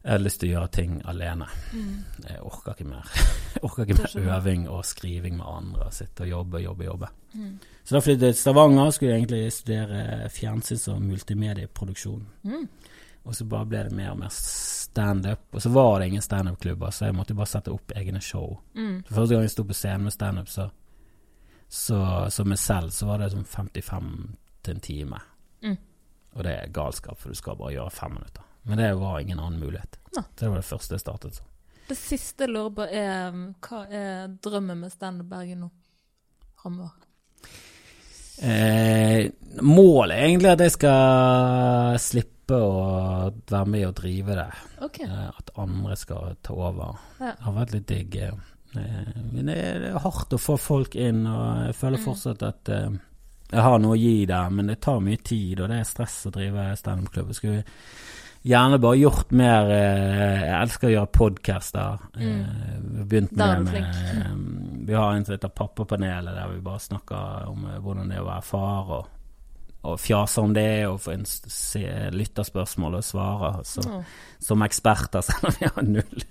Jeg 0.03 0.13
har 0.13 0.23
lyst 0.23 0.41
til 0.41 0.49
å 0.49 0.53
gjøre 0.53 0.73
ting 0.75 0.97
alene. 1.11 1.47
Mm. 1.75 1.95
Jeg 2.27 2.43
orker 2.47 2.75
ikke 2.75 2.89
mer. 2.91 3.15
Jeg 3.55 3.63
orker 3.67 3.87
ikke 3.87 3.97
mer 4.03 4.37
øving 4.37 4.67
og 4.71 4.85
skriving 4.87 5.39
med 5.39 5.47
andre. 5.51 5.89
Sitte 5.95 6.23
og 6.27 6.31
jobbe, 6.31 6.61
jobbe, 6.63 6.85
jobbe. 6.87 7.09
Mm. 7.35 7.55
Så 7.83 7.97
da 7.97 8.03
flyttet 8.03 8.27
jeg 8.29 8.37
til 8.37 8.43
Stavanger, 8.43 8.91
skulle 8.95 9.17
egentlig 9.17 9.41
studere 9.55 10.29
fjernsyns- 10.31 10.87
og 10.93 11.03
multimedieproduksjon. 11.03 12.23
Mm. 12.47 12.69
Og 13.27 13.35
så 13.35 13.45
bare 13.51 13.67
ble 13.67 13.83
det 13.89 13.97
mer 13.99 14.13
og 14.13 14.21
mer 14.21 14.31
standup. 14.31 15.49
Og 15.51 15.63
så 15.63 15.71
var 15.75 16.01
det 16.01 16.07
ingen 16.13 16.23
standup-klubber, 16.23 16.91
så 16.95 17.09
jeg 17.09 17.17
måtte 17.19 17.35
bare 17.35 17.51
sette 17.51 17.73
opp 17.75 17.93
egne 17.99 18.21
show. 18.23 18.61
Mm. 18.79 19.01
Så 19.09 19.15
Første 19.15 19.35
gang 19.35 19.47
jeg 19.47 19.55
sto 19.57 19.65
på 19.67 19.77
scenen 19.77 20.07
med 20.07 20.15
standup, 20.15 20.49
så, 20.53 20.69
så, 21.69 21.99
så 22.31 22.47
meg 22.47 22.61
selv, 22.63 22.95
så 22.95 23.09
var 23.11 23.23
det 23.23 23.33
sånn 23.35 23.49
55 23.51 24.13
til 24.63 24.77
en 24.77 24.85
time. 24.87 25.21
Mm. 25.67 25.77
Og 26.37 26.47
det 26.47 26.55
er 26.55 26.73
galskap, 26.79 27.19
for 27.19 27.35
du 27.35 27.39
skal 27.39 27.59
bare 27.59 27.75
gjøre 27.75 27.97
fem 27.99 28.15
minutter. 28.15 28.47
Men 28.67 28.79
det 28.83 28.93
var 29.01 29.19
ingen 29.21 29.43
annen 29.43 29.61
mulighet. 29.63 29.99
Nei. 30.17 30.23
Så 30.23 30.45
det 30.45 30.53
var 30.53 30.63
det 30.63 30.71
første 30.71 30.97
jeg 30.97 31.03
startet 31.03 31.41
sånn. 31.41 31.53
Det 31.87 31.95
siste 31.99 32.47
jeg 32.47 32.55
lurer 32.55 32.73
på, 32.75 32.87
er 32.87 33.37
hva 33.63 33.83
er 33.95 34.33
drømmen 34.43 34.81
med 34.81 34.95
Standup 34.95 35.29
Bergen 35.31 35.67
nå? 35.67 35.69
Framover. 36.59 36.95
Eh, 38.43 39.31
målet 39.65 40.17
er 40.17 40.27
egentlig 40.29 40.51
at 40.53 40.61
jeg 40.67 40.75
skal 40.77 41.99
slippe 42.03 42.59
å 42.61 43.31
være 43.51 43.67
med 43.73 43.87
og 43.89 43.95
drive 43.99 44.37
det. 44.39 44.49
Okay. 44.87 45.07
Eh, 45.09 45.29
at 45.33 45.51
andre 45.59 45.97
skal 45.97 46.37
ta 46.45 46.53
over. 46.55 46.99
Ja. 47.21 47.33
Det 47.33 47.47
har 47.49 47.57
vært 47.61 47.73
litt 47.75 47.87
digg. 47.91 48.17
eh, 48.17 48.33
Men 49.33 49.47
det 49.47 49.57
er, 49.57 49.99
hardt 49.99 50.33
å 50.37 50.39
få 50.39 50.59
folk 50.61 50.95
inn, 50.97 51.27
og 51.27 51.67
jeg 51.67 51.75
føler 51.75 51.99
Mm. 51.99 52.05
fortsatt 52.05 52.43
at 52.43 52.69
eh, 52.69 52.91
jeg 53.53 53.63
har 53.63 53.79
noe 53.79 53.97
å 53.97 54.01
gi 54.01 54.27
der, 54.27 54.51
men 54.51 54.67
det 54.67 54.81
tar 54.81 55.01
mye 55.01 55.17
tid, 55.23 55.61
og 55.61 55.69
det 55.69 55.79
er 55.81 55.85
stress 55.85 56.27
å 56.27 56.31
drive 56.35 56.77
standup-klubb. 56.77 57.33
Skulle 57.35 57.65
gjerne 58.47 58.79
bare 58.79 59.01
gjort 59.01 59.35
mer 59.37 59.73
eh, 59.75 60.45
Jeg 60.45 60.55
elsker 60.61 60.91
å 60.91 60.95
gjøre 60.95 61.13
podcaster. 61.15 62.07
Mm. 62.17 62.39
vi 62.93 63.01
har 63.01 63.11
begynt 63.11 63.37
med, 63.37 63.67
med 63.67 63.83
eh, 63.83 64.31
Vi 64.87 64.97
har 64.97 65.13
en 65.13 65.27
som 65.27 65.37
heter 65.37 65.53
Pappapanelet, 65.53 66.35
der 66.37 66.55
vi 66.55 66.63
bare 66.65 66.83
snakker 66.83 67.51
om 67.51 67.67
eh, 67.67 67.79
hvordan 67.83 68.11
det 68.11 68.19
er 68.19 68.25
å 68.25 68.31
være 68.31 68.47
far, 68.47 68.93
og, 68.99 69.13
og 69.87 69.99
fjaser 70.03 70.47
om 70.47 70.55
det, 70.55 70.71
og 70.91 71.01
får 71.03 71.17
en 71.17 71.27
lytterspørsmål 72.17 72.99
og 73.01 73.05
svarer 73.07 73.61
så, 73.67 73.85
oh. 73.91 74.17
som 74.43 74.65
eksperter, 74.67 75.25
selv 75.29 75.51
om 75.51 75.59
vi 75.59 75.71
har 75.75 75.91
null, 75.91 76.27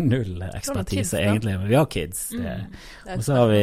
null 0.00 0.48
ekspertise 0.50 1.04
kids, 1.04 1.14
egentlig. 1.20 1.56
Men 1.60 1.70
vi 1.70 1.78
har 1.78 1.88
kids. 1.92 2.26
Mm, 2.32 2.66
og 3.16 3.24
så 3.24 3.40
har 3.42 3.52
vi 3.52 3.62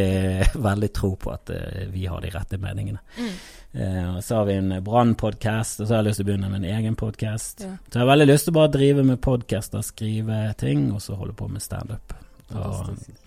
veldig 0.69 0.93
tro 1.01 1.15
på 1.21 1.33
at 1.33 1.53
eh, 1.57 1.85
vi 1.93 2.07
har 2.09 2.21
de 2.21 2.33
rette 2.37 2.61
meningene. 2.61 3.01
Mm. 3.17 3.37
Eh, 3.75 4.15
og 4.15 4.23
så 4.23 4.35
har 4.35 4.45
vi 4.45 4.53
en 4.53 4.71
Brann-podkast, 4.83 5.81
og 5.81 5.87
så 5.87 5.93
har 5.93 6.03
jeg 6.03 6.09
lyst 6.09 6.21
til 6.21 6.25
å 6.25 6.29
begynne 6.29 6.51
med 6.51 6.63
en 6.63 6.77
egen 6.77 6.95
podkast. 6.95 7.65
Ja. 7.65 7.73
Så 7.89 7.97
jeg 7.97 8.05
har 8.05 8.11
veldig 8.13 8.27
lyst 8.29 8.47
til 8.47 8.53
å 8.53 8.59
bare 8.59 8.71
drive 8.75 9.03
med 9.03 9.21
podkaster, 9.23 9.83
skrive 9.83 10.37
ting, 10.59 10.87
og 10.95 11.01
så 11.03 11.17
holde 11.19 11.35
på 11.35 11.49
med 11.51 11.63
standup. 11.63 12.15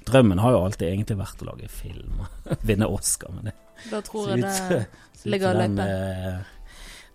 Drømmen 0.09 0.39
har 0.39 0.55
jo 0.55 0.63
alltid 0.65 0.89
egentlig 0.89 1.19
vært 1.19 1.43
å 1.43 1.49
lage 1.51 1.69
film 1.69 2.23
og 2.23 2.55
vinne 2.69 2.87
Oscar, 2.87 3.35
men 3.35 3.51
det 3.51 3.57
Da 3.91 4.01
tror 4.07 4.31
jeg 4.31 4.45
det 4.45 5.31
ligger 5.31 5.53
som 5.53 5.77
den, 5.77 5.79
eh, 5.83 6.41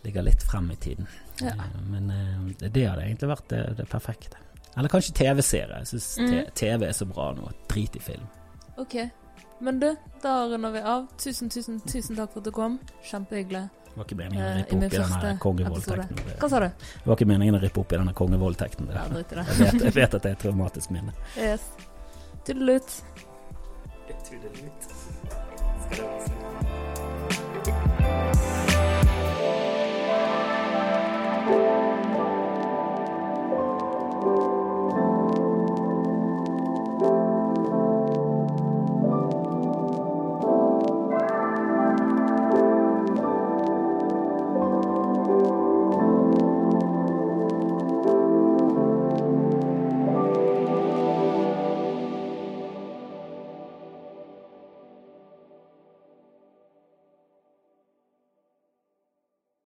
ligger 0.04 0.28
litt 0.28 0.44
frem 0.44 0.70
i 0.72 0.76
tiden. 0.76 1.08
Ja. 1.42 1.56
Eh, 1.56 1.82
men 1.90 2.12
eh, 2.12 2.46
det, 2.60 2.74
det 2.76 2.86
hadde 2.90 3.08
egentlig 3.08 3.32
vært 3.32 3.50
det, 3.50 3.64
det 3.80 3.88
perfekte. 3.90 4.38
Eller 4.76 4.90
kanskje 4.90 5.16
TV-serie. 5.18 5.82
Jeg 5.84 5.92
syns 5.94 6.08
mm. 6.20 6.38
TV 6.58 6.88
er 6.88 6.96
så 6.98 7.08
bra 7.10 7.32
nå. 7.38 7.50
Drit 7.72 7.98
i 7.98 8.04
film. 8.04 8.30
Ok. 8.82 8.96
Men 9.64 9.80
du, 9.80 9.90
da 10.24 10.34
runder 10.52 10.72
vi 10.76 10.82
av. 10.94 11.02
Tusen, 11.24 11.48
tusen, 11.54 11.76
tusen 11.88 12.16
takk 12.20 12.30
for 12.34 12.40
at 12.44 12.48
du 12.50 12.54
kom. 12.56 12.74
Kjempehyggelig. 13.08 13.64
Det 13.94 14.00
var 14.00 14.06
ikke 14.08 14.18
meningen 14.18 14.44
å 14.44 14.46
Eh, 14.50 14.56
rippe 14.58 14.76
opp 14.76 14.84
i 14.84 14.86
denne 14.98 15.38
kongevoldtekten. 15.40 16.18
Hva 16.42 16.48
sa 16.50 16.58
du? 16.60 16.66
det 16.68 17.06
var 17.06 17.16
ikke 17.20 17.28
meningen 17.30 17.56
å 17.56 17.60
rippe 17.62 17.80
opp 17.84 17.92
i 17.94 17.98
denne 18.02 18.14
kongevoldtekten. 18.18 18.86
Ja. 18.92 18.96
Jeg 19.06 19.12
vet, 19.14 19.30
jeg 19.88 19.94
vet 20.00 20.14
at 20.18 20.22
det 20.26 20.30
er 20.32 20.36
et 20.36 20.42
traumatisk 20.44 20.88
minne. 20.96 21.12
Yes. 21.38 21.64
Tudelut. 22.44 22.90
Skal 24.04 24.18
det 25.94 26.04
være 26.04 26.20
sånn? 26.28 26.42